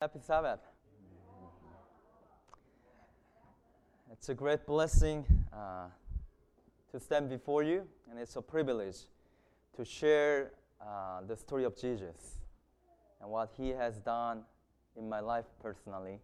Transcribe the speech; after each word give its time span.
Happy 0.00 0.18
Sabbath. 0.26 0.60
It's 4.10 4.30
a 4.30 4.34
great 4.34 4.64
blessing 4.64 5.26
uh, 5.52 5.88
to 6.90 6.98
stand 6.98 7.28
before 7.28 7.62
you, 7.62 7.86
and 8.08 8.18
it's 8.18 8.34
a 8.36 8.40
privilege 8.40 8.96
to 9.76 9.84
share 9.84 10.52
uh, 10.80 11.20
the 11.28 11.36
story 11.36 11.64
of 11.64 11.78
Jesus 11.78 12.38
and 13.20 13.30
what 13.30 13.52
He 13.58 13.68
has 13.68 13.98
done 13.98 14.44
in 14.96 15.06
my 15.06 15.20
life 15.20 15.44
personally. 15.62 16.18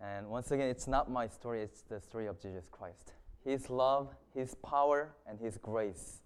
And 0.00 0.28
once 0.28 0.52
again, 0.52 0.68
it's 0.68 0.86
not 0.86 1.10
my 1.10 1.26
story, 1.26 1.60
it's 1.60 1.80
the 1.80 2.00
story 2.00 2.28
of 2.28 2.40
Jesus 2.40 2.68
Christ. 2.70 3.14
His 3.44 3.68
love, 3.68 4.14
His 4.32 4.54
power, 4.54 5.10
and 5.28 5.40
His 5.40 5.58
grace 5.58 6.22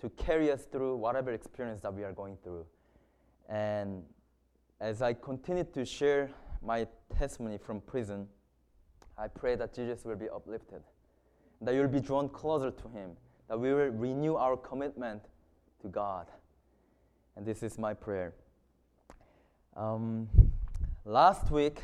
to 0.00 0.08
carry 0.10 0.52
us 0.52 0.66
through 0.70 0.94
whatever 0.98 1.32
experience 1.32 1.80
that 1.80 1.92
we 1.92 2.04
are 2.04 2.12
going 2.12 2.36
through. 2.44 2.64
And 3.48 4.04
as 4.84 5.00
I 5.00 5.14
continue 5.14 5.64
to 5.72 5.82
share 5.82 6.28
my 6.62 6.86
testimony 7.16 7.56
from 7.56 7.80
prison, 7.80 8.28
I 9.16 9.28
pray 9.28 9.56
that 9.56 9.72
Jesus 9.72 10.04
will 10.04 10.14
be 10.14 10.28
uplifted, 10.28 10.82
that 11.62 11.74
you'll 11.74 11.88
be 11.88 12.00
drawn 12.00 12.28
closer 12.28 12.70
to 12.70 12.88
Him, 12.88 13.12
that 13.48 13.58
we 13.58 13.72
will 13.72 13.88
renew 13.88 14.34
our 14.34 14.58
commitment 14.58 15.22
to 15.80 15.88
God. 15.88 16.26
And 17.34 17.46
this 17.46 17.62
is 17.62 17.78
my 17.78 17.94
prayer. 17.94 18.34
Um, 19.74 20.28
last 21.06 21.50
week, 21.50 21.80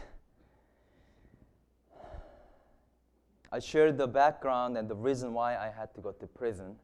I 3.50 3.60
shared 3.60 3.96
the 3.96 4.08
background 4.08 4.76
and 4.76 4.90
the 4.90 4.94
reason 4.94 5.32
why 5.32 5.56
I 5.56 5.72
had 5.74 5.94
to 5.94 6.02
go 6.02 6.12
to 6.12 6.26
prison 6.26 6.76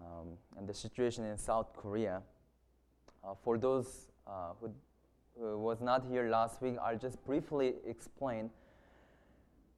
um, 0.00 0.30
and 0.58 0.68
the 0.68 0.74
situation 0.74 1.24
in 1.24 1.38
South 1.38 1.76
Korea. 1.76 2.22
Uh, 3.24 3.34
for 3.44 3.56
those 3.56 4.08
uh, 4.26 4.54
who 4.60 4.72
who 5.38 5.58
was 5.58 5.80
not 5.80 6.04
here 6.10 6.28
last 6.28 6.60
week, 6.62 6.76
I'll 6.82 6.98
just 6.98 7.24
briefly 7.24 7.74
explain. 7.86 8.50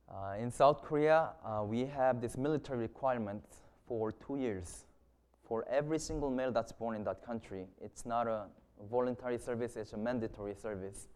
Uh, 0.09 0.35
in 0.39 0.51
South 0.51 0.83
Korea, 0.83 1.31
uh, 1.45 1.63
we 1.65 1.87
have 1.87 2.21
this 2.21 2.37
military 2.37 2.79
requirement 2.79 3.43
for 3.87 4.13
two 4.13 4.37
years 4.37 4.85
for 5.47 5.67
every 5.69 5.99
single 5.99 6.31
male 6.31 6.53
that's 6.53 6.73
born 6.73 6.97
in 6.97 7.05
that 7.05 7.25
country. 7.25 7.67
It's 7.81 8.07
not 8.07 8.27
a 8.27 8.47
voluntary 8.91 9.39
service, 9.39 9.77
it's 9.77 9.93
a 9.93 9.97
mandatory 9.97 10.55
service. 10.55 11.09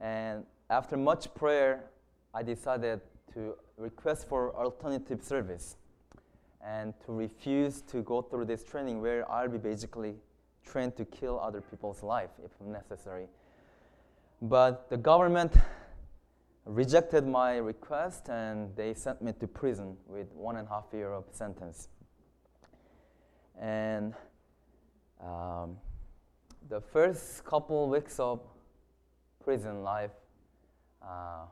And 0.00 0.44
after 0.70 0.96
much 0.96 1.34
prayer, 1.34 1.84
I 2.34 2.42
decided 2.42 3.00
to 3.34 3.54
request 3.76 4.28
for 4.28 4.54
alternative 4.54 5.22
service 5.22 5.76
and 6.64 6.92
to 7.06 7.12
refuse 7.12 7.82
to 7.82 8.02
go 8.02 8.22
through 8.22 8.44
this 8.44 8.64
training 8.64 9.00
where 9.00 9.30
I'll 9.30 9.48
be 9.48 9.58
basically 9.58 10.16
trained 10.64 10.96
to 10.96 11.04
kill 11.04 11.40
other 11.40 11.60
people's 11.60 12.02
life 12.02 12.30
if 12.44 12.50
necessary. 12.60 13.26
But 14.40 14.88
the 14.88 14.96
government 14.96 15.56
rejected 16.64 17.26
my 17.26 17.56
request 17.56 18.28
and 18.28 18.74
they 18.76 18.94
sent 18.94 19.20
me 19.20 19.32
to 19.40 19.46
prison 19.46 19.96
with 20.06 20.32
one 20.32 20.56
and 20.56 20.68
a 20.68 20.70
half 20.70 20.84
year 20.92 21.12
of 21.12 21.24
sentence. 21.30 21.88
And 23.60 24.14
um, 25.20 25.78
the 26.68 26.80
first 26.80 27.44
couple 27.44 27.88
weeks 27.88 28.20
of 28.20 28.40
prison 29.42 29.82
life 29.82 30.12
uh, 31.02 31.46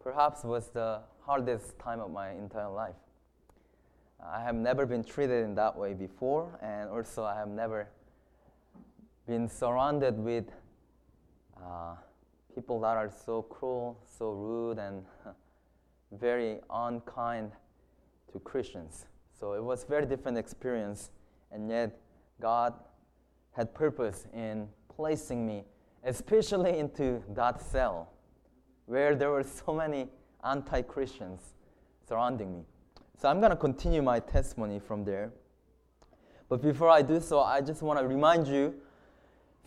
perhaps 0.00 0.42
was 0.42 0.68
the 0.68 1.00
hardest 1.20 1.78
time 1.78 2.00
of 2.00 2.10
my 2.10 2.30
entire 2.30 2.70
life. 2.70 2.94
I 4.24 4.42
have 4.42 4.54
never 4.54 4.86
been 4.86 5.04
treated 5.04 5.44
in 5.44 5.54
that 5.54 5.76
way 5.76 5.94
before, 5.94 6.58
and 6.60 6.90
also 6.90 7.24
I 7.24 7.36
have 7.36 7.48
never 7.48 7.88
been 9.26 9.48
surrounded 9.48 10.18
with 10.18 10.46
uh, 11.64 11.94
people 12.54 12.80
that 12.80 12.96
are 12.96 13.10
so 13.24 13.42
cruel, 13.42 13.98
so 14.18 14.30
rude, 14.30 14.78
and 14.78 15.04
very 16.12 16.58
unkind 16.70 17.52
to 18.32 18.38
Christians. 18.40 19.06
So 19.38 19.52
it 19.52 19.62
was 19.62 19.84
very 19.84 20.06
different 20.06 20.38
experience, 20.38 21.10
and 21.52 21.70
yet 21.70 21.98
God 22.40 22.74
had 23.52 23.74
purpose 23.74 24.26
in 24.34 24.68
placing 24.88 25.46
me, 25.46 25.64
especially 26.04 26.78
into 26.78 27.22
that 27.34 27.62
cell, 27.62 28.12
where 28.86 29.14
there 29.14 29.30
were 29.30 29.44
so 29.44 29.72
many 29.72 30.08
anti-Christians 30.44 31.40
surrounding 32.08 32.52
me. 32.52 32.64
So 33.20 33.28
I'm 33.28 33.40
going 33.40 33.50
to 33.50 33.56
continue 33.56 34.02
my 34.02 34.20
testimony 34.20 34.78
from 34.78 35.04
there. 35.04 35.32
But 36.48 36.62
before 36.62 36.88
I 36.88 37.02
do 37.02 37.20
so, 37.20 37.40
I 37.40 37.60
just 37.60 37.82
want 37.82 37.98
to 37.98 38.06
remind 38.06 38.46
you 38.46 38.74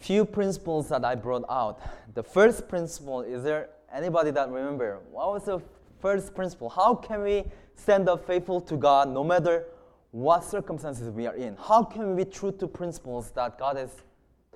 few 0.02 0.26
principles 0.26 0.90
that 0.90 1.06
I 1.06 1.16
brought 1.16 1.46
out. 1.48 1.80
The 2.16 2.24
first 2.24 2.68
principle, 2.68 3.22
is 3.22 3.44
there 3.44 3.70
anybody 3.94 4.32
that 4.32 4.50
remember? 4.50 5.00
What 5.12 5.34
was 5.34 5.46
the 5.46 5.62
first 6.00 6.34
principle? 6.34 6.70
How 6.70 6.96
can 6.96 7.22
we 7.22 7.46
stand 7.76 8.10
up 8.10 8.26
faithful 8.26 8.62
to 8.62 8.76
God 8.76 9.10
no 9.10 9.24
matter 9.24 9.66
what 10.10 10.44
circumstances 10.44 11.10
we 11.12 11.28
are 11.28 11.36
in? 11.36 11.56
How 11.56 11.84
can 11.84 12.16
we 12.16 12.24
be 12.24 12.30
true 12.30 12.52
to 12.54 12.68
principles 12.68 13.30
that 13.32 13.60
God 13.60 13.78
has 13.78 13.92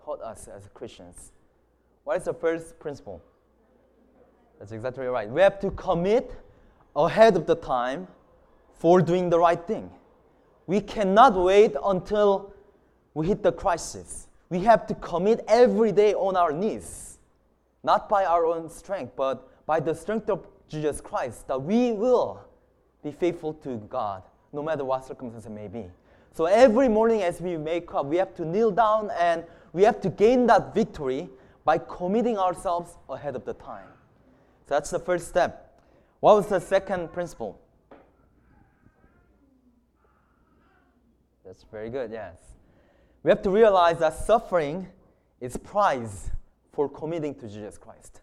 taught 0.04 0.22
us 0.22 0.48
as 0.48 0.68
Christians? 0.74 1.32
What 2.04 2.18
is 2.18 2.24
the 2.24 2.34
first 2.34 2.80
principle? 2.80 3.22
That's 4.58 4.72
exactly 4.72 5.06
right. 5.06 5.30
We 5.30 5.42
have 5.42 5.60
to 5.60 5.72
commit 5.72 6.34
ahead 6.96 7.36
of 7.36 7.46
the 7.46 7.56
time 7.56 8.08
for 8.74 9.00
doing 9.00 9.30
the 9.30 9.40
right 9.40 9.66
thing. 9.66 9.92
We 10.66 10.82
cannot 10.82 11.36
wait 11.36 11.76
until 11.84 12.54
we 13.14 13.28
hit 13.28 13.44
the 13.44 13.52
crisis 13.52 14.28
we 14.50 14.60
have 14.60 14.86
to 14.88 14.96
commit 14.96 15.44
every 15.48 15.92
day 15.92 16.14
on 16.14 16.36
our 16.36 16.52
knees, 16.52 17.18
not 17.84 18.08
by 18.08 18.26
our 18.26 18.46
own 18.46 18.70
strength, 18.70 19.14
but 19.16 19.66
by 19.66 19.80
the 19.80 19.94
strength 19.94 20.30
of 20.30 20.48
Jesus 20.68 21.02
Christ, 21.02 21.48
that 21.48 21.62
we 21.62 21.92
will 21.92 22.42
be 23.04 23.12
faithful 23.12 23.54
to 23.56 23.78
God, 23.90 24.24
no 24.54 24.62
matter 24.64 24.84
what 24.84 25.06
circumstances 25.06 25.50
may 25.50 25.68
be. 25.68 25.86
So 26.34 26.46
every 26.46 26.90
morning 26.90 27.22
as 27.22 27.40
we 27.40 27.58
wake 27.58 27.94
up, 27.94 28.06
we 28.06 28.18
have 28.18 28.36
to 28.36 28.46
kneel 28.46 28.72
down 28.72 29.10
and 29.18 29.44
we 29.74 29.84
have 29.84 30.02
to 30.02 30.10
gain 30.10 30.48
that 30.48 30.74
victory 30.74 31.30
by 31.64 31.78
committing 31.78 32.38
ourselves 32.38 32.98
ahead 33.10 33.36
of 33.36 33.46
the 33.46 33.54
time. 33.54 33.88
So 34.68 34.76
that's 34.76 34.90
the 34.90 35.00
first 35.00 35.28
step. 35.28 35.82
What 36.20 36.36
was 36.36 36.48
the 36.48 36.60
second 36.60 37.14
principle? 37.14 37.60
That's 41.46 41.64
very 41.72 41.90
good, 41.90 42.12
yes. 42.12 42.36
We 43.26 43.32
have 43.32 43.42
to 43.42 43.50
realize 43.50 43.98
that 43.98 44.14
suffering 44.14 44.88
is 45.42 45.58
prize 45.58 46.30
for 46.74 46.88
committing 46.88 47.34
to 47.40 47.48
Jesus 47.48 47.76
Christ. 47.76 48.22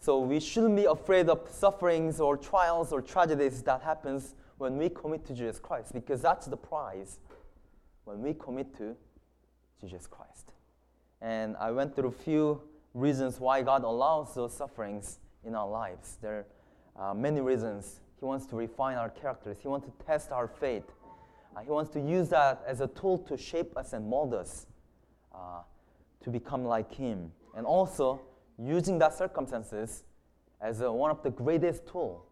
So 0.00 0.20
we 0.20 0.40
shouldn't 0.40 0.76
be 0.76 0.86
afraid 0.86 1.28
of 1.28 1.46
sufferings 1.50 2.20
or 2.20 2.38
trials 2.38 2.90
or 2.90 3.02
tragedies 3.02 3.60
that 3.64 3.82
happens 3.82 4.34
when 4.56 4.78
we 4.78 4.88
commit 4.88 5.26
to 5.26 5.34
Jesus 5.34 5.58
Christ 5.58 5.92
because 5.92 6.22
that's 6.22 6.46
the 6.46 6.56
prize 6.56 7.18
when 8.06 8.22
we 8.22 8.32
commit 8.32 8.74
to 8.78 8.96
Jesus 9.78 10.06
Christ. 10.06 10.52
And 11.20 11.54
I 11.58 11.70
went 11.72 11.94
through 11.94 12.08
a 12.08 12.12
few 12.12 12.62
reasons 12.94 13.38
why 13.38 13.60
God 13.60 13.84
allows 13.84 14.34
those 14.34 14.56
sufferings 14.56 15.18
in 15.44 15.54
our 15.54 15.68
lives. 15.68 16.16
There 16.22 16.46
are 16.96 17.10
uh, 17.10 17.14
many 17.14 17.42
reasons. 17.42 18.00
He 18.18 18.24
wants 18.24 18.46
to 18.46 18.56
refine 18.56 18.96
our 18.96 19.10
characters. 19.10 19.58
He 19.60 19.68
wants 19.68 19.86
to 19.86 19.92
test 20.06 20.32
our 20.32 20.48
faith. 20.48 20.93
Uh, 21.54 21.60
he 21.60 21.70
wants 21.70 21.90
to 21.92 22.00
use 22.00 22.28
that 22.30 22.62
as 22.66 22.80
a 22.80 22.88
tool 22.88 23.18
to 23.18 23.36
shape 23.36 23.76
us 23.76 23.92
and 23.92 24.08
mold 24.08 24.34
us 24.34 24.66
uh, 25.34 25.60
to 26.22 26.30
become 26.30 26.64
like 26.64 26.92
Him. 26.92 27.30
And 27.56 27.64
also 27.66 28.20
using 28.58 28.98
that 28.98 29.14
circumstances 29.14 30.04
as 30.60 30.80
a, 30.80 30.90
one 30.90 31.10
of 31.10 31.22
the 31.22 31.30
greatest 31.30 31.86
tool 31.86 32.26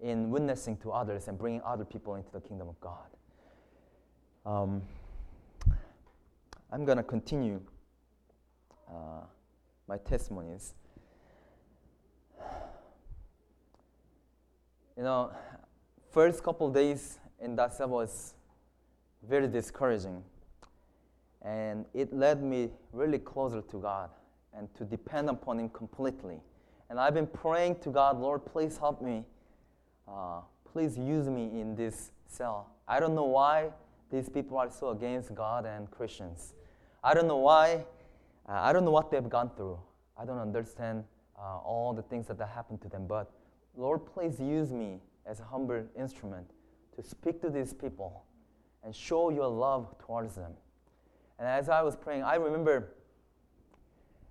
in 0.00 0.30
witnessing 0.30 0.76
to 0.78 0.90
others 0.90 1.28
and 1.28 1.38
bringing 1.38 1.62
other 1.62 1.84
people 1.84 2.14
into 2.16 2.30
the 2.30 2.40
kingdom 2.40 2.68
of 2.68 2.80
God. 2.80 3.08
Um, 4.44 4.82
I'm 6.70 6.84
going 6.84 6.98
to 6.98 7.04
continue 7.04 7.60
uh, 8.88 9.22
my 9.86 9.96
testimonies. 9.98 10.74
You 14.96 15.04
know, 15.04 15.30
first 16.10 16.42
couple 16.42 16.70
days 16.70 17.18
in 17.40 17.56
that 17.56 17.74
cell 17.74 17.88
was 17.88 18.34
very 19.28 19.48
discouraging. 19.48 20.22
And 21.42 21.86
it 21.94 22.12
led 22.12 22.42
me 22.42 22.70
really 22.92 23.18
closer 23.18 23.60
to 23.62 23.78
God 23.78 24.10
and 24.56 24.72
to 24.74 24.84
depend 24.84 25.28
upon 25.30 25.60
Him 25.60 25.68
completely. 25.68 26.40
And 26.90 26.98
I've 26.98 27.14
been 27.14 27.26
praying 27.26 27.76
to 27.80 27.90
God, 27.90 28.18
Lord, 28.20 28.44
please 28.44 28.78
help 28.78 29.02
me. 29.02 29.24
Uh, 30.06 30.40
please 30.72 30.98
use 30.98 31.28
me 31.28 31.60
in 31.60 31.74
this 31.76 32.10
cell. 32.26 32.70
I 32.86 32.98
don't 32.98 33.14
know 33.14 33.24
why 33.24 33.70
these 34.10 34.28
people 34.28 34.56
are 34.58 34.70
so 34.70 34.90
against 34.90 35.34
God 35.34 35.66
and 35.66 35.90
Christians. 35.90 36.54
I 37.04 37.14
don't 37.14 37.28
know 37.28 37.36
why. 37.36 37.84
Uh, 38.48 38.52
I 38.52 38.72
don't 38.72 38.84
know 38.84 38.90
what 38.90 39.10
they've 39.10 39.28
gone 39.28 39.50
through. 39.56 39.78
I 40.16 40.24
don't 40.24 40.38
understand 40.38 41.04
uh, 41.38 41.58
all 41.58 41.92
the 41.92 42.02
things 42.02 42.26
that, 42.28 42.38
that 42.38 42.48
happened 42.48 42.80
to 42.82 42.88
them. 42.88 43.06
But 43.06 43.30
Lord, 43.76 44.04
please 44.06 44.40
use 44.40 44.72
me 44.72 44.98
as 45.26 45.40
a 45.40 45.44
humble 45.44 45.84
instrument 45.96 46.50
to 46.98 47.08
speak 47.08 47.40
to 47.40 47.50
these 47.50 47.72
people 47.72 48.24
and 48.82 48.94
show 48.94 49.30
your 49.30 49.48
love 49.48 49.94
towards 49.98 50.34
them. 50.34 50.52
And 51.38 51.46
as 51.46 51.68
I 51.68 51.82
was 51.82 51.94
praying, 51.94 52.24
I 52.24 52.34
remember 52.34 52.94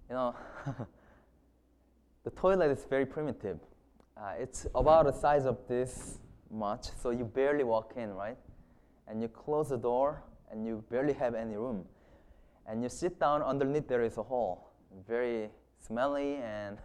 you 0.09 0.15
know, 0.15 0.35
the 2.23 2.31
toilet 2.31 2.71
is 2.71 2.85
very 2.89 3.05
primitive. 3.05 3.59
Uh, 4.15 4.33
it's 4.39 4.65
about 4.73 5.05
the 5.05 5.11
size 5.11 5.45
of 5.45 5.57
this 5.67 6.19
much, 6.49 6.87
so 7.01 7.09
you 7.09 7.25
barely 7.25 7.63
walk 7.63 7.93
in, 7.97 8.13
right? 8.13 8.37
And 9.07 9.21
you 9.21 9.27
close 9.27 9.69
the 9.69 9.77
door, 9.77 10.23
and 10.51 10.65
you 10.65 10.83
barely 10.89 11.13
have 11.13 11.35
any 11.35 11.55
room. 11.55 11.85
And 12.65 12.81
you 12.81 12.89
sit 12.89 13.19
down 13.19 13.41
underneath, 13.41 13.87
there 13.87 14.03
is 14.03 14.17
a 14.17 14.23
hole, 14.23 14.69
very 15.07 15.49
smelly 15.85 16.35
and 16.37 16.77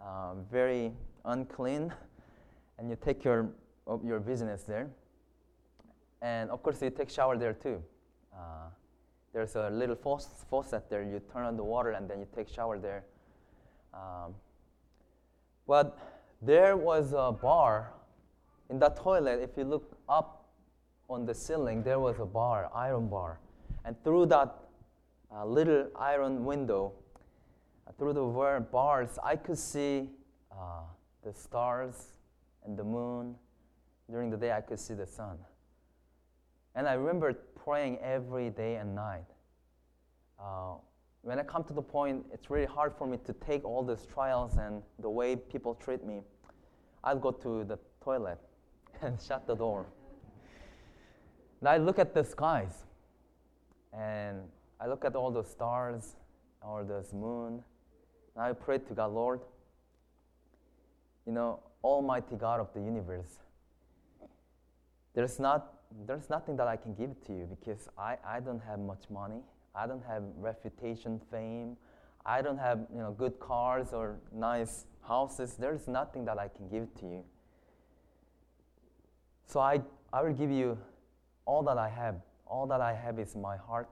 um, 0.00 0.44
very 0.50 0.92
unclean. 1.24 1.92
And 2.78 2.90
you 2.90 2.96
take 2.96 3.24
your, 3.24 3.50
your 4.04 4.20
business 4.20 4.62
there. 4.62 4.90
And 6.20 6.50
of 6.50 6.62
course, 6.62 6.80
you 6.82 6.90
take 6.90 7.10
shower 7.10 7.36
there 7.36 7.52
too. 7.52 7.82
Uh, 8.32 8.68
there's 9.32 9.56
a 9.56 9.70
little 9.70 9.96
faucet 9.96 10.88
there. 10.90 11.02
You 11.02 11.20
turn 11.32 11.44
on 11.44 11.56
the 11.56 11.64
water 11.64 11.90
and 11.90 12.08
then 12.08 12.20
you 12.20 12.26
take 12.34 12.48
shower 12.48 12.78
there. 12.78 13.04
Um, 13.94 14.34
but 15.66 15.98
there 16.40 16.76
was 16.76 17.12
a 17.12 17.32
bar 17.32 17.92
in 18.70 18.78
that 18.80 18.96
toilet. 18.96 19.40
If 19.40 19.56
you 19.56 19.64
look 19.64 19.96
up 20.08 20.48
on 21.08 21.26
the 21.26 21.34
ceiling, 21.34 21.82
there 21.82 21.98
was 21.98 22.18
a 22.18 22.24
bar, 22.26 22.70
iron 22.74 23.08
bar. 23.08 23.38
And 23.84 23.96
through 24.04 24.26
that 24.26 24.54
uh, 25.34 25.44
little 25.44 25.88
iron 25.98 26.44
window, 26.44 26.92
uh, 27.86 27.92
through 27.98 28.12
the 28.12 28.66
bars, 28.70 29.18
I 29.22 29.36
could 29.36 29.58
see 29.58 30.10
uh, 30.50 30.82
the 31.24 31.32
stars 31.32 31.94
and 32.64 32.76
the 32.76 32.84
moon. 32.84 33.34
During 34.10 34.30
the 34.30 34.36
day, 34.36 34.52
I 34.52 34.60
could 34.60 34.78
see 34.78 34.94
the 34.94 35.06
sun. 35.06 35.38
And 36.74 36.88
I 36.88 36.94
remember 36.94 37.32
praying 37.64 37.98
every 38.00 38.50
day 38.50 38.76
and 38.76 38.94
night. 38.94 39.24
Uh, 40.38 40.74
when 41.22 41.38
I 41.38 41.42
come 41.44 41.62
to 41.64 41.72
the 41.72 41.82
point, 41.82 42.24
it's 42.32 42.50
really 42.50 42.66
hard 42.66 42.94
for 42.96 43.06
me 43.06 43.18
to 43.24 43.32
take 43.34 43.64
all 43.64 43.84
these 43.84 44.06
trials 44.12 44.56
and 44.56 44.82
the 44.98 45.10
way 45.10 45.36
people 45.36 45.74
treat 45.74 46.04
me. 46.04 46.22
I'll 47.04 47.18
go 47.18 47.30
to 47.30 47.64
the 47.64 47.78
toilet 48.02 48.38
and 49.02 49.20
shut 49.20 49.46
the 49.46 49.54
door. 49.54 49.86
And 51.60 51.68
I 51.68 51.76
look 51.76 51.98
at 51.98 52.12
the 52.12 52.24
skies 52.24 52.84
and 53.92 54.40
I 54.80 54.88
look 54.88 55.04
at 55.04 55.14
all 55.14 55.30
the 55.30 55.44
stars 55.44 56.16
or 56.60 56.82
the 56.82 57.04
moon. 57.14 57.62
And 58.34 58.44
I 58.44 58.52
pray 58.52 58.78
to 58.78 58.94
God, 58.94 59.12
Lord, 59.12 59.40
you 61.26 61.32
know, 61.32 61.60
Almighty 61.84 62.36
God 62.36 62.58
of 62.58 62.72
the 62.74 62.80
universe, 62.80 63.38
there's, 65.14 65.38
not, 65.38 65.74
there's 66.06 66.30
nothing 66.30 66.56
that 66.56 66.68
I 66.68 66.76
can 66.76 66.94
give 66.94 67.20
to 67.26 67.32
you 67.32 67.46
because 67.46 67.88
I, 67.98 68.16
I 68.26 68.40
don't 68.40 68.62
have 68.62 68.78
much 68.78 69.04
money. 69.10 69.40
I 69.74 69.86
don't 69.86 70.04
have 70.06 70.22
reputation, 70.38 71.20
fame. 71.30 71.76
I 72.24 72.42
don't 72.42 72.58
have 72.58 72.86
you 72.92 73.00
know, 73.00 73.12
good 73.12 73.38
cars 73.40 73.92
or 73.92 74.18
nice 74.32 74.86
houses. 75.06 75.54
There's 75.58 75.88
nothing 75.88 76.24
that 76.26 76.38
I 76.38 76.48
can 76.48 76.68
give 76.68 76.94
to 77.00 77.06
you. 77.06 77.24
So 79.46 79.60
I, 79.60 79.82
I 80.12 80.22
will 80.22 80.32
give 80.32 80.50
you 80.50 80.78
all 81.44 81.62
that 81.64 81.78
I 81.78 81.88
have. 81.88 82.16
All 82.46 82.66
that 82.68 82.80
I 82.80 82.94
have 82.94 83.18
is 83.18 83.34
my 83.34 83.56
heart 83.56 83.88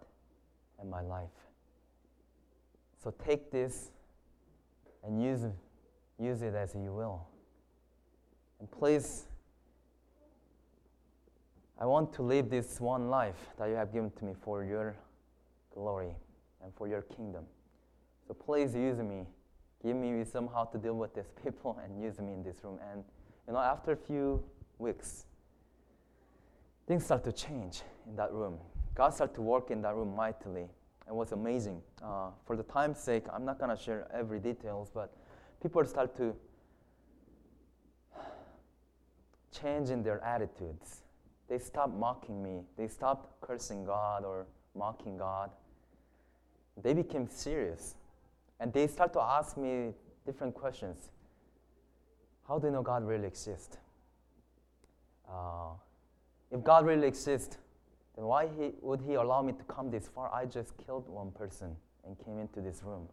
and 0.80 0.90
my 0.90 1.00
life. 1.00 1.28
So 3.02 3.12
take 3.26 3.50
this 3.50 3.90
and 5.04 5.22
use, 5.22 5.40
use 6.18 6.42
it 6.42 6.54
as 6.54 6.74
you 6.74 6.92
will. 6.92 7.26
And 8.58 8.70
please, 8.70 9.24
I 11.80 11.86
want 11.86 12.12
to 12.14 12.22
live 12.22 12.50
this 12.50 12.78
one 12.78 13.08
life 13.08 13.38
that 13.58 13.68
you 13.70 13.74
have 13.74 13.90
given 13.90 14.10
to 14.10 14.24
me 14.26 14.34
for 14.38 14.64
your 14.64 14.96
glory 15.72 16.14
and 16.62 16.74
for 16.74 16.86
your 16.86 17.00
kingdom. 17.02 17.44
So 18.28 18.34
please 18.34 18.74
use 18.74 18.98
me. 18.98 19.26
Give 19.82 19.96
me 19.96 20.12
wisdom 20.14 20.50
how 20.52 20.64
to 20.64 20.78
deal 20.78 20.94
with 20.94 21.14
these 21.14 21.30
people 21.42 21.80
and 21.82 22.02
use 22.02 22.18
me 22.20 22.34
in 22.34 22.42
this 22.42 22.62
room. 22.62 22.78
And 22.92 23.02
you 23.46 23.54
know, 23.54 23.60
after 23.60 23.92
a 23.92 23.96
few 23.96 24.44
weeks, 24.78 25.24
things 26.86 27.06
start 27.06 27.24
to 27.24 27.32
change 27.32 27.80
in 28.06 28.14
that 28.16 28.30
room. 28.30 28.58
God 28.94 29.14
started 29.14 29.34
to 29.36 29.42
work 29.42 29.70
in 29.70 29.80
that 29.80 29.94
room 29.94 30.14
mightily. 30.14 30.68
It 31.08 31.14
was 31.14 31.32
amazing. 31.32 31.80
Uh, 32.04 32.28
for 32.44 32.56
the 32.56 32.62
time's 32.64 32.98
sake, 32.98 33.24
I'm 33.32 33.46
not 33.46 33.58
to 33.58 33.76
share 33.76 34.06
every 34.12 34.38
details, 34.38 34.90
but 34.92 35.14
people 35.62 35.82
start 35.86 36.14
to 36.18 36.36
change 39.50 39.88
in 39.88 40.02
their 40.02 40.22
attitudes. 40.22 40.99
They 41.50 41.58
stopped 41.58 41.94
mocking 41.94 42.42
me. 42.42 42.62
They 42.78 42.88
stopped 42.88 43.40
cursing 43.42 43.84
God 43.84 44.24
or 44.24 44.46
mocking 44.74 45.18
God 45.18 45.50
they 46.82 46.94
became 46.94 47.28
serious. 47.28 47.94
And 48.58 48.72
they 48.72 48.86
start 48.86 49.12
to 49.14 49.20
ask 49.20 49.56
me 49.56 49.92
different 50.26 50.54
questions. 50.54 51.10
How 52.46 52.58
do 52.58 52.66
you 52.66 52.72
know 52.72 52.82
God 52.82 53.06
really 53.06 53.26
exists? 53.26 53.78
Uh, 55.28 55.72
if 56.50 56.62
God 56.64 56.84
really 56.84 57.06
exists, 57.06 57.56
then 58.16 58.24
why 58.24 58.48
he, 58.48 58.72
would 58.82 59.00
He 59.00 59.14
allow 59.14 59.42
me 59.42 59.52
to 59.52 59.64
come 59.64 59.90
this 59.90 60.08
far? 60.08 60.32
I 60.34 60.44
just 60.46 60.76
killed 60.84 61.08
one 61.08 61.30
person 61.30 61.76
and 62.04 62.18
came 62.24 62.38
into 62.38 62.60
this 62.60 62.82
room. 62.82 63.08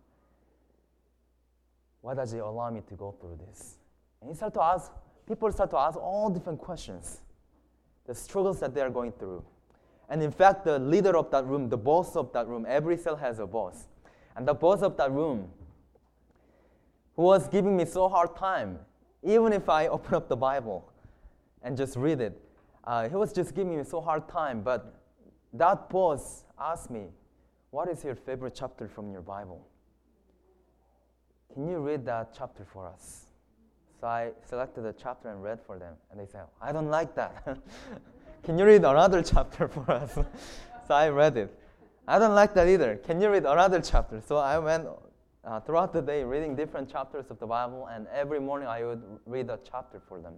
Why 2.01 2.13
does 2.13 2.31
He 2.31 2.39
allow 2.39 2.69
me 2.71 2.81
to 2.87 2.95
go 2.95 3.15
through 3.19 3.39
this? 3.47 3.77
And 4.21 4.29
he 4.29 4.35
start 4.35 4.53
to 4.55 4.63
ask, 4.63 4.91
people 5.27 5.51
start 5.51 5.69
to 5.69 5.77
ask 5.77 5.97
all 5.97 6.29
different 6.29 6.59
questions, 6.59 7.19
the 8.07 8.15
struggles 8.15 8.59
that 8.61 8.73
they 8.73 8.81
are 8.81 8.89
going 8.89 9.11
through. 9.11 9.43
And 10.09 10.23
in 10.23 10.31
fact, 10.31 10.63
the 10.63 10.79
leader 10.79 11.15
of 11.17 11.29
that 11.31 11.45
room, 11.45 11.69
the 11.69 11.77
boss 11.77 12.15
of 12.15 12.31
that 12.31 12.47
room, 12.47 12.65
every 12.67 12.97
cell 12.97 13.17
has 13.17 13.39
a 13.39 13.45
boss. 13.45 13.87
And 14.35 14.47
the 14.47 14.53
boss 14.53 14.81
of 14.81 14.95
that 14.97 15.11
room, 15.11 15.49
who 17.15 17.23
was 17.23 17.47
giving 17.49 17.75
me 17.75 17.85
so 17.85 18.07
hard 18.07 18.35
time, 18.35 18.79
even 19.23 19.51
if 19.51 19.67
I 19.67 19.87
open 19.95 20.15
up 20.15 20.29
the 20.29 20.37
Bible 20.37 20.89
and 21.61 21.75
just 21.75 21.97
read 21.97 22.21
it, 22.21 22.41
uh, 22.85 23.09
he 23.09 23.15
was 23.15 23.33
just 23.33 23.53
giving 23.53 23.77
me 23.77 23.83
so 23.83 23.99
hard 23.99 24.29
time. 24.29 24.61
But 24.61 25.01
that 25.53 25.89
boss 25.89 26.45
asked 26.57 26.89
me, 26.89 27.07
What 27.71 27.89
is 27.89 28.03
your 28.03 28.15
favorite 28.15 28.55
chapter 28.55 28.87
from 28.87 29.11
your 29.11 29.21
Bible? 29.21 29.67
Can 31.53 31.67
you 31.67 31.79
read 31.79 32.05
that 32.05 32.33
chapter 32.37 32.65
for 32.71 32.87
us? 32.87 33.26
So 33.99 34.07
I 34.07 34.31
selected 34.47 34.85
a 34.85 34.93
chapter 34.93 35.29
and 35.29 35.41
read 35.41 35.59
for 35.65 35.79
them. 35.79 35.95
And 36.11 36.19
they 36.19 36.25
said, 36.25 36.41
I 36.61 36.71
don't 36.71 36.89
like 36.89 37.15
that. 37.15 37.57
Can 38.43 38.57
you 38.57 38.65
read 38.65 38.83
another 38.83 39.21
chapter 39.23 39.67
for 39.67 39.89
us? 39.91 40.13
so 40.87 40.93
I 40.93 41.09
read 41.09 41.37
it. 41.37 41.53
I 42.07 42.19
don't 42.19 42.35
like 42.35 42.53
that 42.53 42.67
either. 42.67 42.97
Can 42.97 43.19
you 43.19 43.29
read 43.29 43.45
another 43.45 43.81
chapter? 43.81 44.21
So 44.25 44.37
I 44.37 44.59
went 44.59 44.87
uh, 45.43 45.59
throughout 45.61 45.93
the 45.93 46.01
day 46.01 46.23
reading 46.23 46.55
different 46.55 46.89
chapters 46.89 47.25
of 47.29 47.39
the 47.39 47.47
Bible, 47.47 47.87
and 47.91 48.07
every 48.13 48.39
morning 48.39 48.67
I 48.67 48.83
would 48.83 49.01
read 49.25 49.49
a 49.49 49.59
chapter 49.69 50.01
for 50.07 50.19
them. 50.21 50.35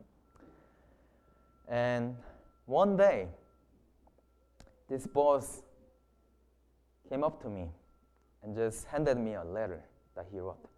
And 1.67 2.15
one 2.65 2.97
day, 2.97 3.27
this 4.89 5.05
boss 5.05 5.61
came 7.09 7.23
up 7.23 7.41
to 7.43 7.49
me 7.49 7.67
and 8.43 8.55
just 8.55 8.85
handed 8.85 9.17
me 9.17 9.35
a 9.35 9.43
letter 9.43 9.83
that 10.15 10.27
he 10.31 10.39
wrote. 10.39 10.68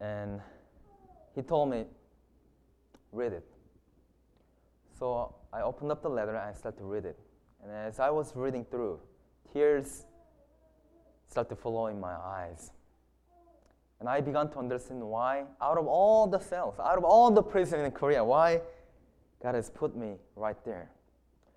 And 0.00 0.40
he 1.34 1.42
told 1.42 1.70
me, 1.70 1.84
read 3.12 3.32
it. 3.32 3.46
So 4.98 5.34
I 5.52 5.62
opened 5.62 5.90
up 5.90 6.02
the 6.02 6.08
letter 6.08 6.34
and 6.34 6.38
I 6.38 6.52
started 6.52 6.78
to 6.78 6.84
read 6.84 7.04
it. 7.04 7.18
And 7.62 7.72
as 7.72 7.98
I 8.00 8.10
was 8.10 8.32
reading 8.34 8.64
through, 8.64 9.00
tears 9.52 10.04
started 11.28 11.48
to 11.50 11.56
flow 11.56 11.86
in 11.86 11.98
my 11.98 12.14
eyes. 12.14 12.70
And 14.00 14.08
I 14.08 14.20
began 14.20 14.50
to 14.50 14.58
understand 14.58 15.02
why, 15.02 15.44
out 15.60 15.78
of 15.78 15.86
all 15.86 16.26
the 16.26 16.38
cells, 16.38 16.74
out 16.78 16.98
of 16.98 17.04
all 17.04 17.30
the 17.30 17.42
prisons 17.42 17.84
in 17.84 17.90
Korea, 17.90 18.22
why 18.24 18.60
God 19.42 19.54
has 19.54 19.70
put 19.70 19.96
me 19.96 20.16
right 20.36 20.62
there. 20.64 20.90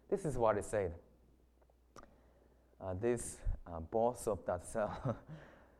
This 0.10 0.24
is 0.26 0.38
what 0.38 0.56
he 0.56 0.62
said. 0.62 0.94
Uh, 2.80 2.94
this 3.02 3.38
uh, 3.66 3.80
boss 3.80 4.28
of 4.28 4.40
that 4.46 4.66
cell, 4.66 5.18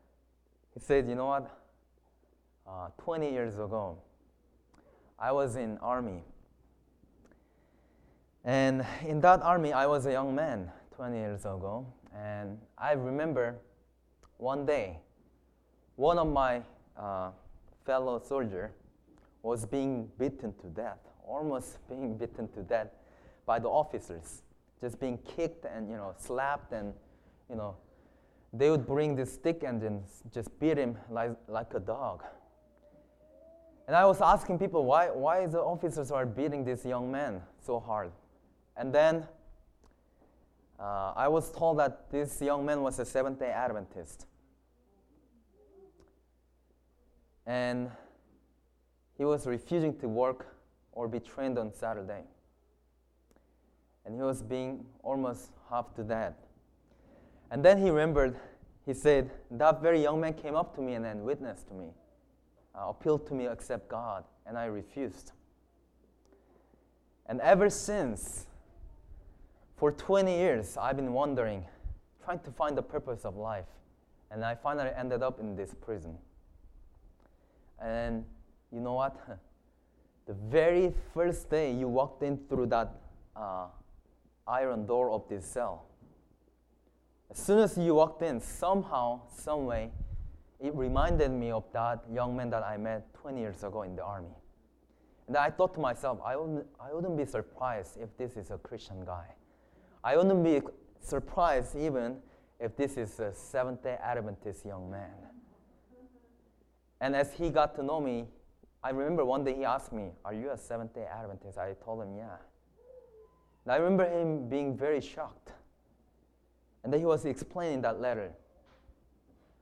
he 0.74 0.80
said, 0.80 1.08
you 1.08 1.14
know 1.14 1.26
what? 1.26 1.50
Uh, 2.68 2.88
20 2.98 3.30
years 3.30 3.54
ago, 3.54 3.96
I 5.18 5.32
was 5.32 5.56
in 5.56 5.78
army 5.78 6.22
and 8.44 8.86
in 9.06 9.20
that 9.20 9.42
army, 9.42 9.74
I 9.74 9.86
was 9.86 10.06
a 10.06 10.12
young 10.12 10.34
man 10.34 10.70
20 10.96 11.16
years 11.16 11.40
ago. 11.40 11.86
And 12.16 12.58
I 12.78 12.92
remember 12.92 13.56
one 14.38 14.64
day, 14.64 15.00
one 15.96 16.18
of 16.18 16.28
my 16.28 16.62
uh, 16.96 17.30
fellow 17.84 18.22
soldier 18.24 18.72
was 19.42 19.66
being 19.66 20.08
beaten 20.18 20.54
to 20.62 20.66
death, 20.68 20.98
almost 21.26 21.76
being 21.90 22.16
beaten 22.16 22.48
to 22.48 22.62
death 22.62 22.88
by 23.44 23.58
the 23.58 23.68
officers, 23.68 24.42
just 24.80 24.98
being 24.98 25.18
kicked 25.18 25.64
and 25.64 25.90
you 25.90 25.96
know 25.96 26.14
slapped 26.16 26.72
and 26.72 26.94
you 27.50 27.56
know 27.56 27.76
they 28.54 28.70
would 28.70 28.86
bring 28.86 29.14
this 29.14 29.32
stick 29.32 29.62
and 29.62 30.02
just 30.32 30.58
beat 30.58 30.78
him 30.78 30.96
like, 31.10 31.36
like 31.48 31.74
a 31.74 31.80
dog. 31.80 32.24
And 33.88 33.96
I 33.96 34.04
was 34.04 34.20
asking 34.20 34.58
people 34.58 34.84
why 34.84 35.08
why 35.08 35.46
the 35.46 35.60
officers 35.60 36.10
are 36.10 36.26
beating 36.26 36.62
this 36.62 36.84
young 36.84 37.10
man 37.10 37.40
so 37.58 37.80
hard. 37.80 38.12
And 38.76 38.94
then 38.94 39.26
uh, 40.78 41.14
I 41.16 41.26
was 41.28 41.50
told 41.50 41.78
that 41.78 42.10
this 42.10 42.40
young 42.42 42.66
man 42.66 42.82
was 42.82 42.98
a 42.98 43.06
Seventh 43.06 43.40
day 43.40 43.50
Adventist. 43.50 44.26
And 47.46 47.90
he 49.16 49.24
was 49.24 49.46
refusing 49.46 49.98
to 50.00 50.08
work 50.08 50.54
or 50.92 51.08
be 51.08 51.18
trained 51.18 51.58
on 51.58 51.72
Saturday. 51.72 52.24
And 54.04 54.14
he 54.14 54.20
was 54.20 54.42
being 54.42 54.84
almost 55.02 55.50
half 55.70 55.94
to 55.94 56.02
death. 56.02 56.34
And 57.50 57.64
then 57.64 57.78
he 57.78 57.88
remembered, 57.88 58.36
he 58.84 58.92
said, 58.92 59.30
That 59.50 59.80
very 59.80 60.02
young 60.02 60.20
man 60.20 60.34
came 60.34 60.56
up 60.56 60.74
to 60.76 60.82
me 60.82 60.92
and 60.92 61.02
then 61.02 61.24
witnessed 61.24 61.68
to 61.68 61.74
me, 61.74 61.86
uh, 62.78 62.88
appealed 62.88 63.26
to 63.26 63.34
me 63.34 63.46
accept 63.46 63.88
God, 63.88 64.24
and 64.46 64.56
I 64.56 64.66
refused. 64.66 65.32
And 67.26 67.40
ever 67.40 67.68
since, 67.68 68.46
for 69.76 69.92
20 69.92 70.36
years, 70.36 70.76
I've 70.76 70.96
been 70.96 71.12
wondering, 71.12 71.64
trying 72.24 72.40
to 72.40 72.50
find 72.50 72.76
the 72.76 72.82
purpose 72.82 73.24
of 73.24 73.36
life. 73.36 73.66
And 74.30 74.44
I 74.44 74.54
finally 74.54 74.90
ended 74.96 75.22
up 75.22 75.40
in 75.40 75.56
this 75.56 75.74
prison. 75.74 76.16
And 77.80 78.24
you 78.72 78.80
know 78.80 78.94
what? 78.94 79.16
The 80.26 80.34
very 80.34 80.92
first 81.14 81.48
day 81.48 81.72
you 81.72 81.88
walked 81.88 82.22
in 82.22 82.36
through 82.50 82.66
that 82.66 82.94
uh, 83.34 83.68
iron 84.46 84.84
door 84.84 85.10
of 85.10 85.26
this 85.26 85.46
cell, 85.46 85.86
as 87.30 87.38
soon 87.38 87.60
as 87.60 87.78
you 87.78 87.94
walked 87.94 88.20
in, 88.20 88.38
somehow, 88.38 89.22
some 89.34 89.64
way, 89.64 89.90
it 90.60 90.74
reminded 90.74 91.30
me 91.30 91.50
of 91.50 91.64
that 91.72 92.02
young 92.10 92.36
man 92.36 92.50
that 92.50 92.62
I 92.62 92.76
met 92.76 93.12
20 93.14 93.40
years 93.40 93.62
ago 93.62 93.82
in 93.82 93.94
the 93.94 94.04
army. 94.04 94.34
And 95.28 95.36
I 95.36 95.50
thought 95.50 95.74
to 95.74 95.80
myself, 95.80 96.18
I 96.24 96.36
wouldn't, 96.36 96.66
I 96.80 96.92
wouldn't 96.92 97.16
be 97.16 97.26
surprised 97.26 97.98
if 98.00 98.16
this 98.16 98.36
is 98.36 98.50
a 98.50 98.58
Christian 98.58 99.04
guy. 99.04 99.26
I 100.02 100.16
wouldn't 100.16 100.42
be 100.42 100.60
surprised 101.00 101.76
even 101.76 102.16
if 102.58 102.76
this 102.76 102.96
is 102.96 103.20
a 103.20 103.32
Seventh 103.34 103.82
day 103.82 103.98
Adventist 104.02 104.64
young 104.64 104.90
man. 104.90 105.12
And 107.00 107.14
as 107.14 107.32
he 107.32 107.50
got 107.50 107.76
to 107.76 107.82
know 107.82 108.00
me, 108.00 108.26
I 108.82 108.90
remember 108.90 109.24
one 109.24 109.44
day 109.44 109.54
he 109.54 109.64
asked 109.64 109.92
me, 109.92 110.10
Are 110.24 110.34
you 110.34 110.50
a 110.50 110.56
Seventh 110.56 110.94
day 110.94 111.04
Adventist? 111.04 111.58
I 111.58 111.74
told 111.84 112.02
him, 112.02 112.16
Yeah. 112.16 112.36
And 113.64 113.72
I 113.72 113.76
remember 113.76 114.08
him 114.08 114.48
being 114.48 114.76
very 114.76 115.00
shocked. 115.00 115.52
And 116.82 116.92
then 116.92 117.00
he 117.00 117.06
was 117.06 117.24
explaining 117.26 117.82
that 117.82 118.00
letter. 118.00 118.32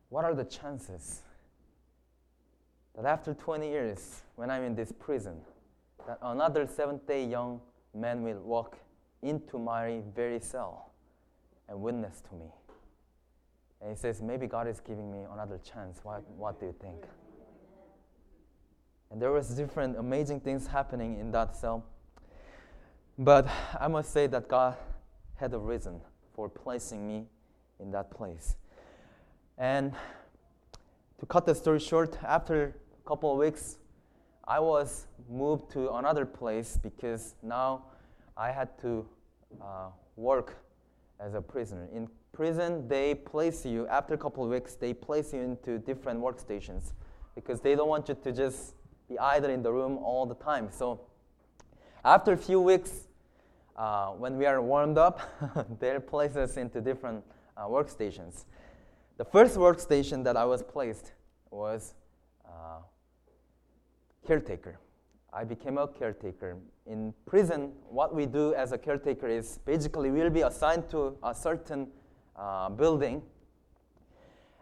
What 0.09 0.25
are 0.25 0.35
the 0.35 0.45
chances 0.45 1.23
that 2.95 3.05
after 3.05 3.35
20 3.35 3.69
years, 3.69 4.23
when 4.37 4.51
I'm 4.51 4.63
in 4.63 4.75
this 4.75 4.93
prison, 4.93 5.41
that 6.07 6.19
another 6.23 6.67
Seventh 6.67 7.07
day 7.07 7.25
young 7.25 7.61
man 7.95 8.23
will 8.23 8.41
walk 8.41 8.77
into 9.23 9.59
my 9.59 10.03
very 10.15 10.41
cell 10.41 10.93
and 11.69 11.81
witness 11.81 12.23
to 12.29 12.35
me? 12.35 12.47
And 13.81 13.91
he 13.91 13.97
says, 13.97 14.23
Maybe 14.23 14.47
God 14.47 14.69
is 14.69 14.81
giving 14.81 15.11
me 15.13 15.25
another 15.33 15.59
chance. 15.59 16.01
What, 16.03 16.29
what 16.31 16.61
do 16.61 16.67
you 16.67 16.75
think? 16.81 17.05
And 19.11 19.21
there 19.21 19.33
was 19.33 19.49
different 19.49 19.97
amazing 19.99 20.41
things 20.41 20.67
happening 20.67 21.19
in 21.19 21.31
that 21.33 21.57
cell. 21.57 21.85
But 23.19 23.49
I 23.79 23.89
must 23.89 24.13
say 24.13 24.27
that 24.29 24.49
God 24.49 24.77
had 25.37 25.55
a 25.55 25.59
reason 25.59 26.01
for 26.35 26.49
placing 26.49 27.07
me 27.07 27.27
in 27.79 27.91
that 27.93 28.11
place. 28.11 28.57
And 29.59 29.95
to 31.19 31.27
cut 31.27 31.47
the 31.47 31.55
story 31.55 31.81
short, 31.81 32.19
after 32.23 32.75
a 33.05 33.09
couple 33.09 33.33
of 33.33 33.39
weeks, 33.39 33.79
I 34.47 34.61
was 34.61 35.07
moved 35.29 35.71
to 35.73 35.95
another 35.95 36.27
place 36.27 36.79
because 36.81 37.35
now 37.43 37.85
I 38.37 38.53
had 38.53 38.79
to 38.83 39.07
uh, 39.61 39.89
work 40.17 40.59
as 41.19 41.35
a 41.35 41.41
prisoner. 41.41 41.89
In 41.93 42.09
prison, 42.33 42.87
they 42.87 43.15
place 43.15 43.65
you, 43.65 43.89
after 43.89 44.15
a 44.15 44.19
couple 44.19 44.45
of 44.45 44.51
weeks, 44.51 44.75
they 44.75 44.93
place 44.93 45.33
you 45.33 45.41
into 45.41 45.79
different 45.79 46.21
workstations 46.21 46.93
because 47.35 47.61
they 47.61 47.75
don't 47.75 47.89
want 47.89 48.09
you 48.09 48.17
to 48.23 48.33
just 48.33 48.75
be 49.09 49.19
idle 49.19 49.51
in 49.51 49.63
the 49.63 49.73
room 49.73 49.99
all 49.99 50.27
the 50.27 50.35
time. 50.35 50.69
So 50.71 51.01
after 52.05 52.33
a 52.33 52.37
few 52.37 52.61
weeks, 52.61 53.09
uh, 53.77 54.09
when 54.09 54.37
we 54.37 54.47
are 54.47 54.61
warmed 54.61 54.99
up, 54.99 55.21
they'll 55.81 56.01
place 56.01 56.37
us 56.37 56.57
into 56.57 56.81
different 56.81 57.25
uh, 57.57 57.63
workstations. 57.63 58.45
The 59.17 59.25
first 59.25 59.57
workstation 59.57 60.25
that 60.25 60.37
I 60.37 60.45
was 60.45 60.63
placed 60.63 61.13
was 61.51 61.95
uh, 62.45 62.81
caretaker. 64.27 64.79
I 65.33 65.43
became 65.45 65.79
a 65.79 65.89
caretaker. 65.89 66.59
In 66.87 67.15
prison, 67.25 67.73
what 67.89 68.15
we 68.15 68.27
do 68.27 68.55
as 68.55 68.73
a 68.73 68.79
caretaker 68.79 69.27
is 69.27 69.59
basically 69.65 70.11
we'll 70.11 70.29
be 70.29 70.43
assigned 70.43 70.91
to 70.91 71.17
a 71.23 71.35
certain 71.35 71.89
uh, 72.37 72.69
building 72.69 73.23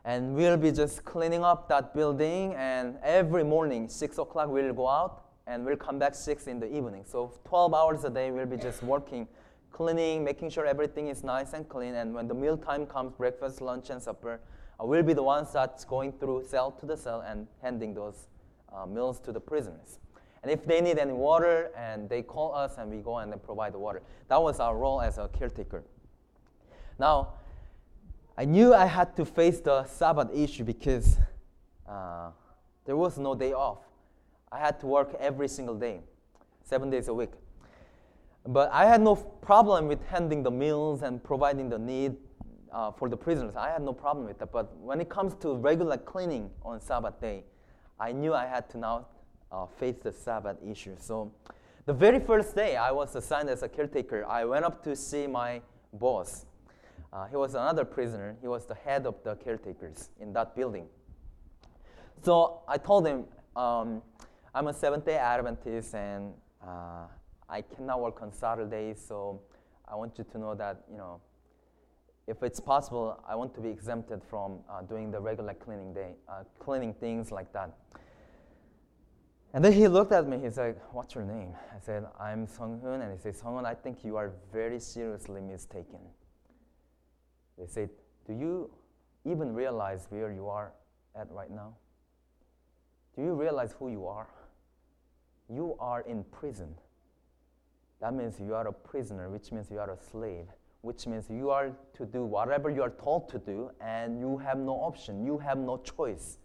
and 0.04 0.34
we'll 0.36 0.56
be 0.56 0.70
just 0.70 1.04
cleaning 1.04 1.42
up 1.42 1.68
that 1.68 1.92
building 1.92 2.54
and 2.54 2.96
every 3.02 3.42
morning 3.42 3.88
6 3.88 4.18
o'clock 4.18 4.48
we'll 4.48 4.72
go 4.72 4.88
out 4.88 5.24
and 5.46 5.64
we'll 5.64 5.76
come 5.76 5.98
back 5.98 6.14
6 6.14 6.46
in 6.46 6.60
the 6.60 6.66
evening 6.66 7.04
so 7.06 7.32
12 7.44 7.74
hours 7.74 8.04
a 8.04 8.10
day 8.10 8.30
we'll 8.30 8.46
be 8.46 8.56
just 8.56 8.82
working 8.82 9.26
cleaning 9.74 10.22
making 10.22 10.48
sure 10.48 10.64
everything 10.64 11.08
is 11.08 11.24
nice 11.24 11.52
and 11.52 11.68
clean 11.68 11.94
and 11.94 12.14
when 12.14 12.28
the 12.28 12.34
meal 12.42 12.56
time 12.56 12.86
comes 12.86 13.12
breakfast 13.12 13.60
lunch 13.60 13.90
and 13.90 14.00
supper 14.00 14.40
uh, 14.80 14.86
we'll 14.86 15.02
be 15.02 15.12
the 15.12 15.22
ones 15.22 15.52
that's 15.52 15.84
going 15.84 16.12
through 16.12 16.42
cell 16.46 16.70
to 16.70 16.86
the 16.86 16.96
cell 16.96 17.20
and 17.26 17.48
handing 17.60 17.92
those 17.92 18.28
uh, 18.72 18.86
meals 18.86 19.18
to 19.18 19.32
the 19.32 19.40
prisoners 19.40 19.98
and 20.42 20.52
if 20.52 20.64
they 20.64 20.80
need 20.80 20.98
any 20.98 21.12
water 21.12 21.70
and 21.76 22.08
they 22.08 22.22
call 22.22 22.54
us 22.54 22.78
and 22.78 22.90
we 22.90 22.98
go 22.98 23.18
and 23.18 23.42
provide 23.42 23.74
the 23.74 23.78
water 23.78 24.00
that 24.28 24.40
was 24.40 24.60
our 24.60 24.76
role 24.78 25.00
as 25.00 25.18
a 25.18 25.28
caretaker 25.28 25.82
now 26.98 27.34
I 28.36 28.44
knew 28.44 28.74
I 28.74 28.86
had 28.86 29.14
to 29.16 29.24
face 29.24 29.60
the 29.60 29.84
Sabbath 29.84 30.28
issue 30.34 30.64
because 30.64 31.16
uh, 31.88 32.30
there 32.84 32.96
was 32.96 33.16
no 33.16 33.36
day 33.36 33.52
off. 33.52 33.78
I 34.50 34.58
had 34.58 34.80
to 34.80 34.86
work 34.86 35.14
every 35.20 35.46
single 35.46 35.76
day, 35.76 36.00
seven 36.64 36.90
days 36.90 37.06
a 37.06 37.14
week. 37.14 37.30
But 38.46 38.70
I 38.72 38.86
had 38.86 39.00
no 39.00 39.16
problem 39.16 39.88
with 39.88 40.04
handing 40.06 40.42
the 40.42 40.50
meals 40.50 41.02
and 41.02 41.22
providing 41.22 41.68
the 41.68 41.78
need 41.78 42.16
uh, 42.72 42.92
for 42.92 43.08
the 43.08 43.16
prisoners. 43.16 43.56
I 43.56 43.70
had 43.70 43.82
no 43.82 43.92
problem 43.92 44.26
with 44.26 44.38
that. 44.38 44.52
But 44.52 44.76
when 44.78 45.00
it 45.00 45.08
comes 45.08 45.34
to 45.36 45.54
regular 45.54 45.96
cleaning 45.96 46.50
on 46.62 46.80
Sabbath 46.80 47.20
day, 47.20 47.44
I 47.98 48.12
knew 48.12 48.34
I 48.34 48.46
had 48.46 48.68
to 48.70 48.78
now 48.78 49.06
uh, 49.50 49.66
face 49.66 49.96
the 50.02 50.12
Sabbath 50.12 50.58
issue. 50.66 50.96
So 50.98 51.32
the 51.86 51.94
very 51.94 52.20
first 52.20 52.54
day 52.54 52.76
I 52.76 52.90
was 52.90 53.14
assigned 53.14 53.48
as 53.48 53.62
a 53.62 53.68
caretaker, 53.68 54.26
I 54.26 54.44
went 54.44 54.64
up 54.64 54.82
to 54.84 54.94
see 54.94 55.26
my 55.26 55.62
boss 55.92 56.44
uh, 57.14 57.26
he 57.26 57.36
was 57.36 57.54
another 57.54 57.84
prisoner. 57.84 58.36
He 58.40 58.48
was 58.48 58.66
the 58.66 58.74
head 58.74 59.06
of 59.06 59.14
the 59.22 59.36
caretakers 59.36 60.10
in 60.20 60.32
that 60.32 60.56
building. 60.56 60.86
So 62.22 62.62
I 62.66 62.76
told 62.76 63.06
him, 63.06 63.26
um, 63.54 64.02
I'm 64.52 64.66
a 64.66 64.74
Seventh 64.74 65.06
day 65.06 65.16
Adventist 65.16 65.94
and 65.94 66.32
uh, 66.60 67.06
I 67.48 67.62
cannot 67.62 68.00
work 68.00 68.22
on 68.22 68.32
Saturdays, 68.32 69.04
so 69.06 69.40
I 69.86 69.94
want 69.94 70.18
you 70.18 70.24
to 70.32 70.38
know 70.38 70.54
that, 70.54 70.82
you 70.90 70.96
know, 70.96 71.20
if 72.26 72.42
it's 72.42 72.58
possible, 72.58 73.22
I 73.28 73.34
want 73.34 73.54
to 73.54 73.60
be 73.60 73.68
exempted 73.68 74.22
from 74.24 74.60
uh, 74.70 74.82
doing 74.82 75.10
the 75.10 75.20
regular 75.20 75.54
cleaning 75.54 75.92
day, 75.92 76.14
uh, 76.28 76.44
cleaning 76.58 76.94
things 76.94 77.30
like 77.30 77.52
that. 77.52 77.70
And 79.52 79.64
then 79.64 79.72
he 79.72 79.86
looked 79.86 80.10
at 80.10 80.26
me. 80.26 80.40
He's 80.42 80.56
like, 80.56 80.78
"What's 80.92 81.14
your 81.14 81.24
name?" 81.24 81.54
I 81.70 81.78
said, 81.78 82.06
"I'm 82.18 82.46
Sung 82.46 82.80
Hoon." 82.80 83.02
And 83.02 83.12
he 83.12 83.18
said, 83.18 83.36
Sung 83.36 83.54
Hoon, 83.54 83.66
I 83.66 83.74
think 83.74 84.04
you 84.04 84.16
are 84.16 84.32
very 84.52 84.80
seriously 84.80 85.40
mistaken. 85.40 86.00
They 87.58 87.66
said, 87.66 87.90
Do 88.26 88.32
you 88.32 88.70
even 89.24 89.54
realize 89.54 90.06
where 90.10 90.32
you 90.32 90.48
are 90.48 90.72
at 91.14 91.30
right 91.30 91.50
now? 91.50 91.74
Do 93.16 93.22
you 93.22 93.34
realize 93.34 93.74
who 93.78 93.90
you 93.90 94.06
are? 94.06 94.28
You 95.48 95.76
are 95.78 96.00
in 96.00 96.24
prison. 96.24 96.74
That 98.04 98.12
means 98.12 98.38
you 98.38 98.54
are 98.54 98.68
a 98.68 98.72
prisoner, 98.72 99.30
which 99.30 99.50
means 99.50 99.70
you 99.70 99.78
are 99.78 99.90
a 99.90 99.96
slave, 99.96 100.44
which 100.82 101.06
means 101.06 101.30
you 101.30 101.48
are 101.48 101.72
to 101.94 102.04
do 102.04 102.22
whatever 102.22 102.68
you 102.68 102.82
are 102.82 102.90
told 102.90 103.30
to 103.30 103.38
do, 103.38 103.70
and 103.80 104.20
you 104.20 104.36
have 104.36 104.58
no 104.58 104.72
option, 104.74 105.24
you 105.24 105.38
have 105.38 105.56
no 105.56 105.78
choice. 105.78 106.36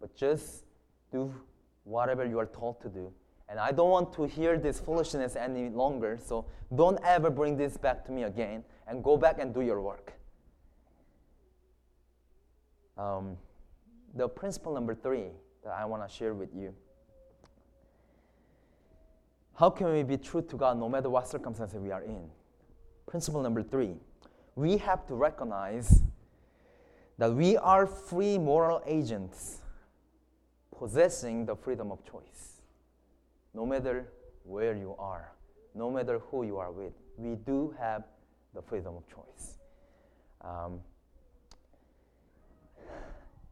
But 0.00 0.14
just 0.14 0.62
do 1.10 1.34
whatever 1.82 2.24
you 2.24 2.38
are 2.38 2.46
told 2.46 2.80
to 2.82 2.88
do. 2.88 3.12
And 3.48 3.58
I 3.58 3.72
don't 3.72 3.90
want 3.90 4.12
to 4.12 4.26
hear 4.26 4.60
this 4.60 4.78
foolishness 4.78 5.34
any 5.34 5.70
longer, 5.70 6.20
so 6.24 6.46
don't 6.72 7.00
ever 7.02 7.30
bring 7.30 7.56
this 7.56 7.76
back 7.76 8.04
to 8.04 8.12
me 8.12 8.22
again, 8.22 8.62
and 8.86 9.02
go 9.02 9.16
back 9.16 9.40
and 9.40 9.52
do 9.52 9.62
your 9.62 9.80
work. 9.80 10.12
Um, 12.96 13.36
the 14.14 14.28
principle 14.28 14.72
number 14.72 14.94
three 14.94 15.30
that 15.64 15.72
I 15.72 15.84
want 15.84 16.08
to 16.08 16.14
share 16.14 16.34
with 16.34 16.54
you. 16.54 16.72
How 19.56 19.70
can 19.70 19.92
we 19.92 20.02
be 20.02 20.18
true 20.18 20.42
to 20.42 20.56
God 20.56 20.78
no 20.78 20.88
matter 20.88 21.08
what 21.08 21.26
circumstances 21.28 21.80
we 21.80 21.90
are 21.90 22.02
in? 22.02 22.30
Principle 23.06 23.42
number 23.42 23.62
three 23.62 23.94
we 24.54 24.78
have 24.78 25.06
to 25.06 25.14
recognize 25.14 26.02
that 27.18 27.32
we 27.32 27.56
are 27.58 27.86
free 27.86 28.38
moral 28.38 28.82
agents 28.86 29.60
possessing 30.76 31.46
the 31.46 31.54
freedom 31.54 31.92
of 31.92 32.04
choice. 32.04 32.62
No 33.54 33.66
matter 33.66 34.08
where 34.44 34.74
you 34.74 34.94
are, 34.98 35.32
no 35.74 35.90
matter 35.90 36.20
who 36.30 36.44
you 36.44 36.58
are 36.58 36.72
with, 36.72 36.92
we 37.16 37.36
do 37.36 37.74
have 37.78 38.04
the 38.54 38.62
freedom 38.62 38.96
of 38.96 39.04
choice. 39.08 39.58
Um, 40.42 40.80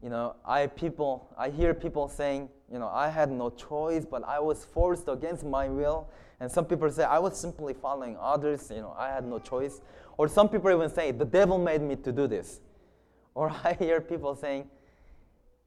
you 0.05 0.11
know, 0.11 0.35
I 0.45 0.67
people, 0.67 1.27
I 1.35 1.49
hear 1.49 1.73
people 1.73 2.07
saying, 2.07 2.49
you 2.71 2.77
know, 2.77 2.89
I 2.89 3.09
had 3.09 3.31
no 3.31 3.49
choice, 3.49 4.05
but 4.05 4.23
I 4.23 4.39
was 4.39 4.63
forced 4.63 5.07
against 5.07 5.43
my 5.43 5.67
will. 5.67 6.07
And 6.39 6.51
some 6.51 6.65
people 6.65 6.91
say 6.91 7.03
I 7.03 7.17
was 7.17 7.35
simply 7.35 7.73
following 7.73 8.15
others. 8.21 8.69
You 8.69 8.81
know, 8.81 8.95
I 8.95 9.07
had 9.07 9.25
no 9.25 9.39
choice. 9.39 9.81
Or 10.19 10.27
some 10.27 10.47
people 10.47 10.69
even 10.69 10.91
say 10.93 11.09
the 11.09 11.25
devil 11.25 11.57
made 11.57 11.81
me 11.81 11.95
to 11.95 12.11
do 12.11 12.27
this. 12.27 12.59
Or 13.33 13.49
I 13.63 13.73
hear 13.73 13.99
people 13.99 14.35
saying, 14.35 14.69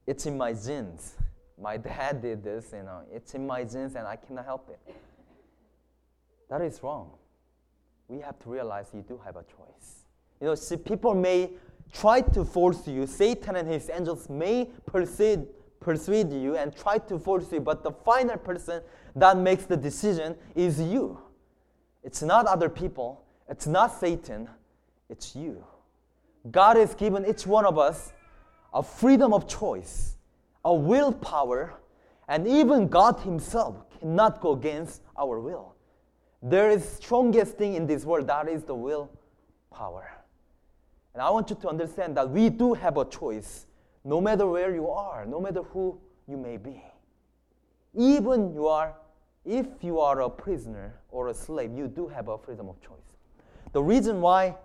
it's 0.07 0.25
in 0.25 0.37
my 0.37 0.53
genes. 0.53 1.15
My 1.61 1.75
dad 1.75 2.21
did 2.21 2.41
this. 2.41 2.67
You 2.71 2.83
know, 2.83 3.01
it's 3.11 3.33
in 3.33 3.45
my 3.45 3.65
genes, 3.65 3.95
and 3.95 4.07
I 4.07 4.15
cannot 4.15 4.45
help 4.45 4.69
it. 4.69 4.95
That 6.49 6.61
is 6.61 6.81
wrong. 6.81 7.11
We 8.07 8.21
have 8.21 8.39
to 8.39 8.49
realize 8.49 8.87
you 8.93 9.03
do 9.05 9.19
have 9.25 9.35
a 9.35 9.43
choice. 9.43 10.05
You 10.39 10.47
know, 10.47 10.55
see, 10.55 10.77
people 10.77 11.13
may 11.13 11.49
try 11.91 12.21
to 12.21 12.45
force 12.45 12.87
you. 12.87 13.07
Satan 13.07 13.55
and 13.55 13.67
his 13.67 13.89
angels 13.89 14.29
may 14.29 14.69
persuade, 14.85 15.45
persuade 15.79 16.31
you 16.31 16.55
and 16.55 16.75
try 16.75 16.97
to 16.97 17.19
force 17.19 17.51
you, 17.51 17.59
but 17.59 17.83
the 17.83 17.91
final 17.91 18.37
person 18.37 18.81
that 19.15 19.37
makes 19.37 19.65
the 19.65 19.77
decision 19.77 20.35
is 20.55 20.79
you. 20.79 21.19
It's 22.03 22.21
not 22.21 22.45
other 22.45 22.69
people, 22.69 23.23
it's 23.49 23.67
not 23.67 23.99
Satan, 23.99 24.49
it's 25.09 25.35
you. 25.35 25.63
God 26.49 26.77
has 26.77 26.95
given 26.95 27.25
each 27.25 27.45
one 27.45 27.65
of 27.65 27.77
us 27.77 28.13
a 28.73 28.83
freedom 28.83 29.33
of 29.33 29.47
choice, 29.47 30.15
a 30.63 30.73
willpower, 30.73 31.73
and 32.27 32.47
even 32.47 32.87
God 32.87 33.19
Himself 33.21 33.75
cannot 33.99 34.39
go 34.39 34.53
against 34.53 35.01
our 35.17 35.39
will. 35.39 35.75
There 36.41 36.69
is 36.69 36.87
strongest 36.87 37.57
thing 37.57 37.73
in 37.73 37.87
this 37.87 38.05
world 38.05 38.27
that 38.27 38.47
is 38.47 38.63
the 38.63 38.75
willpower. 38.75 40.18
And 41.19 41.27
I 41.27 41.31
want 41.31 41.49
you 41.49 41.57
to 41.57 41.67
understand 41.67 42.15
that 42.15 42.29
we 42.29 42.49
do 42.49 42.73
have 42.73 42.95
a 42.95 43.03
choice, 43.03 43.65
no 44.05 44.21
matter 44.21 44.47
where 44.47 44.73
you 44.73 44.87
are, 44.87 45.25
no 45.25 45.41
matter 45.41 45.63
who 45.63 45.99
you 46.29 46.37
may 46.37 46.55
be. 46.55 46.81
Even 47.93 48.53
you 48.53 48.67
are, 48.67 48.95
if 49.43 49.65
you 49.81 49.99
are 49.99 50.21
a 50.21 50.29
prisoner 50.29 50.97
or 51.09 51.27
a 51.27 51.33
slave, 51.33 51.73
you 51.73 51.89
do 51.89 52.07
have 52.07 52.29
a 52.29 52.37
freedom 52.37 52.69
of 52.69 52.79
choice. 52.79 53.17
The 53.73 53.83
reason 53.83 54.21
why 54.21 54.55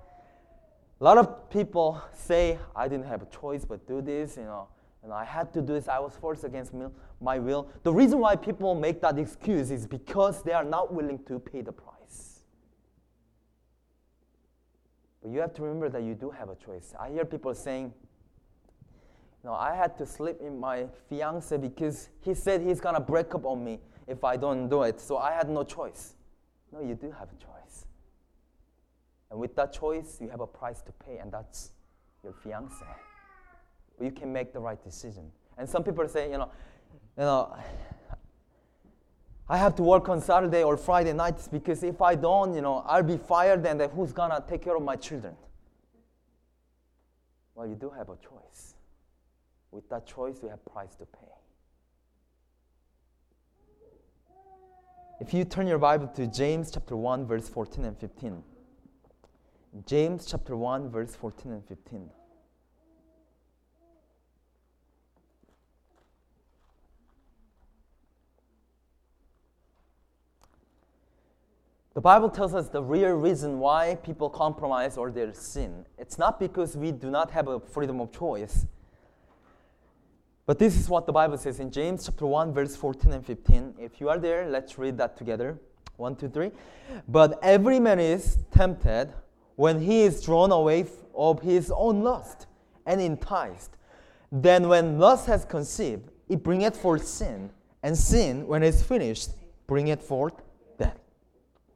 a 1.01 1.05
lot 1.05 1.19
of 1.19 1.51
people 1.51 2.01
say, 2.13 2.57
I 2.77 2.87
didn't 2.87 3.07
have 3.07 3.23
a 3.23 3.27
choice 3.27 3.65
but 3.65 3.89
do 3.89 4.01
this, 4.01 4.37
you 4.37 4.45
know, 4.45 4.69
and 5.03 5.13
I 5.13 5.25
had 5.25 5.53
to 5.55 5.61
do 5.61 5.73
this, 5.73 5.89
I 5.89 5.99
was 5.99 6.15
forced 6.15 6.45
against 6.45 6.73
my 7.21 7.37
will. 7.41 7.69
The 7.83 7.93
reason 7.93 8.21
why 8.21 8.37
people 8.37 8.77
make 8.77 9.01
that 9.01 9.19
excuse 9.19 9.73
is 9.73 9.89
because 9.89 10.45
they 10.45 10.53
are 10.53 10.63
not 10.63 10.95
willing 10.95 11.19
to 11.25 11.41
pay 11.41 11.63
the 11.63 11.73
price. 11.73 11.94
But 15.25 15.33
you 15.33 15.41
have 15.41 15.55
to 15.55 15.63
remember 15.63 15.89
that 15.89 16.03
you 16.03 16.15
do 16.15 16.29
have 16.29 16.51
a 16.51 16.55
choice. 16.55 16.95
I 17.01 17.09
hear 17.09 17.25
people 17.25 17.55
saying, 17.55 17.95
no, 19.43 19.55
I 19.55 19.75
had 19.75 19.97
to 19.97 20.05
sleep 20.05 20.37
in 20.43 20.61
my 20.61 20.87
fiance 21.09 21.57
because 21.57 22.11
he 22.21 22.35
said 22.35 22.61
he's 22.61 22.79
gonna 22.79 23.01
break 23.01 23.35
up 23.35 23.47
on 23.47 23.65
me 23.65 23.81
if 24.07 24.23
I 24.23 24.37
don't 24.37 24.69
do 24.69 24.83
it. 24.83 25.01
So 25.01 25.17
I 25.17 25.33
had 25.33 25.49
no 25.49 25.65
choice. 25.65 26.15
No, 26.71 26.83
you 26.83 26.95
do 26.95 27.11
have 27.11 27.29
a 27.33 27.43
choice. 27.43 27.87
And 29.31 29.41
with 29.41 29.57
that 29.57 29.73
choice, 29.73 30.19
you 30.21 30.29
have 30.29 30.41
a 30.41 30.47
price 30.47 30.83
to 30.83 30.93
pay, 30.93 31.17
and 31.17 31.33
that's 31.33 31.73
your 32.23 32.35
fiance. 32.35 32.85
But 33.97 34.05
you 34.05 34.13
can 34.13 34.31
make 34.31 34.53
the 34.53 34.61
right 34.61 34.83
decision. 34.85 35.33
And 35.57 35.67
some 35.67 35.83
people 35.85 36.07
say, 36.07 36.31
you 36.31 36.37
know, 36.37 36.51
you 37.17 37.25
know, 37.25 37.57
I 39.49 39.59
have 39.59 39.75
to 39.77 39.83
work 39.83 40.09
on 40.09 40.21
Saturday 40.21 40.63
or 40.63 40.77
Friday 40.77 41.13
nights 41.13 41.49
because 41.49 41.83
if 41.83 42.01
I 42.01 42.15
don't, 42.15 42.55
you 42.55 42.63
know, 42.63 42.83
I'll 42.87 43.03
be 43.03 43.19
fired 43.19 43.67
and 43.67 43.81
who's 43.93 44.13
gonna 44.13 44.43
take 44.49 44.63
care 44.63 44.77
of 44.77 44.83
my 44.83 44.97
children? 44.97 45.37
Well, 47.55 47.67
you 47.67 47.75
do 47.75 47.91
have 47.91 48.09
a 48.09 48.17
choice. 48.17 48.75
With 49.71 49.89
that 49.91 50.07
choice, 50.07 50.39
you 50.43 50.49
have 50.49 50.65
price 50.65 50.95
to 50.97 51.05
pay. 51.05 51.29
If 55.21 55.33
you 55.33 55.45
turn 55.45 55.67
your 55.67 55.79
Bible 55.79 56.09
to 56.09 56.27
James 56.27 56.71
chapter 56.71 56.97
1, 56.97 57.27
verse 57.27 57.49
14 57.49 57.85
and 57.85 57.99
15. 57.99 58.43
James 59.87 60.27
chapter 60.27 60.57
1, 60.57 60.91
verse 60.91 61.15
14 61.15 61.53
and 61.53 61.65
15. 61.67 62.11
The 71.95 72.01
Bible 72.01 72.29
tells 72.29 72.55
us 72.55 72.69
the 72.69 72.83
real 72.83 73.13
reason 73.13 73.61
why 73.61 73.95
people 74.03 74.29
compromise 74.29 74.97
or 74.97 75.13
their 75.13 75.33
sin. 75.33 75.87
It's 75.97 76.19
not 76.19 76.41
because 76.41 76.77
we 76.77 76.91
do 76.91 77.09
not 77.09 77.31
have 77.31 77.47
a 77.47 77.61
freedom 77.61 78.01
of 78.01 78.11
choice. 78.11 78.67
But 80.45 80.59
this 80.59 80.77
is 80.77 80.89
what 80.89 81.07
the 81.07 81.13
Bible 81.13 81.39
says 81.39 81.61
in 81.61 81.71
James 81.71 82.05
chapter 82.07 82.27
1, 82.27 82.53
verse 82.53 82.75
14 82.75 83.13
and 83.13 83.25
15. 83.25 83.75
If 83.79 84.01
you 84.01 84.09
are 84.09 84.19
there, 84.19 84.49
let's 84.49 84.77
read 84.77 84.99
that 84.99 85.17
together. 85.17 85.57
One, 85.97 86.17
two, 86.17 86.29
three. 86.29 86.51
But 87.07 87.39
every 87.45 87.79
man 87.79 88.01
is 88.01 88.39
tempted 88.51 89.13
when 89.55 89.81
he 89.81 90.03
is 90.03 90.21
drawn 90.21 90.51
away 90.51 90.87
of 91.15 91.43
his 91.43 91.71
own 91.71 92.03
lust 92.03 92.49
and 92.87 93.01
enticed. 93.01 93.77
Then 94.33 94.67
when 94.69 94.99
lust 94.99 95.27
has 95.29 95.45
conceived, 95.45 96.11
it 96.29 96.43
bringeth 96.43 96.77
forth 96.77 97.07
sin, 97.07 97.51
and 97.85 97.97
sin, 97.97 98.49
when 98.49 98.65
it 98.65 98.69
is 98.69 98.83
finished, 98.83 99.31
bringeth 99.69 100.03
forth 100.03 100.35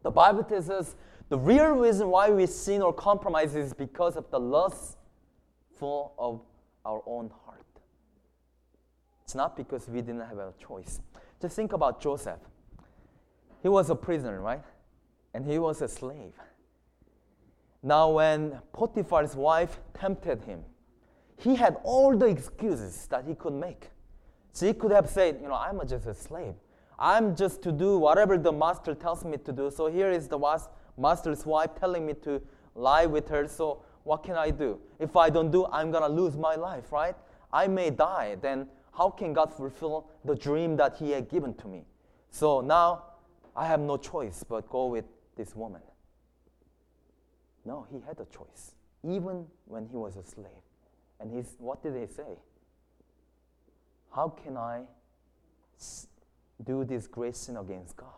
the 0.09 0.13
Bible 0.13 0.43
tells 0.43 0.71
us 0.71 0.97
the 1.29 1.39
real 1.39 1.73
reason 1.73 2.09
why 2.09 2.31
we 2.31 2.47
sin 2.47 2.81
or 2.81 2.95
compromise 2.95 3.55
is 3.55 3.75
because 3.75 4.17
of 4.17 4.31
the 4.31 4.41
lust 4.41 4.97
full 5.79 6.15
of 6.19 6.41
our 6.87 7.03
own 7.05 7.31
heart. 7.45 7.67
It's 9.23 9.35
not 9.35 9.55
because 9.55 9.87
we 9.87 10.01
didn't 10.01 10.23
have 10.23 10.39
a 10.39 10.55
choice. 10.67 11.03
Just 11.43 11.57
think 11.57 11.75
about 11.75 12.01
Joseph. 12.01 12.39
He 13.63 13.69
was 13.69 13.91
a 13.91 13.95
prisoner, 13.95 14.41
right? 14.41 14.65
And 15.35 15.45
he 15.45 15.59
was 15.59 15.83
a 15.83 15.89
slave. 15.89 16.33
Now, 17.83 18.09
when 18.13 18.59
Potiphar's 18.73 19.37
wife 19.37 19.79
tempted 19.93 20.41
him, 20.45 20.65
he 21.37 21.55
had 21.55 21.77
all 21.85 22.17
the 22.17 22.29
excuses 22.29 23.07
that 23.09 23.27
he 23.27 23.35
could 23.35 23.53
make. 23.53 23.91
So 24.55 24.65
he 24.67 24.73
could 24.73 24.91
have 24.91 25.11
said, 25.11 25.39
You 25.43 25.49
know, 25.49 25.55
I'm 25.55 25.87
just 25.87 26.07
a 26.07 26.15
slave. 26.15 26.55
I'm 26.99 27.37
just 27.37 27.63
to 27.63 27.73
do 27.73 27.99
whatever 27.99 28.37
the 28.37 28.53
master 28.53 28.95
tells 28.95 29.25
me 29.25 29.37
to 29.39 29.53
do. 29.53 29.71
So 29.71 29.87
here 29.87 30.11
is 30.11 30.29
the 30.29 30.39
master's 30.97 31.47
wife 31.47 31.71
telling 31.79 32.07
me 32.07 32.15
to 32.25 32.43
lie 32.75 33.07
with 33.07 33.29
her. 33.29 33.47
So 33.47 33.83
what 34.05 34.23
can 34.23 34.37
I 34.37 34.51
do? 34.51 34.79
If 34.99 35.17
I 35.17 35.31
don't 35.31 35.51
do, 35.51 35.67
I'm 35.67 35.91
going 35.91 36.03
to 36.03 36.09
lose 36.09 36.37
my 36.37 36.57
life, 36.57 36.91
right? 36.93 37.15
I 37.53 37.69
may 37.69 37.91
die. 37.91 38.37
Then 38.41 38.67
how 38.97 39.11
can 39.11 39.33
God 39.33 39.53
fulfill 39.53 40.11
the 40.25 40.35
dream 40.35 40.77
that 40.77 40.97
He 40.97 41.11
had 41.13 41.29
given 41.29 41.55
to 41.55 41.69
me? 41.69 41.85
So 42.31 42.61
now 42.61 43.05
I 43.55 43.67
have 43.67 43.81
no 43.81 43.97
choice 43.97 44.45
but 44.49 44.69
go 44.69 44.87
with 44.87 45.05
this 45.37 45.55
woman. 45.55 45.83
No, 47.65 47.87
he 47.91 48.01
had 48.07 48.19
a 48.19 48.25
choice, 48.25 48.73
even 49.05 49.47
when 49.67 49.87
he 49.87 49.97
was 49.97 50.17
a 50.17 50.25
slave. 50.25 50.47
And 51.21 51.31
he's, 51.31 51.57
what 51.59 51.83
did 51.83 51.95
he 51.95 52.07
say? 52.07 52.39
How 54.15 54.29
can 54.29 54.57
I 54.57 54.83
do 56.65 56.85
this 56.85 57.07
great 57.07 57.37
sin 57.37 57.57
against 57.57 57.97
God. 57.97 58.09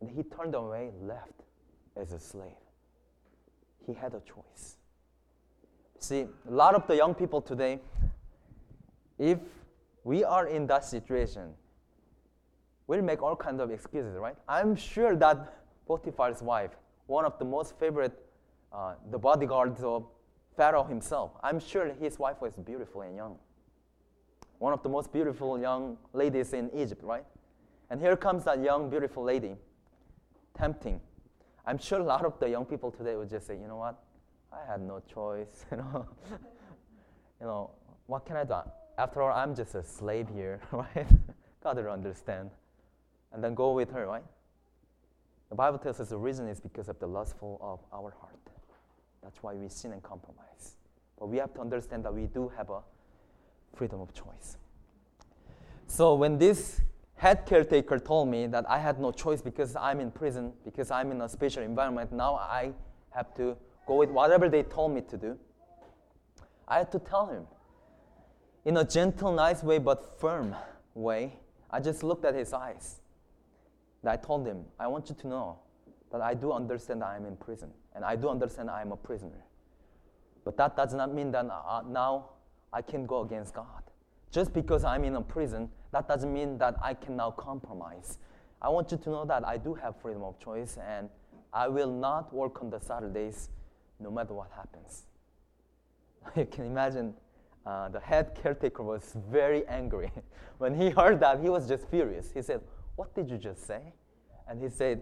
And 0.00 0.10
he 0.10 0.22
turned 0.22 0.54
away, 0.54 0.90
left 1.00 1.42
as 1.96 2.12
a 2.12 2.20
slave. 2.20 2.50
He 3.86 3.94
had 3.94 4.14
a 4.14 4.20
choice. 4.20 4.76
See, 5.98 6.26
a 6.48 6.50
lot 6.50 6.74
of 6.74 6.86
the 6.86 6.96
young 6.96 7.14
people 7.14 7.40
today, 7.40 7.80
if 9.18 9.38
we 10.04 10.22
are 10.24 10.46
in 10.46 10.66
that 10.66 10.84
situation, 10.84 11.54
we'll 12.86 13.02
make 13.02 13.22
all 13.22 13.36
kinds 13.36 13.60
of 13.60 13.70
excuses, 13.70 14.16
right? 14.18 14.36
I'm 14.48 14.76
sure 14.76 15.16
that 15.16 15.54
Potiphar's 15.88 16.42
wife, 16.42 16.72
one 17.06 17.24
of 17.24 17.38
the 17.38 17.44
most 17.44 17.78
favorite, 17.78 18.18
uh, 18.72 18.94
the 19.10 19.18
bodyguards 19.18 19.82
of 19.82 20.06
Pharaoh 20.56 20.84
himself, 20.84 21.32
I'm 21.42 21.58
sure 21.58 21.92
his 21.94 22.18
wife 22.18 22.40
was 22.40 22.54
beautiful 22.56 23.02
and 23.02 23.16
young. 23.16 23.38
One 24.58 24.72
of 24.72 24.82
the 24.82 24.88
most 24.88 25.12
beautiful 25.12 25.58
young 25.58 25.96
ladies 26.12 26.52
in 26.52 26.70
Egypt, 26.74 27.02
right? 27.02 27.24
And 27.90 28.00
here 28.00 28.16
comes 28.16 28.44
that 28.44 28.62
young, 28.62 28.90
beautiful 28.90 29.22
lady, 29.22 29.54
tempting. 30.56 31.00
I'm 31.64 31.78
sure 31.78 32.00
a 32.00 32.04
lot 32.04 32.24
of 32.24 32.38
the 32.38 32.48
young 32.48 32.64
people 32.64 32.90
today 32.90 33.16
would 33.16 33.30
just 33.30 33.46
say, 33.46 33.54
you 33.54 33.68
know 33.68 33.76
what? 33.76 34.02
I 34.52 34.70
had 34.70 34.80
no 34.80 35.00
choice. 35.12 35.64
you 35.70 35.76
know, 35.78 36.06
you 37.40 37.46
know, 37.46 37.70
what 38.06 38.24
can 38.24 38.36
I 38.36 38.44
do? 38.44 38.60
After 38.98 39.22
all, 39.22 39.36
I'm 39.36 39.54
just 39.54 39.74
a 39.74 39.82
slave 39.82 40.28
here, 40.32 40.60
right? 40.72 41.06
God 41.62 41.76
will 41.76 41.90
understand. 41.90 42.50
And 43.32 43.42
then 43.42 43.54
go 43.54 43.72
with 43.72 43.90
her, 43.90 44.06
right? 44.06 44.24
The 45.50 45.54
Bible 45.54 45.78
tells 45.78 46.00
us 46.00 46.08
the 46.08 46.16
reason 46.16 46.48
is 46.48 46.60
because 46.60 46.88
of 46.88 46.98
the 46.98 47.06
lustful 47.06 47.58
of 47.60 47.80
our 47.92 48.12
heart. 48.20 48.34
That's 49.22 49.42
why 49.42 49.54
we 49.54 49.68
sin 49.68 49.92
and 49.92 50.02
compromise. 50.02 50.76
But 51.18 51.28
we 51.28 51.38
have 51.38 51.52
to 51.54 51.60
understand 51.60 52.04
that 52.04 52.14
we 52.14 52.26
do 52.26 52.50
have 52.56 52.70
a 52.70 52.80
freedom 53.74 54.00
of 54.00 54.12
choice. 54.14 54.56
So 55.86 56.14
when 56.14 56.38
this 56.38 56.80
head 57.16 57.46
caretaker 57.46 57.98
told 57.98 58.28
me 58.28 58.46
that 58.46 58.68
I 58.68 58.78
had 58.78 59.00
no 59.00 59.10
choice 59.10 59.42
because 59.42 59.74
I'm 59.76 60.00
in 60.00 60.10
prison, 60.10 60.52
because 60.64 60.90
I'm 60.90 61.10
in 61.10 61.20
a 61.22 61.28
special 61.28 61.62
environment. 61.62 62.12
Now 62.12 62.34
I 62.36 62.72
have 63.10 63.34
to 63.34 63.56
go 63.86 63.96
with 63.96 64.10
whatever 64.10 64.48
they 64.48 64.62
told 64.62 64.92
me 64.92 65.00
to 65.02 65.16
do. 65.16 65.38
I 66.68 66.78
had 66.78 66.92
to 66.92 66.98
tell 66.98 67.26
him 67.26 67.46
in 68.64 68.76
a 68.76 68.84
gentle, 68.84 69.32
nice 69.32 69.62
way, 69.62 69.78
but 69.78 70.18
firm 70.20 70.54
way. 70.94 71.38
I 71.70 71.80
just 71.80 72.02
looked 72.02 72.24
at 72.24 72.34
his 72.34 72.52
eyes. 72.52 73.00
And 74.02 74.10
I 74.10 74.16
told 74.16 74.46
him, 74.46 74.64
I 74.78 74.86
want 74.88 75.08
you 75.08 75.14
to 75.16 75.26
know 75.28 75.58
that 76.12 76.20
I 76.20 76.34
do 76.34 76.52
understand 76.52 77.02
I 77.02 77.16
am 77.16 77.24
in 77.24 77.36
prison, 77.36 77.70
and 77.94 78.04
I 78.04 78.16
do 78.16 78.28
understand 78.28 78.70
I 78.70 78.80
am 78.82 78.92
a 78.92 78.96
prisoner. 78.96 79.44
But 80.44 80.56
that 80.58 80.76
does 80.76 80.94
not 80.94 81.14
mean 81.14 81.30
that 81.32 81.46
uh, 81.46 81.82
now 81.88 82.30
I 82.72 82.82
can 82.82 83.06
go 83.06 83.22
against 83.22 83.54
God. 83.54 83.82
Just 84.30 84.52
because 84.52 84.84
I'm 84.84 85.04
in 85.04 85.16
a 85.16 85.22
prison, 85.22 85.70
that 85.96 86.06
doesn't 86.08 86.30
mean 86.30 86.58
that 86.58 86.76
I 86.82 86.92
can 86.92 87.16
now 87.16 87.30
compromise. 87.30 88.18
I 88.60 88.68
want 88.68 88.92
you 88.92 88.98
to 88.98 89.10
know 89.10 89.24
that 89.24 89.46
I 89.46 89.56
do 89.56 89.72
have 89.72 89.96
freedom 89.96 90.22
of 90.24 90.38
choice, 90.38 90.76
and 90.86 91.08
I 91.54 91.68
will 91.68 91.90
not 91.90 92.34
work 92.34 92.62
on 92.62 92.68
the 92.68 92.78
Saturdays 92.78 93.48
no 93.98 94.10
matter 94.10 94.34
what 94.34 94.50
happens. 94.54 95.04
You 96.36 96.44
can 96.44 96.66
imagine 96.66 97.14
uh, 97.64 97.88
the 97.88 98.00
head 98.00 98.34
caretaker 98.42 98.82
was 98.82 99.16
very 99.30 99.66
angry. 99.68 100.10
when 100.58 100.74
he 100.74 100.90
heard 100.90 101.18
that, 101.20 101.40
he 101.40 101.48
was 101.48 101.66
just 101.66 101.88
furious. 101.88 102.30
He 102.34 102.42
said, 102.42 102.60
What 102.96 103.14
did 103.14 103.30
you 103.30 103.38
just 103.38 103.66
say? 103.66 103.80
And 104.48 104.60
he 104.60 104.68
said, 104.68 105.00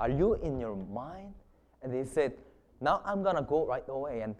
Are 0.00 0.10
you 0.10 0.34
in 0.34 0.58
your 0.58 0.74
mind? 0.74 1.34
And 1.82 1.94
he 1.94 2.04
said, 2.04 2.32
Now 2.80 3.00
I'm 3.04 3.22
going 3.22 3.36
to 3.36 3.42
go 3.42 3.64
right 3.64 3.88
away 3.88 4.22
and 4.22 4.34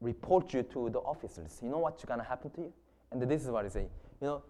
report 0.00 0.52
you 0.52 0.64
to 0.64 0.90
the 0.90 0.98
officers. 0.98 1.60
You 1.62 1.68
know 1.68 1.78
what's 1.78 2.04
going 2.04 2.18
to 2.18 2.26
happen 2.26 2.50
to 2.52 2.62
you? 2.62 2.72
And 3.12 3.22
this 3.22 3.44
is 3.44 3.50
what 3.50 3.64
he 3.64 3.70
said. 3.70 3.90
You 4.20 4.26
know, 4.26 4.42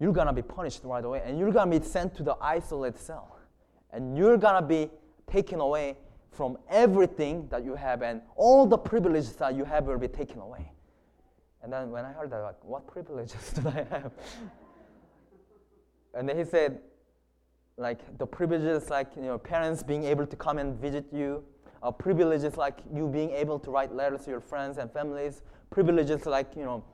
you're 0.00 0.12
going 0.12 0.26
to 0.26 0.32
be 0.32 0.42
punished 0.42 0.80
right 0.84 1.04
away 1.04 1.22
and 1.24 1.38
you're 1.38 1.52
going 1.52 1.70
to 1.70 1.80
be 1.80 1.84
sent 1.84 2.14
to 2.16 2.22
the 2.22 2.36
isolated 2.40 2.98
cell. 2.98 3.38
And 3.92 4.16
you're 4.16 4.36
going 4.36 4.60
to 4.60 4.66
be 4.66 4.90
taken 5.30 5.60
away 5.60 5.96
from 6.32 6.58
everything 6.68 7.46
that 7.48 7.64
you 7.64 7.76
have 7.76 8.02
and 8.02 8.20
all 8.34 8.66
the 8.66 8.76
privileges 8.76 9.36
that 9.36 9.54
you 9.54 9.64
have 9.64 9.84
will 9.86 9.98
be 9.98 10.08
taken 10.08 10.40
away. 10.40 10.72
And 11.62 11.72
then 11.72 11.90
when 11.90 12.04
I 12.04 12.12
heard 12.12 12.30
that, 12.30 12.40
like, 12.40 12.62
what 12.64 12.86
privileges 12.86 13.52
do 13.54 13.68
I 13.68 13.86
have? 13.90 14.12
and 16.14 16.28
then 16.28 16.36
he 16.36 16.44
said, 16.44 16.80
like 17.76 18.18
the 18.18 18.26
privileges 18.26 18.88
like 18.88 19.08
you 19.16 19.22
know 19.22 19.38
parents 19.38 19.82
being 19.82 20.04
able 20.04 20.26
to 20.26 20.36
come 20.36 20.58
and 20.58 20.78
visit 20.80 21.06
you, 21.12 21.42
uh, 21.82 21.90
privileges 21.90 22.56
like 22.56 22.78
you 22.92 23.08
being 23.08 23.30
able 23.30 23.58
to 23.58 23.70
write 23.70 23.92
letters 23.92 24.24
to 24.24 24.30
your 24.30 24.40
friends 24.40 24.78
and 24.78 24.92
families, 24.92 25.42
privileges 25.70 26.26
like 26.26 26.54
you 26.56 26.64
know 26.64 26.84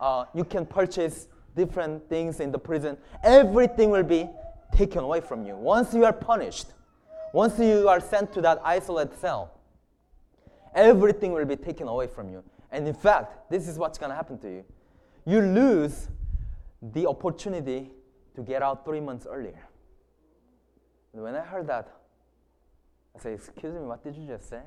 uh, 0.00 0.24
you 0.34 0.44
can 0.44 0.64
purchase 0.64 1.28
different 1.56 2.08
things 2.08 2.40
in 2.40 2.52
the 2.52 2.58
prison. 2.58 2.96
Everything 3.22 3.90
will 3.90 4.02
be 4.02 4.28
taken 4.72 5.00
away 5.00 5.20
from 5.20 5.44
you 5.44 5.56
once 5.56 5.94
you 5.94 6.04
are 6.04 6.12
punished. 6.12 6.68
Once 7.32 7.58
you 7.58 7.88
are 7.88 8.00
sent 8.00 8.32
to 8.32 8.40
that 8.40 8.60
isolated 8.64 9.16
cell, 9.18 9.52
everything 10.74 11.32
will 11.32 11.44
be 11.44 11.56
taken 11.56 11.86
away 11.86 12.06
from 12.06 12.28
you. 12.28 12.42
And 12.72 12.86
in 12.86 12.94
fact, 12.94 13.50
this 13.50 13.68
is 13.68 13.78
what's 13.78 13.98
going 13.98 14.10
to 14.10 14.16
happen 14.16 14.38
to 14.38 14.48
you. 14.48 14.64
You 15.26 15.40
lose 15.40 16.08
the 16.82 17.06
opportunity 17.06 17.90
to 18.34 18.42
get 18.42 18.62
out 18.62 18.84
three 18.84 19.00
months 19.00 19.26
earlier. 19.28 19.68
And 21.12 21.22
when 21.22 21.34
I 21.34 21.40
heard 21.40 21.66
that, 21.66 21.88
I 23.16 23.20
said, 23.20 23.34
Excuse 23.34 23.74
me, 23.74 23.80
what 23.80 24.02
did 24.02 24.16
you 24.16 24.26
just 24.26 24.48
say? 24.48 24.62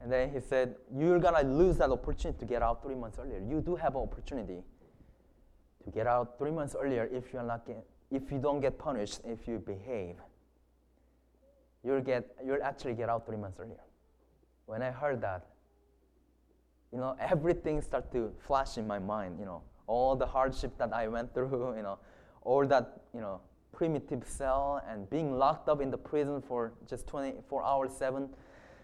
And 0.00 0.10
then 0.10 0.30
he 0.32 0.40
said, 0.40 0.74
You're 0.94 1.18
going 1.18 1.34
to 1.34 1.48
lose 1.48 1.76
that 1.78 1.90
opportunity 1.90 2.38
to 2.40 2.44
get 2.44 2.62
out 2.62 2.82
three 2.82 2.94
months 2.94 3.18
earlier. 3.18 3.40
You 3.40 3.60
do 3.60 3.76
have 3.76 3.94
an 3.94 4.02
opportunity 4.02 4.62
to 5.84 5.90
get 5.90 6.06
out 6.06 6.38
three 6.38 6.50
months 6.50 6.76
earlier 6.78 7.08
if, 7.12 7.32
you're 7.32 7.42
not 7.42 7.66
get, 7.66 7.84
if 8.10 8.30
you 8.30 8.38
don't 8.38 8.60
get 8.60 8.78
punished, 8.78 9.20
if 9.24 9.48
you 9.48 9.58
behave 9.58 10.16
you'll 11.84 12.00
get 12.00 12.36
you'll 12.44 12.62
actually 12.62 12.94
get 12.94 13.08
out 13.08 13.26
three 13.26 13.36
months 13.36 13.58
earlier. 13.60 13.80
When 14.66 14.82
I 14.82 14.90
heard 14.90 15.20
that, 15.22 15.46
you 16.92 16.98
know, 16.98 17.16
everything 17.20 17.80
started 17.82 18.12
to 18.12 18.32
flash 18.46 18.78
in 18.78 18.86
my 18.86 18.98
mind, 18.98 19.38
you 19.38 19.46
know, 19.46 19.62
all 19.86 20.16
the 20.16 20.26
hardship 20.26 20.76
that 20.78 20.92
I 20.92 21.08
went 21.08 21.34
through, 21.34 21.74
you 21.76 21.82
know, 21.82 21.98
all 22.42 22.66
that, 22.66 23.00
you 23.14 23.20
know, 23.20 23.40
primitive 23.72 24.26
cell 24.26 24.82
and 24.88 25.08
being 25.10 25.32
locked 25.38 25.68
up 25.68 25.80
in 25.80 25.90
the 25.90 25.98
prison 25.98 26.42
for 26.42 26.72
just 26.88 27.06
24 27.06 27.64
hours, 27.64 27.92
seven 27.96 28.28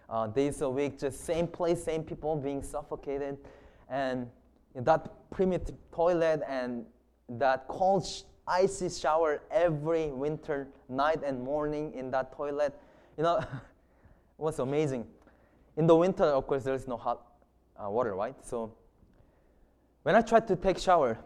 uh, 0.08 0.26
days 0.28 0.60
a 0.62 0.70
week, 0.70 0.98
just 0.98 1.24
same 1.24 1.46
place, 1.46 1.82
same 1.82 2.02
people 2.02 2.36
being 2.36 2.62
suffocated. 2.62 3.36
And 3.88 4.28
that 4.74 5.25
primitive 5.36 5.76
toilet 5.92 6.40
and 6.48 6.86
that 7.28 7.68
cold, 7.68 8.06
icy 8.48 8.88
shower 8.88 9.42
every 9.50 10.06
winter 10.10 10.68
night 10.88 11.20
and 11.22 11.42
morning 11.42 11.92
in 11.94 12.10
that 12.10 12.32
toilet 12.32 12.72
you 13.16 13.22
know, 13.22 13.40
was 14.38 14.58
amazing? 14.58 15.06
In 15.76 15.86
the 15.86 15.96
winter, 15.96 16.24
of 16.24 16.46
course, 16.46 16.64
there's 16.64 16.86
no 16.86 16.96
hot 16.96 17.22
uh, 17.82 17.90
water, 17.90 18.14
right? 18.14 18.34
So 18.44 18.72
when 20.02 20.14
I 20.14 20.20
try 20.20 20.40
to 20.40 20.56
take 20.56 20.78
shower, 20.78 21.18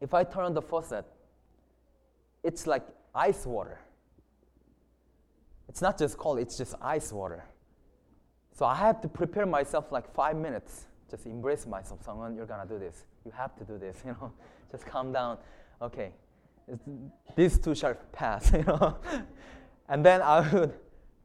if 0.00 0.14
I 0.14 0.24
turn 0.24 0.44
on 0.44 0.54
the 0.54 0.62
faucet, 0.62 1.04
it's 2.42 2.66
like 2.66 2.82
ice 3.14 3.46
water. 3.46 3.80
It's 5.68 5.82
not 5.82 5.98
just 5.98 6.16
cold, 6.16 6.38
it's 6.38 6.56
just 6.56 6.74
ice 6.80 7.12
water. 7.12 7.44
So 8.52 8.66
I 8.66 8.74
have 8.74 9.00
to 9.02 9.08
prepare 9.08 9.46
myself 9.46 9.92
like 9.92 10.12
five 10.14 10.36
minutes. 10.36 10.86
Just 11.10 11.26
embrace 11.26 11.66
myself. 11.66 12.02
Sung 12.04 12.18
Hoon, 12.18 12.36
you're 12.36 12.46
gonna 12.46 12.68
do 12.68 12.78
this. 12.78 13.04
You 13.24 13.32
have 13.32 13.56
to 13.56 13.64
do 13.64 13.78
this. 13.78 13.96
You 14.04 14.12
know, 14.12 14.32
just 14.70 14.86
calm 14.86 15.12
down. 15.12 15.38
Okay, 15.80 16.12
it's, 16.66 16.82
these 17.36 17.58
too 17.58 17.74
shall 17.74 17.94
pass. 18.12 18.52
You 18.58 18.64
know, 18.64 18.98
and 19.88 20.04
then 20.04 20.20
I 20.22 20.40
would 20.52 20.74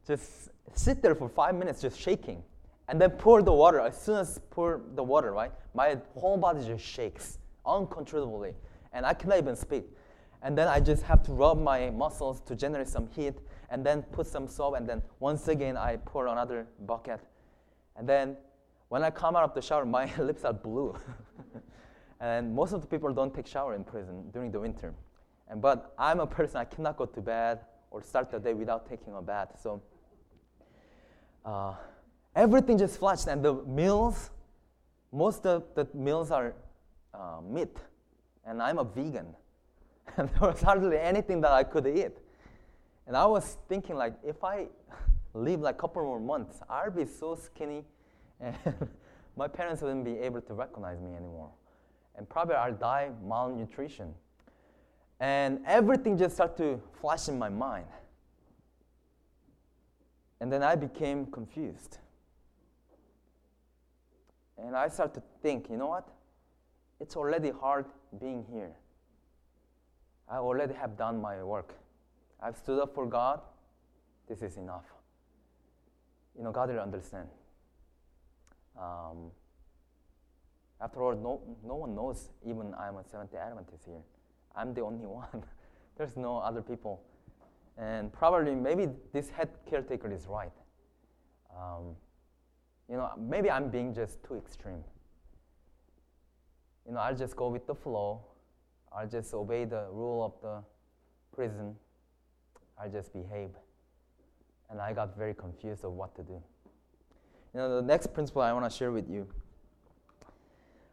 just 0.06 0.50
sit 0.74 1.02
there 1.02 1.14
for 1.14 1.28
five 1.28 1.54
minutes 1.54 1.80
just 1.80 1.98
shaking. 1.98 2.42
And 2.88 3.00
then 3.00 3.10
pour 3.10 3.42
the 3.42 3.52
water. 3.52 3.80
As 3.80 4.00
soon 4.00 4.16
as 4.16 4.38
pour 4.50 4.82
the 4.94 5.02
water, 5.02 5.32
right? 5.32 5.52
My 5.74 5.98
whole 6.14 6.36
body 6.36 6.64
just 6.66 6.84
shakes 6.84 7.38
uncontrollably. 7.64 8.54
And 8.92 9.06
I 9.06 9.14
cannot 9.14 9.38
even 9.38 9.56
speak. 9.56 9.84
And 10.42 10.56
then 10.56 10.68
I 10.68 10.78
just 10.80 11.02
have 11.04 11.22
to 11.24 11.32
rub 11.32 11.58
my 11.58 11.90
muscles 11.90 12.40
to 12.42 12.54
generate 12.54 12.88
some 12.88 13.08
heat 13.08 13.34
and 13.70 13.84
then 13.84 14.02
put 14.02 14.26
some 14.26 14.46
soap 14.46 14.76
and 14.76 14.86
then 14.86 15.02
once 15.18 15.48
again 15.48 15.76
I 15.76 15.96
pour 15.96 16.26
another 16.26 16.66
bucket. 16.86 17.20
And 17.96 18.06
then 18.06 18.36
when 18.88 19.02
I 19.02 19.10
come 19.10 19.36
out 19.36 19.44
of 19.44 19.54
the 19.54 19.62
shower, 19.62 19.84
my 19.84 20.14
lips 20.18 20.44
are 20.44 20.52
blue. 20.52 20.94
and 22.20 22.54
most 22.54 22.72
of 22.72 22.80
the 22.80 22.86
people 22.86 23.12
don't 23.12 23.34
take 23.34 23.46
shower 23.46 23.74
in 23.74 23.84
prison 23.84 24.30
during 24.32 24.50
the 24.50 24.60
winter. 24.60 24.94
And 25.48 25.60
but 25.60 25.94
I'm 25.98 26.20
a 26.20 26.26
person 26.26 26.56
I 26.56 26.64
cannot 26.64 26.96
go 26.96 27.06
to 27.06 27.20
bed 27.20 27.60
or 27.90 28.02
start 28.02 28.30
the 28.30 28.38
day 28.38 28.54
without 28.54 28.88
taking 28.88 29.14
a 29.14 29.22
bath. 29.22 29.58
So 29.62 29.82
uh, 31.44 31.74
everything 32.34 32.78
just 32.78 32.98
flashed, 32.98 33.28
and 33.28 33.44
the 33.44 33.54
meals, 33.54 34.30
most 35.12 35.46
of 35.46 35.64
the 35.74 35.86
meals 35.94 36.30
are 36.30 36.54
uh, 37.12 37.40
meat, 37.46 37.76
and 38.46 38.62
I'm 38.62 38.78
a 38.78 38.84
vegan, 38.84 39.26
and 40.16 40.28
there 40.30 40.48
was 40.48 40.60
hardly 40.62 40.98
anything 40.98 41.40
that 41.42 41.52
I 41.52 41.62
could 41.62 41.86
eat. 41.86 42.16
And 43.06 43.16
I 43.16 43.26
was 43.26 43.58
thinking, 43.68 43.96
like, 43.96 44.14
if 44.24 44.42
I 44.42 44.68
live 45.34 45.60
like 45.60 45.74
a 45.74 45.78
couple 45.78 46.02
more 46.02 46.20
months, 46.20 46.60
I'll 46.68 46.90
be 46.90 47.04
so 47.04 47.34
skinny, 47.34 47.84
and 48.40 48.56
my 49.36 49.48
parents 49.48 49.82
wouldn't 49.82 50.04
be 50.04 50.18
able 50.18 50.40
to 50.42 50.54
recognize 50.54 51.00
me 51.00 51.14
anymore, 51.14 51.50
and 52.16 52.28
probably 52.28 52.54
I'll 52.54 52.74
die 52.74 53.10
malnutrition. 53.26 54.14
And 55.20 55.60
everything 55.66 56.18
just 56.18 56.34
started 56.34 56.56
to 56.58 56.80
flash 57.00 57.28
in 57.28 57.38
my 57.38 57.48
mind. 57.48 57.86
And 60.40 60.52
then 60.52 60.62
I 60.62 60.74
became 60.74 61.26
confused. 61.26 61.98
And 64.58 64.76
I 64.76 64.88
started 64.88 65.14
to 65.14 65.22
think, 65.42 65.70
you 65.70 65.76
know 65.76 65.86
what? 65.86 66.08
It's 67.00 67.16
already 67.16 67.50
hard 67.50 67.86
being 68.20 68.44
here. 68.52 68.72
I 70.28 70.36
already 70.36 70.74
have 70.74 70.96
done 70.96 71.20
my 71.20 71.42
work. 71.42 71.74
I've 72.40 72.56
stood 72.56 72.80
up 72.80 72.94
for 72.94 73.06
God. 73.06 73.40
This 74.28 74.42
is 74.42 74.56
enough. 74.56 74.84
You 76.36 76.44
know, 76.44 76.52
God 76.52 76.70
will 76.70 76.80
understand. 76.80 77.28
Um, 78.80 79.30
after 80.80 81.02
all, 81.02 81.14
no, 81.14 81.40
no 81.66 81.76
one 81.76 81.94
knows 81.94 82.30
even 82.46 82.74
I'm 82.74 82.96
a 82.96 83.04
Seventh 83.04 83.32
day 83.32 83.38
Adventist 83.38 83.84
here. 83.86 84.02
I'm 84.54 84.74
the 84.74 84.82
only 84.82 85.06
one. 85.20 85.44
There's 85.96 86.16
no 86.16 86.38
other 86.38 86.62
people. 86.62 87.02
And 87.76 88.12
probably, 88.12 88.54
maybe 88.54 88.88
this 89.12 89.30
head 89.30 89.48
caretaker 89.68 90.12
is 90.12 90.26
right. 90.26 90.52
Um, 91.56 91.96
you 92.88 92.96
know, 92.96 93.10
maybe 93.18 93.50
I'm 93.50 93.68
being 93.68 93.94
just 93.94 94.22
too 94.24 94.36
extreme. 94.36 94.84
You 96.86 96.94
know, 96.94 97.00
I'll 97.00 97.16
just 97.16 97.34
go 97.34 97.48
with 97.48 97.66
the 97.66 97.74
flow. 97.74 98.20
I'll 98.92 99.08
just 99.08 99.32
obey 99.32 99.64
the 99.64 99.86
rule 99.90 100.22
of 100.24 100.32
the 100.42 100.62
prison. 101.34 101.74
I'll 102.78 102.90
just 102.90 103.12
behave. 103.12 103.50
And 104.70 104.80
I 104.80 104.92
got 104.92 105.16
very 105.16 105.34
confused 105.34 105.84
of 105.84 105.92
what 105.92 106.14
to 106.16 106.22
do. 106.22 106.42
You 107.54 107.60
know, 107.60 107.76
the 107.76 107.86
next 107.86 108.12
principle 108.12 108.42
I 108.42 108.52
want 108.52 108.70
to 108.70 108.76
share 108.76 108.90
with 108.90 109.08
you. 109.08 109.28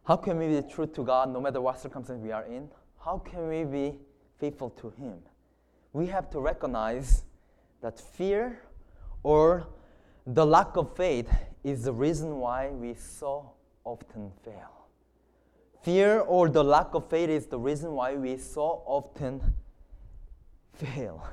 How 0.05 0.15
can 0.15 0.37
we 0.37 0.47
be 0.47 0.61
true 0.67 0.87
to 0.87 1.03
God 1.03 1.33
no 1.33 1.41
matter 1.41 1.59
what 1.59 1.79
circumstance 1.79 2.21
we 2.21 2.31
are 2.31 2.45
in? 2.45 2.69
how 3.03 3.17
can 3.17 3.47
we 3.47 3.63
be 3.63 3.97
faithful 4.39 4.69
to 4.69 4.89
Him? 4.91 5.17
We 5.93 6.07
have 6.07 6.29
to 6.31 6.39
recognize 6.39 7.23
that 7.81 7.99
fear 7.99 8.61
or 9.23 9.67
the 10.25 10.45
lack 10.45 10.77
of 10.77 10.95
faith 10.95 11.29
is 11.63 11.83
the 11.83 11.93
reason 11.93 12.37
why 12.37 12.69
we 12.69 12.93
so 12.93 13.51
often 13.83 14.31
fail. 14.43 14.87
Fear 15.83 16.19
or 16.21 16.47
the 16.47 16.63
lack 16.63 16.93
of 16.93 17.09
faith 17.09 17.29
is 17.29 17.47
the 17.47 17.57
reason 17.57 17.93
why 17.93 18.15
we 18.15 18.37
so 18.37 18.83
often 18.85 19.41
fail. 20.73 21.27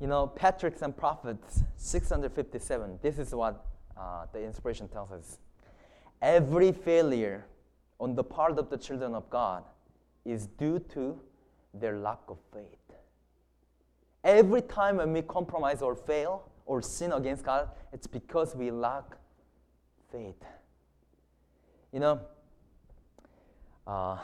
You 0.00 0.06
know, 0.06 0.26
Patriarchs 0.26 0.80
and 0.80 0.96
Prophets 0.96 1.62
657, 1.76 3.00
this 3.02 3.18
is 3.18 3.34
what 3.34 3.66
uh, 3.98 4.26
the 4.32 4.42
inspiration 4.42 4.88
tells 4.88 5.10
us. 5.10 5.38
Every 6.20 6.72
failure 6.72 7.46
on 8.00 8.14
the 8.14 8.24
part 8.24 8.58
of 8.58 8.70
the 8.70 8.76
children 8.76 9.14
of 9.14 9.28
God 9.30 9.64
is 10.24 10.46
due 10.46 10.78
to 10.94 11.18
their 11.74 11.98
lack 11.98 12.20
of 12.28 12.38
faith. 12.52 12.64
Every 14.24 14.62
time 14.62 14.96
when 14.96 15.12
we 15.12 15.22
compromise 15.22 15.80
or 15.80 15.94
fail 15.94 16.50
or 16.66 16.82
sin 16.82 17.12
against 17.12 17.44
God, 17.44 17.70
it's 17.92 18.06
because 18.06 18.54
we 18.54 18.70
lack 18.70 19.04
faith. 20.10 20.42
You 21.92 22.00
know, 22.00 22.20
uh, 23.86 24.18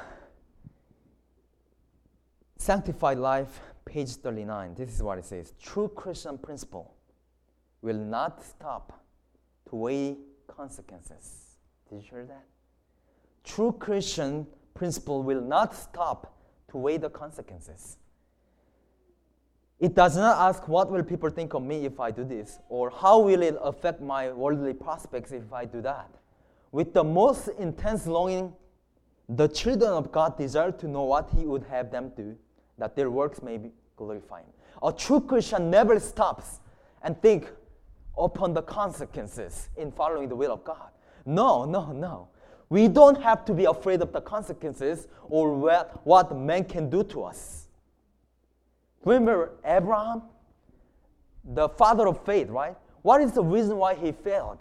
Sanctified 2.59 3.19
Life, 3.19 3.61
page 3.85 4.11
39, 4.17 4.75
this 4.75 4.95
is 4.95 5.03
what 5.03 5.19
it 5.19 5.25
says 5.25 5.55
True 5.61 5.89
Christian 5.89 6.39
principle 6.39 6.95
will 7.81 7.97
not 7.97 8.43
stop 8.45 8.89
to 8.89 9.04
weigh 9.75 10.17
consequences. 10.47 11.57
Did 11.89 11.97
you 11.97 12.09
hear 12.11 12.25
that? 12.27 12.45
True 13.45 13.73
Christian 13.73 14.47
principle 14.75 15.23
will 15.23 15.41
not 15.41 15.75
stop 15.75 16.35
to 16.71 16.79
weigh 16.79 16.97
the 16.97 17.11
consequences. 17.11 17.99
It 19.81 19.95
does 19.95 20.17
not 20.17 20.39
ask 20.39 20.67
what 20.67 20.91
will 20.91 21.03
people 21.03 21.31
think 21.31 21.55
of 21.55 21.63
me 21.63 21.85
if 21.85 22.01
I 22.01 22.11
do 22.11 22.25
this, 22.25 22.59
or 22.69 22.91
how 22.91 23.21
will 23.21 23.43
it 23.43 23.57
affect 23.61 24.01
my 24.01 24.33
worldly 24.33 24.73
prospects 24.73 25.33
if 25.33 25.53
I 25.53 25.65
do 25.65 25.83
that. 25.83 26.09
With 26.73 26.95
the 26.95 27.05
most 27.05 27.49
intense 27.59 28.07
longing, 28.07 28.53
the 29.29 29.49
children 29.49 29.93
of 29.93 30.11
God 30.11 30.39
desire 30.39 30.73
to 30.73 30.89
know 30.89 31.05
what 31.05 31.29
He 31.37 31.45
would 31.45 31.65
have 31.65 31.91
them 31.91 32.13
do, 32.17 32.37
that 32.79 32.97
their 32.97 33.11
works 33.11 33.43
may 33.43 33.59
be 33.59 33.73
glorifying. 33.97 34.47
A 34.83 34.93
true 34.93 35.21
Christian 35.21 35.71
never 35.71 36.01
stops 36.01 36.61
and 37.03 37.21
think 37.21 37.51
upon 38.19 38.55
the 38.55 38.63
consequences 38.63 39.69
in 39.77 39.91
following 39.91 40.29
the 40.29 40.37
will 40.37 40.53
of 40.53 40.65
God. 40.65 40.91
No, 41.27 41.65
no, 41.65 41.93
no. 41.93 42.29
We 42.69 42.89
don't 42.89 43.21
have 43.23 43.45
to 43.47 43.53
be 43.53 43.65
afraid 43.65 44.03
of 44.03 44.13
the 44.13 44.21
consequences 44.21 45.07
or 45.29 45.55
what, 45.55 46.05
what 46.07 46.37
man 46.37 46.65
can 46.65 46.91
do 46.91 47.05
to 47.05 47.25
us. 47.25 47.69
Remember 49.05 49.53
Abraham, 49.65 50.23
the 51.45 51.69
father 51.69 52.09
of 52.09 52.25
faith, 52.25 52.49
right? 52.49 52.77
What 53.03 53.21
is 53.21 53.33
the 53.33 53.45
reason 53.45 53.77
why 53.77 53.95
he 53.95 54.13
failed 54.13 54.61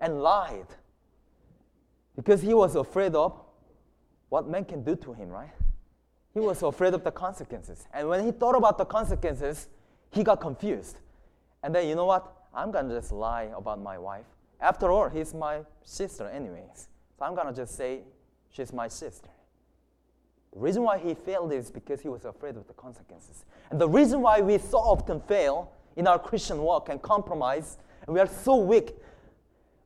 and 0.00 0.20
lied? 0.20 0.66
Because 2.16 2.42
he 2.42 2.54
was 2.54 2.74
afraid 2.74 3.14
of 3.14 3.40
what 4.28 4.48
man 4.48 4.64
can 4.64 4.82
do 4.82 4.96
to 4.96 5.12
him, 5.12 5.28
right? 5.28 5.52
He 6.34 6.40
was 6.40 6.62
afraid 6.62 6.94
of 6.94 7.04
the 7.04 7.12
consequences. 7.12 7.86
And 7.92 8.08
when 8.08 8.24
he 8.24 8.32
thought 8.32 8.56
about 8.56 8.78
the 8.78 8.84
consequences, 8.84 9.68
he 10.10 10.24
got 10.24 10.40
confused. 10.40 10.98
And 11.62 11.74
then, 11.74 11.88
you 11.88 11.94
know 11.94 12.04
what? 12.04 12.32
I'm 12.54 12.70
going 12.70 12.88
to 12.88 12.94
just 12.94 13.12
lie 13.12 13.50
about 13.56 13.80
my 13.80 13.98
wife. 13.98 14.26
After 14.60 14.90
all, 14.90 15.08
he's 15.08 15.34
my 15.34 15.60
sister, 15.82 16.28
anyways. 16.28 16.88
So 17.18 17.24
I'm 17.24 17.34
going 17.34 17.46
to 17.46 17.52
just 17.52 17.76
say 17.76 18.00
she's 18.50 18.72
my 18.72 18.88
sister. 18.88 19.28
The 20.52 20.60
reason 20.60 20.82
why 20.82 20.98
he 20.98 21.14
failed 21.14 21.52
is 21.52 21.70
because 21.70 22.00
he 22.00 22.08
was 22.08 22.24
afraid 22.24 22.56
of 22.56 22.66
the 22.66 22.72
consequences. 22.72 23.44
And 23.70 23.80
the 23.80 23.88
reason 23.88 24.20
why 24.20 24.40
we 24.40 24.58
so 24.58 24.78
often 24.78 25.20
fail 25.20 25.72
in 25.96 26.06
our 26.06 26.18
Christian 26.18 26.58
walk 26.62 26.88
and 26.88 27.00
compromise, 27.02 27.78
and 28.06 28.14
we 28.14 28.20
are 28.20 28.26
so 28.26 28.56
weak, 28.56 28.96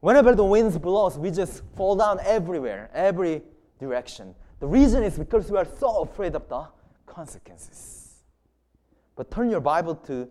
whenever 0.01 0.35
the 0.35 0.45
winds 0.45 0.79
blows, 0.79 1.19
we 1.19 1.31
just 1.31 1.63
fall 1.77 1.97
down 1.97 2.21
everywhere, 2.25 2.91
every 2.95 3.43
direction. 3.81 4.35
The 4.61 4.67
reason 4.67 5.03
is 5.03 5.19
because 5.19 5.51
we 5.51 5.59
are 5.59 5.67
so 5.79 6.03
afraid 6.03 6.37
of 6.37 6.49
the 6.49 6.67
consequences. 7.07 8.15
But 9.17 9.31
turn 9.31 9.51
your 9.51 9.61
Bible 9.61 9.97
to 10.07 10.29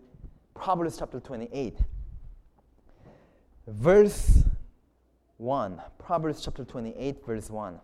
Proverbs 0.53 0.97
chapter 0.97 1.19
28, 1.19 1.77
verse 3.71 4.43
1. 5.37 5.81
Proverbs 5.97 6.43
chapter 6.43 6.63
28, 6.63 7.25
verse 7.25 7.49
1. 7.49 7.79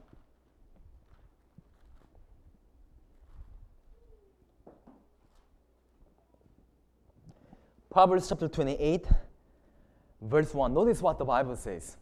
Proverbs 7.89 8.29
chapter 8.29 8.47
28, 8.47 9.07
verse 10.21 10.53
1. 10.53 10.73
Notice 10.73 11.01
what 11.01 11.17
the 11.17 11.25
Bible 11.25 11.55
says. 11.55 11.97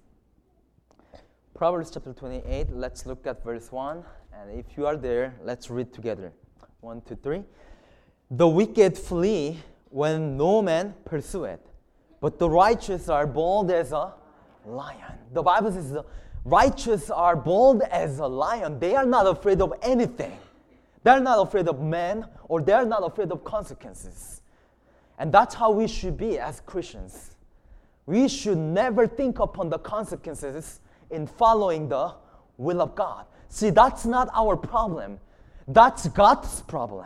Proverbs 1.53 1.89
chapter 1.89 2.11
28, 2.11 2.71
let's 2.71 3.05
look 3.05 3.25
at 3.25 3.41
verse 3.43 3.71
1. 3.71 4.03
And 4.33 4.59
if 4.59 4.77
you 4.77 4.85
are 4.85 4.97
there, 4.97 5.35
let's 5.41 5.69
read 5.69 5.93
together. 5.93 6.33
One, 6.81 7.01
two, 7.01 7.15
three. 7.15 7.43
The 8.29 8.47
wicked 8.47 8.97
flee 8.97 9.59
when 9.89 10.35
no 10.35 10.61
man 10.61 10.95
pursueth, 11.05 11.61
but 12.21 12.39
the 12.39 12.49
righteous 12.49 13.09
are 13.09 13.27
bold 13.27 13.71
as 13.71 13.91
a 13.91 14.13
lion. 14.65 15.13
The 15.33 15.43
Bible 15.43 15.71
says 15.71 15.91
the 15.91 16.05
righteous 16.43 17.09
are 17.09 17.35
bold 17.35 17.81
as 17.83 18.19
a 18.19 18.27
lion. 18.27 18.79
They 18.79 18.95
are 18.95 19.05
not 19.05 19.27
afraid 19.27 19.61
of 19.61 19.73
anything. 19.81 20.37
They're 21.03 21.19
not 21.19 21.47
afraid 21.47 21.67
of 21.67 21.81
men 21.81 22.25
or 22.47 22.61
they're 22.61 22.85
not 22.85 23.05
afraid 23.05 23.31
of 23.31 23.43
consequences. 23.43 24.41
And 25.17 25.31
that's 25.31 25.55
how 25.55 25.71
we 25.71 25.87
should 25.87 26.17
be 26.17 26.39
as 26.39 26.61
Christians. 26.61 27.35
We 28.05 28.27
should 28.27 28.57
never 28.57 29.07
think 29.07 29.39
upon 29.39 29.69
the 29.69 29.79
consequences 29.79 30.79
in 31.09 31.27
following 31.27 31.89
the 31.89 32.13
will 32.57 32.81
of 32.81 32.95
God. 32.95 33.25
See, 33.49 33.69
that's 33.69 34.05
not 34.05 34.29
our 34.33 34.55
problem. 34.55 35.19
That's 35.67 36.07
God's 36.09 36.61
problem. 36.63 37.05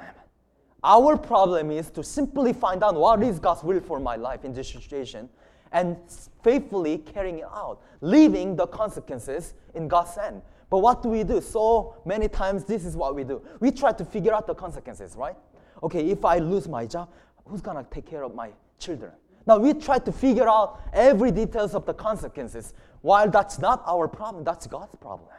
Our 0.84 1.18
problem 1.18 1.72
is 1.72 1.90
to 1.92 2.04
simply 2.04 2.54
find 2.54 2.84
out 2.84 2.96
what 2.96 3.22
is 3.22 3.40
God's 3.40 3.64
will 3.64 3.82
for 3.82 4.00
my 4.00 4.16
life 4.16 4.46
in 4.46 4.54
this 4.54 4.70
situation 4.70 5.30
and 5.72 5.98
faithfully 6.42 7.00
carrying 7.00 7.40
it 7.40 7.46
out, 7.46 7.82
leaving 8.02 8.56
the 8.56 8.66
consequences 8.68 9.54
in 9.76 9.88
God's 9.88 10.16
hand. 10.16 10.42
But 10.70 10.80
what 10.80 11.04
do 11.04 11.10
we 11.10 11.24
do? 11.24 11.42
So 11.42 11.96
many 12.06 12.28
times, 12.28 12.64
this 12.64 12.86
is 12.86 12.96
what 12.96 13.16
we 13.16 13.24
do. 13.24 13.42
We 13.60 13.72
try 13.72 13.92
to 13.92 14.06
figure 14.06 14.34
out 14.34 14.48
the 14.48 14.56
consequences, 14.56 15.16
right? 15.16 15.36
Okay, 15.84 16.10
if 16.10 16.24
I 16.24 16.38
lose 16.38 16.68
my 16.68 16.86
job, 16.86 17.10
who's 17.46 17.62
gonna 17.62 17.86
take 17.90 18.06
care 18.06 18.24
of 18.24 18.34
my 18.34 18.52
children? 18.78 19.12
Now 19.46 19.58
we 19.58 19.74
try 19.74 19.98
to 20.00 20.12
figure 20.12 20.48
out 20.48 20.80
every 20.94 21.32
details 21.32 21.74
of 21.74 21.86
the 21.86 21.94
consequences. 21.94 22.74
While 23.02 23.30
that's 23.30 23.60
not 23.60 23.84
our 23.86 24.08
problem, 24.08 24.44
that's 24.44 24.68
God's 24.68 24.96
problem. 24.96 25.30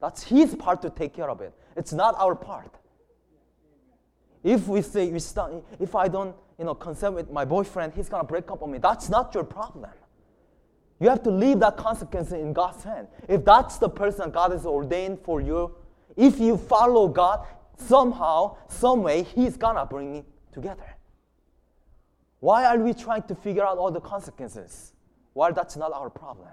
That's 0.00 0.22
His 0.22 0.54
part 0.54 0.82
to 0.82 0.90
take 0.90 1.12
care 1.12 1.28
of 1.28 1.40
it. 1.42 1.52
It's 1.76 1.92
not 1.92 2.14
our 2.18 2.34
part. 2.34 2.79
If 4.42 4.68
we 4.68 4.82
say 4.82 5.10
we 5.10 5.18
start, 5.18 5.52
if 5.78 5.94
I 5.94 6.08
don't, 6.08 6.34
you 6.58 6.64
know, 6.64 6.74
consent 6.74 7.14
with 7.14 7.30
my 7.30 7.44
boyfriend, 7.44 7.92
he's 7.94 8.08
gonna 8.08 8.24
break 8.24 8.50
up 8.50 8.62
on 8.62 8.70
me. 8.70 8.78
That's 8.78 9.08
not 9.08 9.34
your 9.34 9.44
problem. 9.44 9.90
You 10.98 11.08
have 11.08 11.22
to 11.24 11.30
leave 11.30 11.60
that 11.60 11.76
consequence 11.76 12.32
in 12.32 12.52
God's 12.52 12.84
hand. 12.84 13.08
If 13.28 13.44
that's 13.44 13.78
the 13.78 13.88
person 13.88 14.30
God 14.30 14.52
has 14.52 14.66
ordained 14.66 15.20
for 15.20 15.40
you, 15.40 15.74
if 16.16 16.38
you 16.38 16.56
follow 16.56 17.08
God, 17.08 17.46
somehow, 17.76 18.56
some 18.68 19.02
way, 19.02 19.22
He's 19.22 19.56
gonna 19.56 19.86
bring 19.86 20.16
it 20.16 20.24
together. 20.52 20.96
Why 22.40 22.64
are 22.64 22.78
we 22.78 22.94
trying 22.94 23.22
to 23.24 23.34
figure 23.34 23.64
out 23.64 23.78
all 23.78 23.90
the 23.90 24.00
consequences? 24.00 24.92
While 25.34 25.52
that's 25.52 25.76
not 25.76 25.92
our 25.92 26.10
problem. 26.10 26.48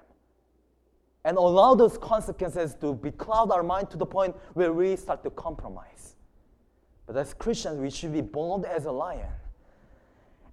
And 1.23 1.37
allow 1.37 1.75
those 1.75 1.97
consequences 1.97 2.75
to 2.75 2.93
becloud 2.93 3.51
our 3.51 3.63
mind 3.63 3.89
to 3.91 3.97
the 3.97 4.05
point 4.05 4.35
where 4.53 4.71
we 4.71 4.95
start 4.95 5.23
to 5.23 5.29
compromise. 5.29 6.16
But 7.07 7.15
as 7.15 7.33
Christians, 7.33 7.79
we 7.79 7.89
should 7.89 8.13
be 8.13 8.21
bold 8.21 8.65
as 8.65 8.85
a 8.85 8.91
lion. 8.91 9.29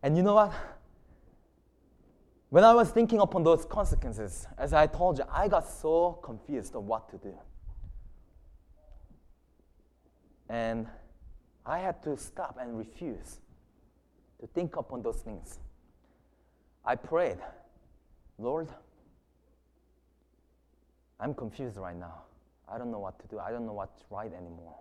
And 0.02 0.16
you 0.16 0.22
know 0.22 0.34
what? 0.34 0.52
When 2.50 2.62
I 2.62 2.72
was 2.72 2.90
thinking 2.90 3.18
upon 3.18 3.42
those 3.42 3.64
consequences, 3.64 4.46
as 4.56 4.72
I 4.72 4.86
told 4.86 5.18
you, 5.18 5.24
I 5.28 5.48
got 5.48 5.68
so 5.68 6.20
confused 6.22 6.76
of 6.76 6.84
what 6.84 7.08
to 7.10 7.18
do. 7.18 7.34
And 10.48 10.86
I 11.66 11.80
had 11.80 12.00
to 12.04 12.16
stop 12.16 12.56
and 12.60 12.78
refuse 12.78 13.40
to 14.40 14.46
think 14.46 14.76
upon 14.76 15.02
those 15.02 15.16
things. 15.16 15.58
I 16.84 16.94
prayed, 16.94 17.38
Lord, 18.38 18.68
I'm 21.18 21.34
confused 21.34 21.78
right 21.78 21.96
now. 21.96 22.22
I 22.68 22.78
don't 22.78 22.92
know 22.92 22.98
what 23.00 23.18
to 23.18 23.26
do. 23.26 23.40
I 23.40 23.50
don't 23.50 23.66
know 23.66 23.72
what's 23.72 24.04
right 24.10 24.32
anymore. 24.32 24.76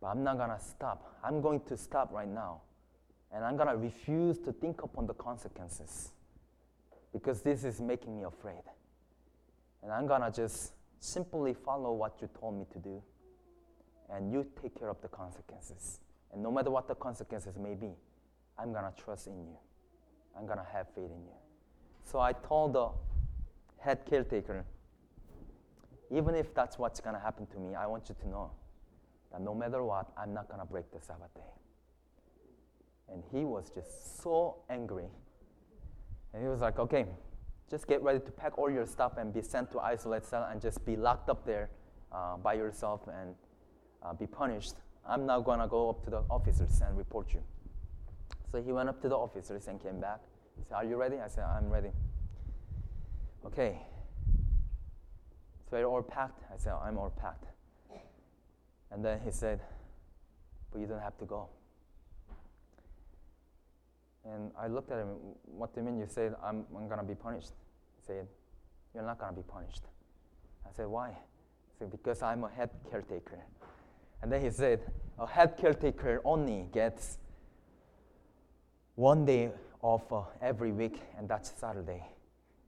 But 0.00 0.08
I'm 0.08 0.24
not 0.24 0.38
going 0.38 0.50
to 0.50 0.60
stop. 0.60 1.16
I'm 1.22 1.40
going 1.40 1.60
to 1.62 1.76
stop 1.76 2.12
right 2.12 2.28
now. 2.28 2.62
And 3.32 3.44
I'm 3.44 3.56
going 3.56 3.68
to 3.68 3.76
refuse 3.76 4.38
to 4.40 4.52
think 4.52 4.82
upon 4.82 5.06
the 5.06 5.14
consequences 5.14 6.10
because 7.12 7.42
this 7.42 7.64
is 7.64 7.80
making 7.80 8.16
me 8.16 8.24
afraid. 8.24 8.62
And 9.82 9.92
I'm 9.92 10.06
going 10.06 10.22
to 10.22 10.30
just 10.30 10.72
simply 11.00 11.54
follow 11.54 11.92
what 11.92 12.16
you 12.20 12.28
told 12.38 12.58
me 12.58 12.64
to 12.72 12.78
do. 12.78 13.02
And 14.12 14.32
you 14.32 14.46
take 14.60 14.78
care 14.78 14.88
of 14.88 15.00
the 15.02 15.08
consequences. 15.08 16.00
And 16.32 16.42
no 16.42 16.50
matter 16.50 16.70
what 16.70 16.88
the 16.88 16.94
consequences 16.94 17.56
may 17.58 17.74
be, 17.74 17.92
I'm 18.58 18.72
going 18.72 18.84
to 18.84 19.02
trust 19.02 19.28
in 19.28 19.38
you. 19.38 19.56
I'm 20.36 20.46
going 20.46 20.58
to 20.58 20.66
have 20.72 20.88
faith 20.94 21.04
in 21.04 21.24
you. 21.24 21.36
So 22.04 22.18
I 22.18 22.32
told 22.32 22.72
the 22.72 22.88
head 23.78 24.04
caretaker, 24.08 24.64
even 26.10 26.34
if 26.34 26.52
that's 26.54 26.78
what's 26.78 27.00
going 27.00 27.14
to 27.14 27.20
happen 27.20 27.46
to 27.46 27.58
me, 27.58 27.74
I 27.74 27.86
want 27.86 28.08
you 28.08 28.16
to 28.20 28.28
know 28.28 28.50
that 29.32 29.40
no 29.40 29.54
matter 29.54 29.82
what, 29.84 30.08
I'm 30.16 30.34
not 30.34 30.48
going 30.48 30.60
to 30.60 30.66
break 30.66 30.90
the 30.92 31.00
Sabbath 31.00 31.32
day. 31.34 31.40
And 33.12 33.22
he 33.32 33.44
was 33.44 33.70
just 33.70 34.22
so 34.22 34.56
angry. 34.68 35.08
And 36.32 36.42
he 36.42 36.48
was 36.48 36.60
like, 36.60 36.78
okay, 36.78 37.06
just 37.70 37.86
get 37.86 38.02
ready 38.02 38.20
to 38.20 38.30
pack 38.30 38.58
all 38.58 38.70
your 38.70 38.86
stuff 38.86 39.12
and 39.16 39.32
be 39.32 39.42
sent 39.42 39.70
to 39.72 39.80
isolate 39.80 40.24
cell 40.24 40.48
and 40.50 40.60
just 40.60 40.84
be 40.84 40.96
locked 40.96 41.28
up 41.28 41.44
there 41.44 41.70
uh, 42.12 42.36
by 42.36 42.54
yourself 42.54 43.02
and 43.08 43.34
uh, 44.02 44.12
be 44.12 44.26
punished. 44.26 44.74
I'm 45.08 45.26
not 45.26 45.44
going 45.44 45.60
to 45.60 45.66
go 45.66 45.90
up 45.90 46.04
to 46.04 46.10
the 46.10 46.22
officers 46.30 46.80
and 46.84 46.96
report 46.96 47.32
you. 47.32 47.40
So 48.50 48.60
he 48.60 48.72
went 48.72 48.88
up 48.88 49.00
to 49.02 49.08
the 49.08 49.16
officers 49.16 49.68
and 49.68 49.80
came 49.80 50.00
back. 50.00 50.20
He 50.58 50.64
said, 50.64 50.74
Are 50.74 50.84
you 50.84 50.96
ready? 50.96 51.18
I 51.18 51.28
said, 51.28 51.44
I'm 51.44 51.70
ready. 51.70 51.90
Okay. 53.46 53.80
So 55.70 55.78
you're 55.78 55.88
all 55.88 56.02
packed? 56.02 56.42
I 56.52 56.58
said, 56.58 56.72
I'm 56.82 56.98
all 56.98 57.10
packed. 57.10 57.44
And 58.90 59.04
then 59.04 59.20
he 59.24 59.30
said, 59.30 59.60
But 60.72 60.80
you 60.80 60.86
don't 60.86 61.02
have 61.02 61.16
to 61.18 61.24
go. 61.24 61.48
And 64.24 64.50
I 64.58 64.66
looked 64.66 64.90
at 64.90 64.98
him, 64.98 65.08
What 65.44 65.74
do 65.74 65.80
you 65.80 65.86
mean? 65.86 65.98
You 65.98 66.06
said 66.08 66.34
I'm, 66.42 66.64
I'm 66.76 66.88
going 66.88 67.00
to 67.00 67.06
be 67.06 67.14
punished. 67.14 67.52
He 67.96 68.06
said, 68.06 68.26
You're 68.94 69.04
not 69.04 69.18
going 69.18 69.32
to 69.32 69.36
be 69.36 69.46
punished. 69.46 69.82
I 70.66 70.70
said, 70.76 70.86
Why? 70.86 71.10
He 71.10 71.78
said, 71.78 71.90
Because 71.90 72.22
I'm 72.22 72.44
a 72.44 72.50
head 72.50 72.70
caretaker. 72.90 73.38
And 74.22 74.30
then 74.30 74.42
he 74.42 74.50
said, 74.50 74.80
A 75.18 75.26
head 75.26 75.56
caretaker 75.56 76.20
only 76.24 76.66
gets 76.72 77.18
one 78.96 79.24
day 79.24 79.50
off 79.82 80.12
uh, 80.12 80.22
every 80.42 80.72
week, 80.72 81.00
and 81.16 81.28
that's 81.28 81.52
Saturday. 81.56 82.04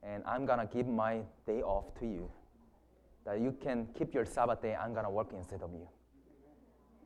And 0.01 0.23
I'm 0.25 0.45
going 0.45 0.59
to 0.59 0.73
give 0.73 0.87
my 0.87 1.21
day 1.45 1.61
off 1.61 1.93
to 1.99 2.05
you. 2.05 2.29
That 3.25 3.39
you 3.39 3.55
can 3.63 3.87
keep 3.97 4.13
your 4.13 4.25
Sabbath 4.25 4.61
day, 4.61 4.75
I'm 4.75 4.93
going 4.93 5.05
to 5.05 5.11
work 5.11 5.29
instead 5.33 5.61
of 5.61 5.71
you. 5.71 5.87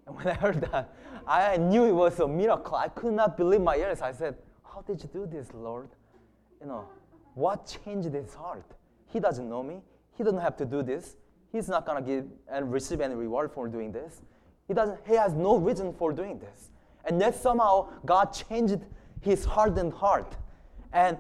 And 0.07 0.15
when 0.15 0.27
I 0.27 0.33
heard 0.33 0.61
that, 0.71 0.93
I 1.27 1.57
knew 1.57 1.85
it 1.85 1.91
was 1.91 2.19
a 2.19 2.27
miracle. 2.27 2.75
I 2.75 2.87
could 2.87 3.13
not 3.13 3.35
believe 3.35 3.61
my 3.61 3.75
ears. 3.75 4.01
I 4.01 4.13
said, 4.13 4.35
How 4.63 4.81
did 4.81 5.03
you 5.03 5.09
do 5.11 5.27
this, 5.27 5.49
Lord? 5.53 5.89
You 6.61 6.67
know, 6.67 6.85
what 7.35 7.77
changed 7.83 8.13
his 8.13 8.33
heart? 8.33 8.65
He 9.07 9.19
doesn't 9.19 9.47
know 9.47 9.61
me. 9.61 9.81
He 10.17 10.23
doesn't 10.23 10.39
have 10.39 10.55
to 10.57 10.65
do 10.65 10.81
this. 10.81 11.17
He's 11.51 11.67
not 11.67 11.85
gonna 11.85 12.01
give 12.01 12.25
and 12.49 12.71
receive 12.71 13.01
any 13.01 13.15
reward 13.15 13.51
for 13.51 13.67
doing 13.67 13.91
this. 13.91 14.21
He 14.67 14.73
doesn't 14.73 14.99
he 15.05 15.15
has 15.15 15.33
no 15.33 15.57
reason 15.57 15.93
for 15.93 16.13
doing 16.13 16.39
this. 16.39 16.71
And 17.05 17.19
yet 17.19 17.35
somehow 17.35 17.89
God 18.05 18.33
changed 18.33 18.79
his 19.21 19.43
hardened 19.45 19.93
heart. 19.93 20.37
And 20.93 21.17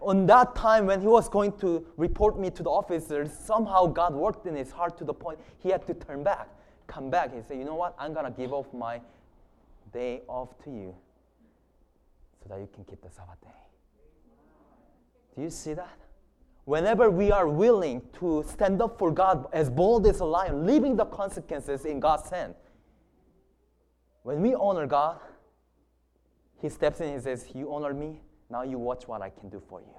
on 0.00 0.26
that 0.26 0.54
time 0.54 0.86
when 0.86 1.00
he 1.00 1.08
was 1.08 1.28
going 1.28 1.52
to 1.58 1.84
report 1.96 2.38
me 2.38 2.50
to 2.50 2.62
the 2.62 2.70
officers, 2.70 3.32
somehow 3.32 3.86
God 3.86 4.14
worked 4.14 4.46
in 4.46 4.54
his 4.54 4.70
heart 4.70 4.96
to 4.98 5.04
the 5.04 5.14
point 5.14 5.38
he 5.58 5.70
had 5.70 5.86
to 5.88 5.94
turn 5.94 6.22
back 6.22 6.48
come 6.88 7.10
back. 7.10 7.32
He 7.32 7.40
said, 7.46 7.58
You 7.58 7.64
know 7.64 7.76
what? 7.76 7.94
I'm 7.98 8.12
going 8.12 8.24
to 8.24 8.36
give 8.36 8.52
off 8.52 8.66
my 8.74 9.00
day 9.92 10.22
off 10.26 10.48
to 10.64 10.70
you 10.70 10.94
so 12.42 12.48
that 12.48 12.58
you 12.58 12.68
can 12.74 12.84
keep 12.84 13.00
the 13.00 13.10
Sabbath 13.10 13.40
day. 13.40 13.48
Do 15.36 15.42
you 15.42 15.50
see 15.50 15.74
that? 15.74 15.96
Whenever 16.64 17.10
we 17.10 17.30
are 17.30 17.48
willing 17.48 18.02
to 18.18 18.44
stand 18.50 18.82
up 18.82 18.98
for 18.98 19.10
God 19.10 19.46
as 19.52 19.70
bold 19.70 20.06
as 20.06 20.20
a 20.20 20.24
lion, 20.24 20.66
leaving 20.66 20.96
the 20.96 21.06
consequences 21.06 21.84
in 21.84 22.00
God's 22.00 22.28
hand, 22.28 22.54
when 24.22 24.42
we 24.42 24.54
honor 24.54 24.86
God, 24.86 25.20
He 26.60 26.68
steps 26.68 27.00
in 27.00 27.08
and 27.08 27.22
says, 27.22 27.46
You 27.54 27.72
honor 27.72 27.94
me, 27.94 28.20
now 28.50 28.62
you 28.62 28.78
watch 28.78 29.06
what 29.06 29.22
I 29.22 29.30
can 29.30 29.48
do 29.48 29.62
for 29.68 29.80
you. 29.80 29.94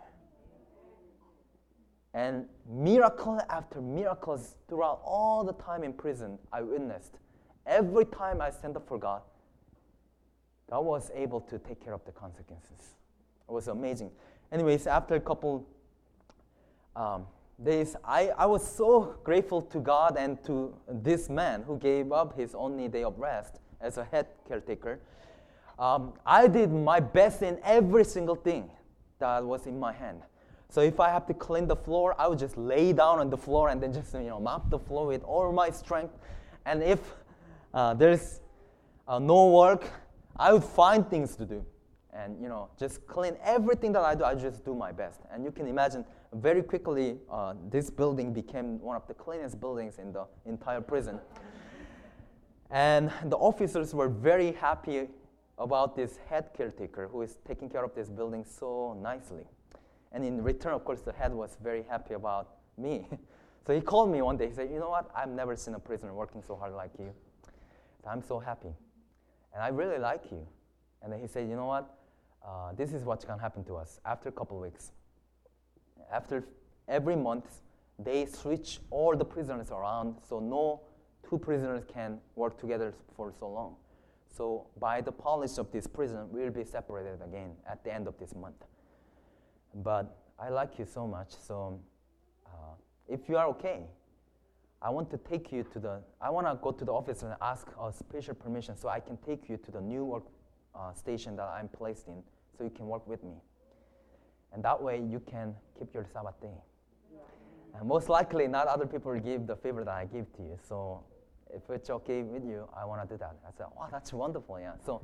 And 2.13 2.45
miracle 2.67 3.39
after 3.50 3.82
miracles 3.82 4.56
throughout 4.67 5.02
all 5.04 5.43
the 5.43 5.54
time 5.54 5.84
in 5.84 5.93
prison, 5.93 6.39
I 6.52 6.62
witnessed. 6.62 7.19
Every 7.67 8.06
time 8.06 8.41
I 8.41 8.50
stand 8.50 8.76
up 8.76 8.88
for 8.88 8.98
God, 8.98 9.22
God 10.69 10.82
was 10.82 11.12
able 11.13 11.41
to 11.41 11.60
take 11.60 11.84
care 11.84 11.93
of 11.93 12.04
the 12.06 12.12
consequences. 12.12 12.95
It 13.48 13.52
was 13.52 13.67
amazing. 13.67 14.12
Anyways, 14.52 14.88
after 14.88 15.15
a 15.15 15.19
couple 15.19 15.67
um, 16.95 17.26
days, 17.63 17.95
I, 18.04 18.30
I 18.30 18.45
was 18.45 18.67
so 18.67 19.15
grateful 19.24 19.62
to 19.63 19.80
God 19.80 20.15
and 20.17 20.43
to 20.45 20.76
this 20.88 21.30
man 21.30 21.63
who 21.63 21.78
gave 21.78 22.12
up 22.12 22.38
his 22.38 22.56
only 22.56 22.88
day 22.88 23.04
of 23.04 23.17
rest 23.19 23.60
as 23.82 23.98
a 23.98 24.04
head 24.04 24.28
caretaker. 24.48 25.00
Um, 25.78 26.13
I 26.26 26.48
did 26.48 26.72
my 26.72 27.00
best 27.00 27.41
in 27.41 27.60
every 27.63 28.04
single 28.04 28.36
thing 28.36 28.69
that 29.19 29.43
was 29.43 29.65
in 29.65 29.80
my 29.80 29.93
hand. 29.93 30.22
So 30.71 30.82
if 30.82 30.99
I 30.99 31.10
have 31.10 31.25
to 31.25 31.34
clean 31.34 31.67
the 31.67 31.75
floor, 31.75 32.15
I 32.19 32.27
would 32.27 32.38
just 32.38 32.55
lay 32.55 32.93
down 32.93 33.19
on 33.19 33.32
the 33.32 33.38
floor 33.38 33.69
and 33.69 33.82
then 33.82 33.91
just 33.91 34.13
you 34.13 34.21
know 34.21 34.39
mop 34.39 34.69
the 34.69 34.77
floor 34.77 35.08
with 35.08 35.23
all 35.23 35.51
my 35.51 35.71
strength. 35.71 36.13
And 36.65 36.84
if 36.84 36.99
uh, 37.73 37.95
there's 37.95 38.41
uh, 39.08 39.17
no 39.17 39.47
work, 39.47 39.84
I 40.38 40.53
would 40.53 40.63
find 40.63 41.10
things 41.10 41.36
to 41.38 41.45
do, 41.45 41.65
and 42.13 42.39
you 42.39 42.47
know 42.47 42.69
just 42.77 43.08
clean 43.08 43.36
everything 43.43 43.91
that 43.93 44.03
I 44.03 44.13
do. 44.13 44.23
I 44.23 44.36
just 44.36 44.63
do 44.63 44.75
my 44.75 44.91
best. 44.91 45.21
And 45.32 45.43
you 45.43 45.51
can 45.51 45.65
imagine 45.65 46.05
very 46.34 46.62
quickly 46.62 47.17
uh, 47.32 47.55
this 47.71 47.89
building 47.89 48.32
became 48.32 48.79
one 48.79 48.95
of 48.95 49.08
the 49.08 49.15
cleanest 49.15 49.60
buildings 49.60 49.97
in 49.97 50.12
the 50.12 50.25
entire 50.45 50.82
prison. 50.82 51.19
And 52.69 53.12
the 53.25 53.38
officers 53.38 53.95
were 53.95 54.10
very 54.10 54.51
happy 54.51 55.08
about 55.58 55.95
this 55.95 56.19
head 56.29 56.51
caretaker 56.55 57.08
who 57.08 57.23
is 57.23 57.38
taking 57.47 57.67
care 57.69 57.84
of 57.84 57.95
this 57.95 58.08
building 58.10 58.45
so 58.45 58.95
nicely. 59.01 59.45
And 60.12 60.24
in 60.24 60.41
return, 60.43 60.74
of 60.74 60.84
course, 60.84 61.02
the 61.02 61.13
head 61.13 61.34
was 61.34 61.58
very 61.62 61.84
happy 61.84 62.13
about 62.13 62.56
me. 62.78 63.08
so 63.67 63.74
he 63.74 63.82
called 63.82 64.12
me 64.12 64.22
one 64.22 64.38
day. 64.38 64.48
He 64.48 64.54
said, 64.54 64.69
You 64.72 64.80
know 64.80 64.89
what? 64.89 65.10
I've 65.15 65.30
never 65.30 65.56
seen 65.56 65.76
a 65.76 65.80
prisoner 65.80 66.13
working 66.13 66.41
so 66.45 66.56
hard 66.56 66.74
like 66.74 66.91
you. 66.98 67.13
I'm 68.10 68.24
so 68.24 68.39
happy. 68.39 68.74
And 69.54 69.63
I 69.63 69.67
really 69.69 70.00
like 70.00 70.32
you. 70.32 70.48
And 71.02 71.12
then 71.12 71.19
he 71.19 71.28
said, 71.28 71.48
You 71.48 71.56
know 71.56 71.65
what? 71.65 71.95
Uh, 72.45 72.72
this 72.74 72.93
is 72.93 73.04
what's 73.04 73.26
going 73.26 73.38
to 73.38 73.43
happen 73.43 73.63
to 73.65 73.76
us 73.76 74.00
after 74.06 74.30
a 74.30 74.32
couple 74.32 74.60
weeks. 74.60 74.91
After 76.12 76.45
every 76.88 77.15
month, 77.15 77.62
they 78.00 78.26
switch 78.26 78.80
all 78.89 79.15
the 79.15 79.26
prisoners 79.26 79.72
around 79.72 80.15
so 80.28 80.39
no 80.39 80.82
two 81.30 81.38
prisoners 81.38 81.84
can 81.93 82.19
work 82.36 82.58
together 82.58 82.93
for 83.15 83.34
so 83.39 83.50
long. 83.50 83.76
So 84.36 84.67
by 84.80 85.02
the 85.02 85.12
policy 85.12 85.60
of 85.60 85.72
this 85.72 85.86
prison, 85.86 86.28
we'll 86.32 86.52
be 86.52 86.63
separated 86.63 87.22
again 87.22 87.52
at 87.69 87.84
the 87.84 87.93
end 87.93 88.08
of 88.08 88.17
this 88.17 88.34
month. 88.34 88.63
But 89.75 90.17
I 90.39 90.49
like 90.49 90.79
you 90.79 90.86
so 90.86 91.08
much, 91.08 91.32
so 91.32 91.79
uh, 92.45 92.73
if 93.08 93.29
you 93.29 93.38
are 93.38 93.47
okay, 93.47 93.84
I 94.82 94.89
want 94.89 95.10
to 95.12 95.17
take 95.17 95.51
you 95.51 95.63
to 95.73 95.79
the, 95.79 96.01
I 96.21 96.29
want 96.29 96.47
to 96.47 96.55
go 96.62 96.71
to 96.71 96.86
the 96.86 96.91
office 96.91 97.23
and 97.23 97.34
ask 97.41 97.67
a 97.79 97.91
special 97.91 98.34
permission 98.34 98.77
so 98.77 98.88
I 98.88 98.99
can 98.99 99.17
take 99.17 99.49
you 99.49 99.58
to 99.58 99.71
the 99.71 99.82
new 99.82 100.05
work 100.05 100.23
uh, 100.73 100.93
station 100.93 101.36
that 101.36 101.47
I'm 101.47 101.67
placed 101.67 102.08
in 102.08 102.23
so 102.58 102.63
you 102.63 102.69
can 102.69 102.88
work 102.88 103.05
with 103.08 103.23
me. 103.23 103.36
And 104.53 104.63
that 104.63 104.82
way 104.82 105.01
you 105.01 105.19
can 105.19 105.53
keep 105.77 105.93
your 105.93 106.05
Sabbath 106.12 106.39
day. 106.41 106.58
And 107.77 107.88
most 107.88 108.10
likely, 108.10 108.47
not 108.47 108.67
other 108.67 108.86
people 108.88 109.13
give 109.19 109.45
the 109.45 109.55
favor 109.55 109.84
that 109.84 109.93
I 109.93 110.05
give 110.05 110.32
to 110.38 110.41
you. 110.41 110.58
So 110.67 111.03
if 111.53 111.62
it's 111.69 111.89
okay 111.89 112.23
with 112.23 112.43
you, 112.43 112.67
I 112.75 112.86
want 112.86 113.08
to 113.08 113.13
do 113.13 113.17
that. 113.19 113.36
I 113.47 113.51
said, 113.55 113.67
wow, 113.75 113.89
that's 113.91 114.12
wonderful, 114.12 114.60
yeah. 114.60 114.73
So 114.84 115.01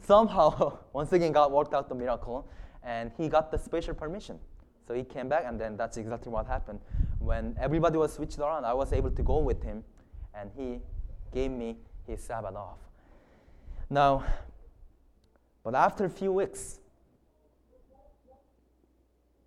somehow, 0.00 0.78
once 0.92 1.12
again, 1.12 1.32
God 1.32 1.52
worked 1.52 1.74
out 1.74 1.88
the 1.88 1.94
miracle 1.94 2.48
and 2.86 3.10
he 3.18 3.28
got 3.28 3.50
the 3.50 3.58
special 3.58 3.92
permission. 3.92 4.38
So 4.88 4.94
he 4.94 5.04
came 5.04 5.28
back, 5.28 5.44
and 5.44 5.60
then 5.60 5.76
that's 5.76 5.98
exactly 5.98 6.32
what 6.32 6.46
happened. 6.46 6.80
When 7.18 7.54
everybody 7.60 7.98
was 7.98 8.14
switched 8.14 8.38
around, 8.38 8.64
I 8.64 8.72
was 8.72 8.92
able 8.94 9.10
to 9.10 9.22
go 9.22 9.38
with 9.38 9.62
him, 9.62 9.84
and 10.32 10.50
he 10.56 10.78
gave 11.34 11.50
me 11.50 11.76
his 12.06 12.22
Sabbath 12.22 12.54
off. 12.54 12.78
Now, 13.90 14.24
but 15.64 15.74
after 15.74 16.04
a 16.04 16.10
few 16.10 16.32
weeks, 16.32 16.78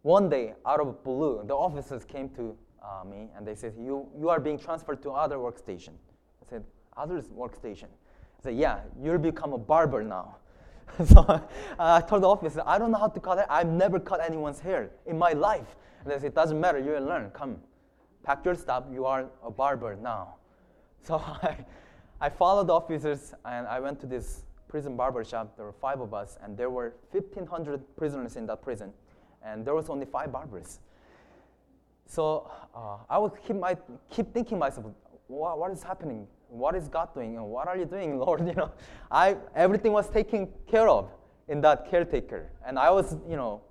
one 0.01 0.29
day, 0.29 0.53
out 0.65 0.79
of 0.79 1.03
blue, 1.03 1.43
the 1.45 1.53
officers 1.53 2.03
came 2.05 2.29
to 2.29 2.55
uh, 2.81 3.03
me 3.03 3.29
and 3.35 3.45
they 3.45 3.55
said, 3.55 3.73
you, 3.77 4.07
you 4.17 4.29
are 4.29 4.39
being 4.39 4.57
transferred 4.57 5.01
to 5.03 5.11
other 5.11 5.37
workstation. 5.37 5.89
I 6.41 6.49
said, 6.49 6.63
other 6.95 7.21
workstation? 7.21 7.85
I 7.85 8.43
said, 8.43 8.55
yeah, 8.55 8.79
you'll 9.01 9.17
become 9.17 9.53
a 9.53 9.57
barber 9.57 10.03
now. 10.03 10.37
so 11.05 11.21
uh, 11.21 11.39
I 11.77 12.01
told 12.01 12.23
the 12.23 12.27
officer, 12.27 12.63
I 12.65 12.77
don't 12.77 12.91
know 12.91 12.97
how 12.97 13.07
to 13.07 13.19
cut 13.19 13.37
hair. 13.37 13.47
I've 13.49 13.67
never 13.67 13.99
cut 13.99 14.21
anyone's 14.21 14.59
hair 14.59 14.91
in 15.05 15.17
my 15.17 15.33
life. 15.33 15.75
And 16.03 16.11
they 16.11 16.15
said, 16.15 16.25
it 16.25 16.35
doesn't 16.35 16.59
matter, 16.59 16.79
you 16.79 16.91
will 16.91 17.03
learn. 17.03 17.29
Come, 17.31 17.57
pack 18.23 18.43
your 18.45 18.55
stuff. 18.55 18.83
You 18.91 19.05
are 19.05 19.27
a 19.43 19.51
barber 19.51 19.95
now. 19.95 20.35
So 21.01 21.15
I, 21.15 21.55
I 22.19 22.27
followed 22.29 22.67
the 22.67 22.73
officers 22.73 23.33
and 23.45 23.65
I 23.65 23.79
went 23.79 24.01
to 24.01 24.05
this 24.05 24.43
prison 24.69 24.95
barber 24.95 25.23
shop. 25.25 25.57
There 25.57 25.65
were 25.65 25.73
five 25.73 25.99
of 25.99 26.13
us, 26.13 26.37
and 26.41 26.55
there 26.55 26.69
were 26.69 26.93
1,500 27.11 27.97
prisoners 27.97 28.37
in 28.37 28.45
that 28.45 28.61
prison, 28.61 28.93
and 29.43 29.65
there 29.65 29.73
was 29.73 29.89
only 29.89 30.05
five 30.05 30.31
barbers. 30.31 30.79
So 32.05 32.49
uh, 32.73 32.97
I 33.09 33.17
would 33.17 33.31
keep, 33.45 33.57
my, 33.57 33.75
keep 34.09 34.33
thinking 34.33 34.57
myself, 34.57 34.87
what, 35.29 35.57
what 35.57 35.71
is 35.71 35.81
happening? 35.81 36.27
what 36.49 36.75
is 36.75 36.87
God 36.87 37.13
doing? 37.13 37.37
And 37.37 37.45
what 37.45 37.67
are 37.67 37.77
you 37.77 37.85
doing, 37.85 38.17
Lord? 38.25 38.45
You 38.45 38.53
know, 38.53 38.71
I 39.11 39.37
everything 39.55 39.91
was 39.91 40.09
taken 40.09 40.49
care 40.67 40.89
of 40.89 41.09
in 41.47 41.61
that 41.61 41.89
caretaker, 41.89 42.51
and 42.65 42.77
I 42.77 42.91
was, 42.91 43.17
you 43.27 43.35
know, 43.35 43.61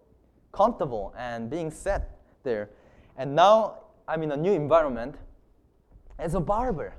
comfortable 0.53 1.15
and 1.17 1.51
being 1.51 1.71
set 1.71 2.11
there. 2.43 2.71
And 3.17 3.35
now 3.35 3.79
I'm 4.07 4.23
in 4.23 4.33
a 4.33 4.37
new 4.37 4.53
environment 4.53 5.17
as 6.19 6.35
a 6.35 6.41
barber. 6.41 6.95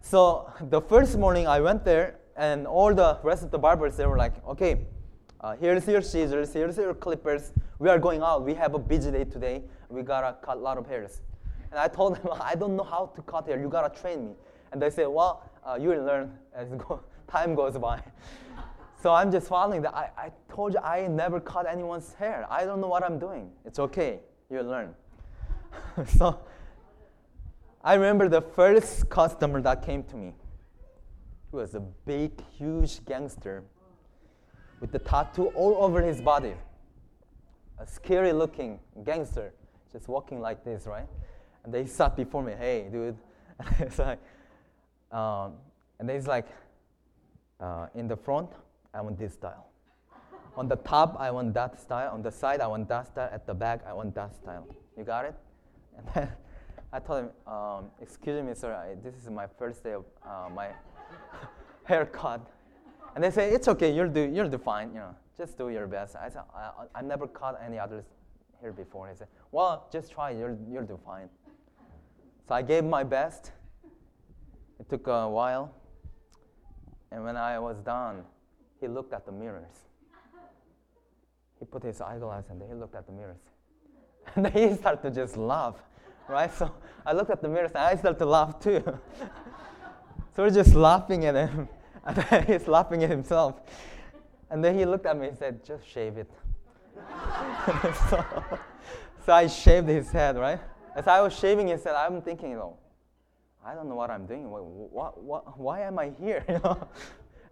So 0.00 0.50
the 0.70 0.80
first 0.80 1.18
morning 1.18 1.46
I 1.46 1.60
went 1.60 1.84
there, 1.84 2.16
and 2.36 2.66
all 2.66 2.94
the 2.94 3.18
rest 3.22 3.42
of 3.42 3.50
the 3.50 3.58
barbers 3.58 3.96
they 3.96 4.06
were 4.06 4.16
like, 4.16 4.44
okay, 4.46 4.86
uh, 5.40 5.56
here's 5.56 5.86
your 5.86 6.02
scissors, 6.02 6.52
here's 6.52 6.76
your 6.76 6.94
clippers. 6.94 7.52
We 7.78 7.88
are 7.88 7.98
going 7.98 8.20
out. 8.20 8.44
We 8.44 8.54
have 8.54 8.74
a 8.74 8.78
busy 8.78 9.10
day 9.10 9.24
today. 9.24 9.62
We 9.88 10.02
gotta 10.02 10.36
cut 10.42 10.58
a 10.58 10.60
lot 10.60 10.76
of 10.76 10.86
hairs. 10.86 11.22
And 11.70 11.78
I 11.78 11.88
told 11.88 12.16
them, 12.16 12.28
I 12.40 12.54
don't 12.54 12.76
know 12.76 12.84
how 12.84 13.12
to 13.14 13.22
cut 13.22 13.46
hair. 13.46 13.60
You 13.60 13.68
gotta 13.68 14.00
train 14.00 14.26
me. 14.26 14.32
And 14.72 14.80
they 14.80 14.90
said, 14.90 15.08
well, 15.08 15.50
uh, 15.66 15.78
you 15.80 15.90
will 15.90 16.04
learn 16.04 16.32
as 16.54 16.68
go, 16.70 17.00
time 17.28 17.54
goes 17.54 17.76
by. 17.76 18.02
so 19.02 19.12
I'm 19.12 19.30
just 19.30 19.48
following 19.48 19.82
that. 19.82 19.94
I, 19.94 20.10
I 20.16 20.32
told 20.48 20.74
you 20.74 20.80
I 20.80 21.06
never 21.06 21.40
cut 21.40 21.66
anyone's 21.66 22.12
hair. 22.14 22.46
I 22.50 22.64
don't 22.64 22.80
know 22.80 22.88
what 22.88 23.04
I'm 23.04 23.18
doing. 23.18 23.50
It's 23.64 23.78
okay. 23.78 24.20
You'll 24.50 24.66
learn. 24.66 24.94
so 26.06 26.40
I 27.82 27.94
remember 27.94 28.28
the 28.28 28.42
first 28.42 29.08
customer 29.08 29.62
that 29.62 29.84
came 29.84 30.02
to 30.04 30.16
me. 30.16 30.34
He 31.50 31.56
was 31.56 31.74
a 31.74 31.80
big, 31.80 32.32
huge 32.56 33.04
gangster 33.04 33.64
with 34.80 34.92
the 34.92 34.98
tattoo 34.98 35.46
all 35.48 35.82
over 35.82 36.02
his 36.02 36.20
body. 36.20 36.54
A 37.78 37.86
scary 37.86 38.32
looking 38.32 38.78
gangster, 39.04 39.52
just 39.92 40.08
walking 40.08 40.40
like 40.40 40.64
this, 40.64 40.86
right? 40.86 41.06
And 41.64 41.72
they 41.72 41.86
sat 41.86 42.16
before 42.16 42.42
me, 42.42 42.52
hey, 42.58 42.88
dude. 42.90 43.16
And 43.58 43.74
it's 43.80 43.98
like, 43.98 44.18
um, 45.12 45.54
and 45.98 46.08
he's 46.08 46.26
like, 46.26 46.46
uh, 47.60 47.86
in 47.94 48.08
the 48.08 48.16
front, 48.16 48.50
I 48.94 49.00
want 49.02 49.18
this 49.18 49.34
style. 49.34 49.66
On 50.56 50.68
the 50.68 50.76
top, 50.76 51.16
I 51.20 51.30
want 51.30 51.54
that 51.54 51.80
style. 51.80 52.12
On 52.12 52.22
the 52.22 52.30
side, 52.30 52.60
I 52.60 52.66
want 52.66 52.88
that 52.88 53.06
style. 53.06 53.28
At 53.32 53.46
the 53.46 53.54
back, 53.54 53.84
I 53.86 53.92
want 53.92 54.14
that 54.14 54.34
style. 54.34 54.66
You 54.96 55.04
got 55.04 55.24
it? 55.24 55.34
And 55.96 56.06
then 56.14 56.28
I 56.92 56.98
told 56.98 57.24
him, 57.24 57.52
um, 57.52 57.90
excuse 58.00 58.42
me, 58.42 58.54
sir, 58.54 58.74
I, 58.74 58.94
this 59.02 59.14
is 59.14 59.28
my 59.30 59.46
first 59.58 59.84
day 59.84 59.92
of 59.92 60.04
uh, 60.26 60.48
my 60.52 60.70
haircut. 61.84 62.40
And 63.14 63.22
they 63.22 63.30
say, 63.30 63.50
it's 63.50 63.68
okay, 63.68 63.94
you'll 63.94 64.08
do, 64.08 64.22
you'll 64.22 64.48
do 64.48 64.58
fine, 64.58 64.88
you 64.88 65.00
know, 65.00 65.14
just 65.36 65.56
do 65.58 65.68
your 65.68 65.86
best. 65.86 66.16
I 66.16 66.28
said, 66.28 66.42
I, 66.54 66.70
I 66.94 67.02
never 67.02 67.26
cut 67.26 67.60
any 67.64 67.78
others 67.78 68.04
here 68.60 68.72
before. 68.72 69.08
He 69.08 69.16
said, 69.16 69.28
well, 69.52 69.88
just 69.92 70.12
try, 70.12 70.30
you'll, 70.30 70.58
you'll 70.70 70.86
do 70.86 70.98
fine. 71.04 71.28
So 72.50 72.56
I 72.56 72.62
gave 72.62 72.82
my 72.82 73.04
best. 73.04 73.52
It 74.80 74.88
took 74.90 75.06
a 75.06 75.28
while. 75.28 75.72
And 77.12 77.22
when 77.22 77.36
I 77.36 77.60
was 77.60 77.78
done, 77.78 78.24
he 78.80 78.88
looked 78.88 79.12
at 79.12 79.24
the 79.24 79.30
mirrors. 79.30 79.86
He 81.60 81.64
put 81.64 81.84
his 81.84 82.00
eyeglass 82.00 82.46
and 82.50 82.60
then 82.60 82.66
he 82.66 82.74
looked 82.74 82.96
at 82.96 83.06
the 83.06 83.12
mirrors. 83.12 83.38
And 84.34 84.46
then 84.46 84.52
he 84.52 84.74
started 84.74 85.00
to 85.02 85.10
just 85.12 85.36
laugh, 85.36 85.76
right? 86.28 86.52
So 86.52 86.74
I 87.06 87.12
looked 87.12 87.30
at 87.30 87.40
the 87.40 87.48
mirrors 87.48 87.70
and 87.70 87.84
I 87.84 87.94
started 87.94 88.18
to 88.18 88.26
laugh 88.26 88.58
too. 88.58 88.82
so 90.34 90.42
we're 90.42 90.50
just 90.50 90.74
laughing 90.74 91.26
at 91.26 91.36
him. 91.36 91.68
And 92.04 92.16
then 92.16 92.46
he's 92.46 92.66
laughing 92.66 93.04
at 93.04 93.10
himself. 93.10 93.60
And 94.50 94.64
then 94.64 94.76
he 94.76 94.84
looked 94.86 95.06
at 95.06 95.16
me 95.16 95.28
and 95.28 95.38
said, 95.38 95.64
just 95.64 95.86
shave 95.86 96.18
it. 96.18 96.32
so, 98.10 98.24
so 99.24 99.32
I 99.32 99.46
shaved 99.46 99.86
his 99.86 100.10
head, 100.10 100.36
right? 100.36 100.58
As 100.94 101.06
I 101.06 101.20
was 101.20 101.38
shaving 101.38 101.68
he 101.68 101.76
said, 101.76 101.94
I'm 101.94 102.20
thinking, 102.22 102.50
you 102.50 102.56
know, 102.56 102.76
I 103.64 103.74
don't 103.74 103.88
know 103.88 103.94
what 103.94 104.10
I'm 104.10 104.26
doing. 104.26 104.50
What, 104.50 105.22
what, 105.22 105.58
why 105.58 105.80
am 105.82 105.98
I 105.98 106.10
here? 106.20 106.44
You 106.48 106.60
know? 106.64 106.88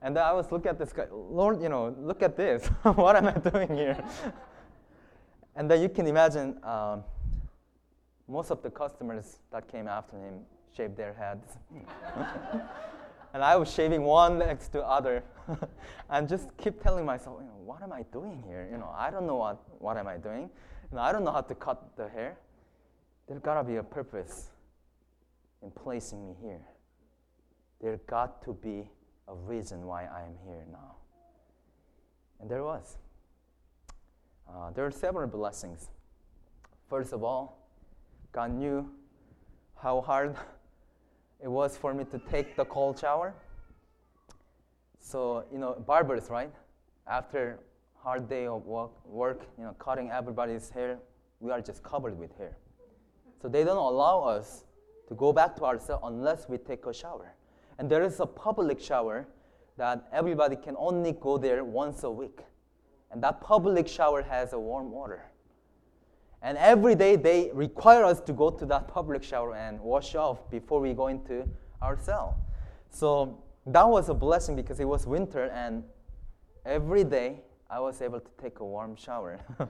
And 0.01 0.17
then 0.17 0.23
I 0.23 0.33
was 0.33 0.51
looking 0.53 0.71
at 0.71 0.79
this 0.79 0.93
guy, 0.93 1.07
Lord, 1.11 1.61
you 1.61 1.69
know, 1.69 1.95
look 1.99 2.23
at 2.23 2.37
this. 2.37 2.67
what 2.83 3.17
am 3.17 3.27
I 3.27 3.33
doing 3.33 3.75
here? 3.75 3.99
and 5.57 5.69
then 5.69 5.83
you 5.83 5.89
can 5.89 6.07
imagine 6.07 6.57
um, 6.63 7.03
most 8.29 8.51
of 8.51 8.63
the 8.63 8.71
customers 8.71 9.41
that 9.51 9.67
came 9.71 9.89
after 9.89 10.17
him 10.17 10.41
shaved 10.77 10.97
their 10.97 11.15
heads. 11.15 11.59
and 13.35 13.43
I 13.43 13.57
was 13.57 13.73
shaving 13.73 14.03
one 14.03 14.39
next 14.39 14.69
to 14.69 14.83
other, 14.83 15.25
and 16.11 16.29
just 16.29 16.57
keep 16.57 16.81
telling 16.81 17.05
myself, 17.05 17.39
you 17.41 17.47
know, 17.47 17.59
what 17.65 17.83
am 17.83 17.93
I 17.93 18.03
doing 18.13 18.43
here? 18.47 18.69
You 18.71 18.79
know, 18.79 18.95
I 18.97 19.11
don't 19.11 19.27
know 19.27 19.37
what, 19.37 19.61
what 19.81 19.97
am 19.97 20.07
I 20.07 20.17
doing. 20.17 20.49
You 20.91 20.97
know, 20.97 21.03
I 21.03 21.11
don't 21.11 21.25
know 21.25 21.33
how 21.33 21.41
to 21.41 21.55
cut 21.57 21.97
the 21.97 22.09
hair. 22.09 22.37
There's 23.29 23.41
gotta 23.41 23.63
be 23.63 23.77
a 23.77 23.83
purpose 23.83 24.49
in 25.63 25.71
placing 25.71 26.27
me 26.27 26.35
here. 26.41 26.63
There 27.81 28.01
got 28.07 28.43
to 28.45 28.55
be 28.55 28.89
a 29.29 29.35
reason 29.35 29.85
why 29.85 30.05
I 30.05 30.23
am 30.23 30.35
here 30.47 30.65
now. 30.73 30.97
And 32.41 32.51
there 32.51 32.65
was. 32.65 32.97
Uh, 34.49 34.71
there 34.71 34.87
are 34.87 34.91
several 34.91 35.29
blessings. 35.29 35.89
First 36.89 37.13
of 37.13 37.23
all, 37.23 37.69
God 38.33 38.53
knew 38.53 38.91
how 39.77 40.01
hard 40.01 40.35
it 41.43 41.49
was 41.49 41.77
for 41.77 41.93
me 41.93 42.05
to 42.05 42.19
take 42.31 42.57
the 42.57 42.65
cold 42.65 42.99
shower. 42.99 43.35
So, 45.01 45.45
you 45.53 45.59
know, 45.59 45.83
barbers, 45.87 46.31
right? 46.31 46.53
After 47.07 47.61
hard 47.97 48.29
day 48.29 48.47
of 48.47 48.65
work, 48.65 48.91
work, 49.07 49.43
you 49.59 49.65
know, 49.65 49.75
cutting 49.79 50.11
everybody's 50.11 50.71
hair, 50.71 50.99
we 51.41 51.51
are 51.51 51.61
just 51.61 51.83
covered 51.83 52.19
with 52.19 52.37
hair. 52.39 52.57
So 53.41 53.49
they 53.49 53.65
don't 53.65 53.77
allow 53.77 54.21
us 54.21 54.65
to 55.09 55.15
go 55.15 55.33
back 55.33 55.57
to 55.57 55.65
our 55.65 55.79
cell 55.79 56.01
unless 56.05 56.49
we 56.49 56.59
take 56.59 56.87
a 56.87 56.93
shower. 56.93 57.35
And 57.79 57.89
there 57.89 58.03
is 58.03 58.21
a 58.21 58.27
public 58.27 58.81
shower 58.81 59.27
that 59.77 60.09
everybody 60.13 60.57
can 60.57 60.75
only 60.77 61.13
go 61.13 61.39
there 61.39 61.65
once 61.65 62.03
a 62.03 62.11
week. 62.11 62.41
And 63.11 63.23
that 63.23 63.41
public 63.41 63.89
shower 63.89 64.23
has 64.23 64.53
a 64.53 64.59
warm 64.59 64.91
water. 64.91 65.25
And 66.43 66.59
every 66.59 66.95
day 66.95 67.17
they 67.17 67.51
require 67.53 68.05
us 68.05 68.21
to 68.23 68.33
go 68.33 68.51
to 68.51 68.67
that 68.67 68.87
public 68.89 69.23
shower 69.23 69.55
and 69.55 69.81
wash 69.81 70.15
off 70.15 70.51
before 70.51 70.81
we 70.81 70.93
go 70.93 71.09
into 71.09 71.49
our 71.81 71.97
cell. 71.97 72.39
So 72.91 73.43
that 73.67 73.89
was 73.89 74.09
a 74.09 74.15
blessing 74.15 74.57
because 74.57 74.81
it 74.81 74.87
was 74.87 75.07
winter 75.07 75.51
and 75.51 75.85
every 76.65 77.05
day 77.05 77.43
I 77.71 77.81
was 77.81 78.01
able 78.03 78.21
to 78.21 78.31
take 78.41 78.61
a 78.61 78.65
warm 78.65 78.97
shower. 78.97 79.41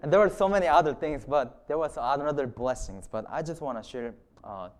and 0.00 0.12
there 0.12 0.20
were 0.20 0.30
so 0.30 0.48
many 0.48 0.66
other 0.66 0.94
things, 0.94 1.24
but 1.24 1.66
there 1.68 1.78
was 1.78 1.98
other 1.98 2.46
blessings. 2.46 3.08
But 3.10 3.26
I 3.28 3.42
just 3.42 3.60
want 3.60 3.82
to 3.82 3.88
share 3.88 4.14
a 4.44 4.48
uh, 4.48 4.70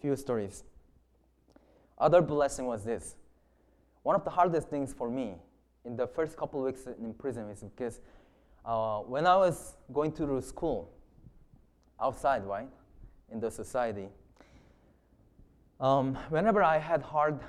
few 0.00 0.16
stories. 0.16 0.64
Other 1.98 2.22
blessing 2.22 2.66
was 2.66 2.84
this. 2.84 3.16
One 4.02 4.16
of 4.16 4.24
the 4.24 4.30
hardest 4.30 4.68
things 4.68 4.94
for 4.94 5.10
me 5.10 5.34
in 5.84 5.96
the 5.96 6.06
first 6.06 6.36
couple 6.36 6.62
weeks 6.62 6.86
in 6.86 7.12
prison 7.14 7.48
is 7.50 7.62
because 7.62 8.00
uh, 8.64 9.00
when 9.00 9.26
I 9.26 9.36
was 9.36 9.76
going 9.92 10.12
to 10.12 10.40
school 10.40 10.90
outside, 12.00 12.44
right, 12.44 12.68
in 13.30 13.40
the 13.40 13.50
society, 13.50 14.08
um, 15.80 16.14
whenever 16.28 16.62
I 16.62 16.78
had 16.78 17.02
hard 17.02 17.40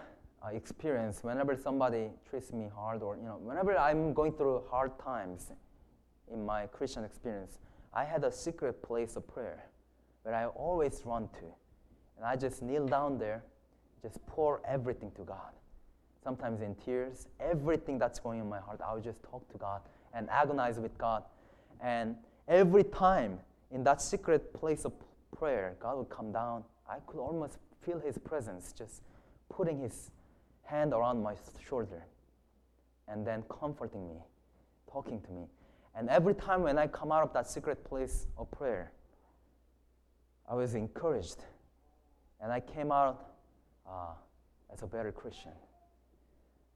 uh, 0.43 0.49
experience, 0.49 1.23
whenever 1.23 1.55
somebody 1.55 2.09
treats 2.29 2.51
me 2.51 2.69
hard, 2.73 3.01
or 3.01 3.15
you 3.17 3.23
know, 3.23 3.37
whenever 3.41 3.77
I'm 3.77 4.13
going 4.13 4.33
through 4.33 4.63
hard 4.69 4.97
times 4.99 5.51
in 6.31 6.45
my 6.45 6.67
Christian 6.67 7.03
experience, 7.03 7.59
I 7.93 8.03
had 8.03 8.23
a 8.23 8.31
secret 8.31 8.81
place 8.81 9.15
of 9.15 9.27
prayer 9.27 9.65
where 10.23 10.33
I 10.35 10.45
always 10.45 11.01
run 11.05 11.27
to, 11.39 11.45
and 12.17 12.25
I 12.25 12.35
just 12.35 12.61
kneel 12.61 12.87
down 12.87 13.17
there, 13.17 13.43
just 14.01 14.25
pour 14.27 14.61
everything 14.65 15.11
to 15.11 15.23
God 15.23 15.51
sometimes 16.23 16.61
in 16.61 16.75
tears, 16.75 17.27
everything 17.39 17.97
that's 17.97 18.19
going 18.19 18.39
in 18.39 18.47
my 18.47 18.59
heart, 18.59 18.79
I 18.85 18.93
would 18.93 19.03
just 19.03 19.23
talk 19.23 19.47
to 19.51 19.57
God 19.57 19.81
and 20.13 20.29
agonize 20.29 20.79
with 20.79 20.97
God. 20.97 21.23
And 21.81 22.15
every 22.47 22.83
time 22.83 23.39
in 23.71 23.83
that 23.85 24.01
secret 24.01 24.53
place 24.53 24.85
of 24.85 24.93
prayer, 25.35 25.75
God 25.79 25.97
would 25.97 26.09
come 26.09 26.31
down. 26.31 26.63
I 26.89 26.97
could 27.07 27.19
almost 27.19 27.57
feel 27.81 27.99
His 27.99 28.17
presence, 28.17 28.73
just 28.77 29.01
putting 29.49 29.79
His 29.79 30.11
hand 30.63 30.93
around 30.93 31.21
my 31.23 31.33
shoulder 31.67 32.05
and 33.07 33.25
then 33.25 33.43
comforting 33.49 34.07
me, 34.07 34.17
talking 34.91 35.21
to 35.21 35.31
me. 35.31 35.47
And 35.95 36.09
every 36.09 36.33
time 36.33 36.63
when 36.63 36.77
I 36.77 36.87
come 36.87 37.11
out 37.11 37.23
of 37.23 37.33
that 37.33 37.49
secret 37.49 37.83
place 37.83 38.27
of 38.37 38.49
prayer, 38.51 38.91
I 40.49 40.55
was 40.55 40.75
encouraged. 40.75 41.43
And 42.41 42.51
I 42.51 42.59
came 42.59 42.91
out 42.91 43.33
uh, 43.87 44.13
as 44.71 44.81
a 44.81 44.87
better 44.87 45.11
Christian. 45.11 45.51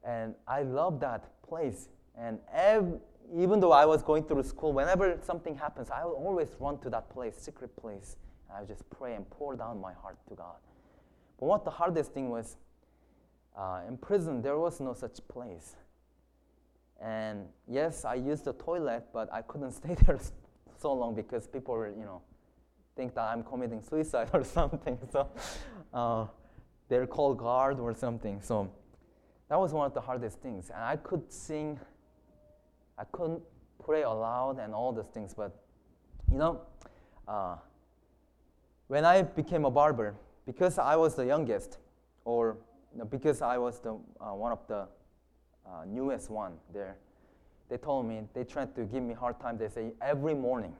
And 0.03 0.35
I 0.47 0.63
love 0.63 0.99
that 0.99 1.41
place. 1.41 1.89
And 2.17 2.39
ev- 2.53 2.99
even 3.33 3.59
though 3.59 3.71
I 3.71 3.85
was 3.85 4.03
going 4.03 4.23
through 4.25 4.43
school, 4.43 4.73
whenever 4.73 5.17
something 5.23 5.55
happens, 5.55 5.89
I 5.89 6.05
will 6.05 6.13
always 6.13 6.49
run 6.59 6.77
to 6.79 6.89
that 6.91 7.09
place, 7.09 7.35
secret 7.37 7.75
place. 7.75 8.17
And 8.47 8.57
I 8.57 8.59
would 8.61 8.69
just 8.69 8.87
pray 8.89 9.15
and 9.15 9.27
pour 9.29 9.55
down 9.55 9.81
my 9.81 9.93
heart 9.93 10.17
to 10.29 10.35
God. 10.35 10.57
But 11.39 11.47
what 11.47 11.65
the 11.65 11.71
hardest 11.71 12.13
thing 12.13 12.29
was, 12.29 12.57
uh, 13.57 13.81
in 13.87 13.97
prison, 13.97 14.41
there 14.41 14.57
was 14.57 14.79
no 14.79 14.93
such 14.93 15.19
place. 15.27 15.75
And 17.01 17.45
yes, 17.67 18.05
I 18.05 18.15
used 18.15 18.45
the 18.45 18.53
toilet, 18.53 19.05
but 19.13 19.31
I 19.33 19.41
couldn't 19.41 19.71
stay 19.81 19.95
there 20.05 20.19
so 20.77 20.93
long 20.93 21.15
because 21.15 21.47
people 21.47 21.73
were, 21.73 21.89
you 21.89 22.05
know, 22.05 22.21
think 22.95 23.15
that 23.15 23.23
I'm 23.23 23.43
committing 23.43 23.81
suicide 23.81 24.29
or 24.33 24.43
something. 24.43 24.97
So 25.11 25.29
uh, 25.93 26.27
they're 26.87 27.07
called 27.07 27.37
guard 27.37 27.79
or 27.79 27.93
something. 27.93 28.41
So 28.41 28.71
that 29.49 29.59
was 29.59 29.73
one 29.73 29.85
of 29.85 29.93
the 29.93 30.01
hardest 30.01 30.39
things. 30.39 30.69
And 30.69 30.83
I 30.83 30.95
could 30.95 31.31
sing, 31.31 31.79
I 32.97 33.03
couldn't 33.05 33.41
pray 33.83 34.03
aloud 34.03 34.59
and 34.59 34.73
all 34.73 34.91
those 34.93 35.09
things, 35.13 35.33
but 35.33 35.55
you 36.31 36.37
know, 36.37 36.61
uh, 37.27 37.55
when 38.87 39.05
I 39.05 39.21
became 39.23 39.65
a 39.65 39.71
barber, 39.71 40.15
because 40.45 40.77
I 40.77 40.95
was 40.95 41.15
the 41.15 41.25
youngest, 41.25 41.77
or 42.23 42.57
because 43.09 43.41
I 43.41 43.57
was 43.57 43.79
the 43.79 43.93
uh, 44.19 44.33
one 44.33 44.51
of 44.51 44.59
the 44.67 44.87
uh, 45.67 45.85
newest 45.85 46.29
one 46.29 46.53
there, 46.73 46.97
they 47.69 47.77
told 47.77 48.05
me 48.05 48.21
they 48.33 48.43
tried 48.43 48.75
to 48.75 48.83
give 48.83 49.03
me 49.03 49.13
hard 49.13 49.39
time. 49.39 49.57
They 49.57 49.69
say 49.69 49.93
every 50.01 50.33
morning 50.33 50.75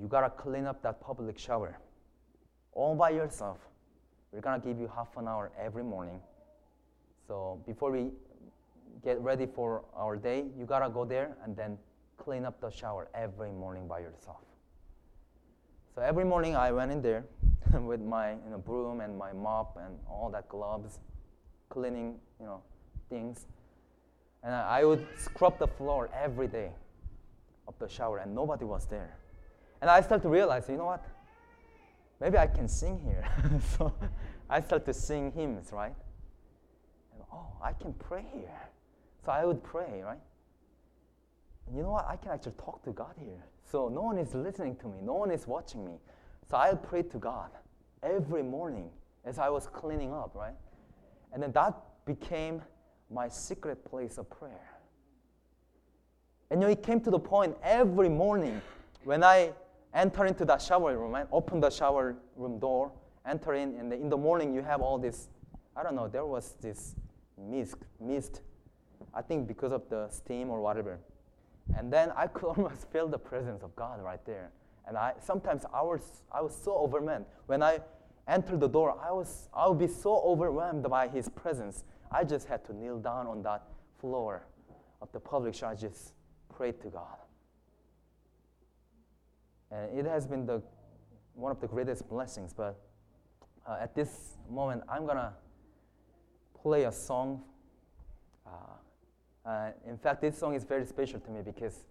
you 0.00 0.06
gotta 0.06 0.30
clean 0.30 0.66
up 0.66 0.82
that 0.82 1.00
public 1.00 1.38
shower 1.38 1.78
all 2.72 2.94
by 2.94 3.10
yourself. 3.10 3.58
We're 4.32 4.40
gonna 4.40 4.62
give 4.62 4.78
you 4.78 4.90
half 4.94 5.16
an 5.16 5.26
hour 5.26 5.50
every 5.58 5.82
morning. 5.82 6.20
So 7.26 7.60
before 7.66 7.90
we 7.90 8.10
get 9.02 9.20
ready 9.20 9.46
for 9.46 9.84
our 9.96 10.16
day, 10.16 10.44
you 10.58 10.66
gotta 10.66 10.90
go 10.90 11.04
there 11.04 11.36
and 11.44 11.56
then 11.56 11.78
clean 12.16 12.44
up 12.44 12.60
the 12.60 12.70
shower 12.70 13.08
every 13.14 13.50
morning 13.50 13.88
by 13.88 14.00
yourself. 14.00 14.38
So 15.94 16.02
every 16.02 16.24
morning 16.24 16.54
I 16.54 16.70
went 16.70 16.92
in 16.92 17.02
there 17.02 17.24
with 17.72 18.00
my 18.00 18.32
you 18.32 18.50
know, 18.50 18.58
broom 18.58 19.00
and 19.00 19.16
my 19.16 19.32
mop 19.32 19.78
and 19.82 19.98
all 20.08 20.30
that 20.32 20.48
gloves, 20.48 20.98
cleaning 21.68 22.18
you 22.38 22.46
know 22.46 22.62
things, 23.10 23.46
and 24.42 24.54
I 24.54 24.84
would 24.84 25.06
scrub 25.18 25.58
the 25.58 25.66
floor 25.66 26.08
every 26.14 26.48
day 26.48 26.70
of 27.68 27.78
the 27.78 27.88
shower, 27.88 28.18
and 28.18 28.34
nobody 28.34 28.64
was 28.64 28.86
there. 28.86 29.16
And 29.82 29.90
I 29.90 30.00
started 30.00 30.22
to 30.22 30.28
realize, 30.28 30.68
you 30.68 30.76
know 30.76 30.86
what? 30.86 31.04
Maybe 32.20 32.38
I 32.38 32.46
can 32.46 32.68
sing 32.68 33.00
here. 33.04 33.24
so 33.76 33.92
I 34.48 34.60
started 34.60 34.84
to 34.86 34.94
sing 34.94 35.32
hymns, 35.32 35.70
right? 35.72 35.94
And 37.12 37.22
oh, 37.32 37.48
I 37.62 37.72
can 37.72 37.92
pray 37.94 38.24
here. 38.32 38.60
So 39.24 39.32
I 39.32 39.44
would 39.44 39.62
pray, 39.62 40.02
right? 40.02 40.18
And 41.66 41.76
you 41.76 41.82
know 41.82 41.92
what? 41.92 42.06
I 42.08 42.16
can 42.16 42.32
actually 42.32 42.52
talk 42.52 42.82
to 42.84 42.92
God 42.92 43.14
here. 43.18 43.44
So 43.70 43.88
no 43.88 44.02
one 44.02 44.18
is 44.18 44.34
listening 44.34 44.76
to 44.76 44.88
me, 44.88 44.98
no 45.02 45.14
one 45.14 45.30
is 45.30 45.46
watching 45.46 45.84
me. 45.84 46.00
So 46.50 46.56
I 46.56 46.70
would 46.70 46.82
pray 46.82 47.02
to 47.02 47.18
God 47.18 47.50
every 48.02 48.42
morning 48.42 48.90
as 49.24 49.38
I 49.38 49.48
was 49.48 49.66
cleaning 49.66 50.12
up, 50.12 50.34
right? 50.34 50.54
And 51.32 51.42
then 51.42 51.52
that 51.52 51.74
became 52.06 52.62
my 53.10 53.28
secret 53.28 53.84
place 53.84 54.18
of 54.18 54.28
prayer. 54.30 54.78
And 56.50 56.60
you 56.60 56.66
know, 56.66 56.72
it 56.72 56.82
came 56.82 57.00
to 57.00 57.10
the 57.10 57.18
point 57.18 57.56
every 57.62 58.08
morning 58.08 58.60
when 59.04 59.22
I 59.22 59.52
enter 59.94 60.26
into 60.26 60.44
that 60.46 60.62
shower 60.62 60.96
room 60.96 61.14
and 61.14 61.28
open 61.32 61.60
the 61.60 61.70
shower 61.70 62.16
room 62.36 62.58
door, 62.58 62.92
enter 63.26 63.54
in, 63.54 63.74
and 63.76 63.92
in 63.92 64.08
the 64.08 64.16
morning 64.16 64.54
you 64.54 64.62
have 64.62 64.80
all 64.80 64.98
this, 64.98 65.28
I 65.76 65.82
don't 65.82 65.94
know, 65.94 66.08
there 66.08 66.26
was 66.26 66.54
this 66.60 66.94
mist, 67.38 67.76
mist, 68.00 68.42
I 69.14 69.22
think 69.22 69.46
because 69.48 69.72
of 69.72 69.88
the 69.88 70.08
steam 70.08 70.50
or 70.50 70.60
whatever. 70.60 70.98
And 71.76 71.92
then 71.92 72.12
I 72.16 72.26
could 72.26 72.46
almost 72.56 72.90
feel 72.92 73.08
the 73.08 73.18
presence 73.18 73.62
of 73.62 73.74
God 73.76 74.02
right 74.02 74.24
there. 74.24 74.50
And 74.86 74.96
I 74.96 75.14
sometimes 75.20 75.64
I 75.72 75.82
was, 75.82 76.22
I 76.32 76.40
was 76.40 76.54
so 76.54 76.74
overwhelmed. 76.76 77.26
When 77.46 77.62
I 77.62 77.80
entered 78.26 78.60
the 78.60 78.68
door, 78.68 78.98
I 79.00 79.12
was 79.12 79.48
I 79.54 79.68
would 79.68 79.78
be 79.78 79.86
so 79.86 80.20
overwhelmed 80.20 80.88
by 80.88 81.08
his 81.08 81.28
presence. 81.28 81.84
I 82.10 82.24
just 82.24 82.48
had 82.48 82.64
to 82.66 82.76
kneel 82.76 82.98
down 82.98 83.26
on 83.26 83.42
that 83.42 83.62
floor 84.00 84.42
of 85.00 85.10
the 85.12 85.20
public 85.20 85.54
shower, 85.54 85.74
just 85.74 86.12
prayed 86.54 86.80
to 86.82 86.88
God. 86.88 87.16
And 89.70 89.98
it 89.98 90.06
has 90.06 90.26
been 90.26 90.44
the, 90.44 90.62
one 91.34 91.52
of 91.52 91.60
the 91.60 91.68
greatest 91.68 92.08
blessings. 92.08 92.52
But 92.52 92.80
uh, 93.66 93.76
at 93.80 93.94
this 93.94 94.36
moment, 94.50 94.82
I'm 94.88 95.04
going 95.04 95.16
to 95.16 95.32
play 96.60 96.84
a 96.84 96.92
song. 96.92 97.42
Uh, 98.46 99.48
uh, 99.48 99.70
in 99.86 99.96
fact, 99.96 100.20
this 100.20 100.36
song 100.36 100.54
is 100.54 100.64
very 100.64 100.84
special 100.84 101.20
to 101.20 101.30
me 101.30 101.40
because 101.42 101.84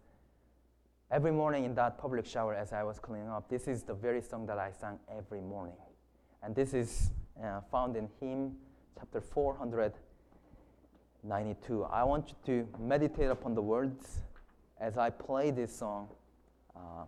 every 1.09 1.31
morning 1.31 1.63
in 1.63 1.73
that 1.75 1.97
public 1.97 2.25
shower 2.25 2.53
as 2.53 2.73
I 2.73 2.83
was 2.83 2.99
cleaning 2.99 3.29
up, 3.29 3.49
this 3.49 3.67
is 3.67 3.83
the 3.83 3.93
very 3.93 4.21
song 4.21 4.45
that 4.47 4.59
I 4.59 4.71
sang 4.71 4.99
every 5.17 5.41
morning. 5.41 5.77
And 6.43 6.53
this 6.53 6.73
is 6.73 7.11
uh, 7.41 7.61
found 7.71 7.95
in 7.95 8.09
hymn 8.19 8.57
chapter 8.97 9.21
492. 11.23 11.83
I 11.85 12.03
want 12.03 12.29
you 12.29 12.35
to 12.45 12.67
meditate 12.79 13.29
upon 13.29 13.55
the 13.55 13.61
words 13.61 14.21
as 14.79 14.97
I 14.97 15.09
play 15.09 15.51
this 15.51 15.75
song. 15.75 16.09
Uh, 16.75 17.05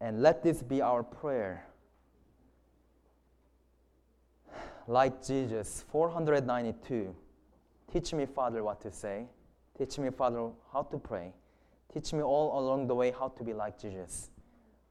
and 0.00 0.22
let 0.22 0.42
this 0.42 0.62
be 0.62 0.80
our 0.80 1.02
prayer. 1.02 1.66
Like 4.86 5.24
Jesus, 5.24 5.84
492. 5.90 7.14
Teach 7.92 8.12
me, 8.12 8.26
Father, 8.26 8.62
what 8.62 8.80
to 8.82 8.92
say. 8.92 9.26
Teach 9.78 9.98
me, 9.98 10.10
Father, 10.10 10.50
how 10.72 10.82
to 10.82 10.98
pray. 10.98 11.32
Teach 11.92 12.12
me 12.12 12.22
all 12.22 12.58
along 12.58 12.86
the 12.86 12.94
way 12.94 13.12
how 13.16 13.28
to 13.28 13.42
be 13.42 13.52
like 13.52 13.80
Jesus. 13.80 14.30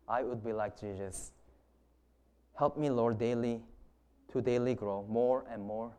I 0.08 0.24
would 0.24 0.44
be 0.44 0.52
like 0.52 0.80
Jesus. 0.80 1.32
Help 2.56 2.78
me, 2.78 2.90
Lord, 2.90 3.20
daily 3.20 3.62
to 4.32 4.42
daily 4.42 4.74
grow 4.74 5.06
more 5.08 5.46
and 5.52 5.64
more 5.64 5.92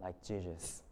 like 0.00 0.22
Jesus. 0.26 0.83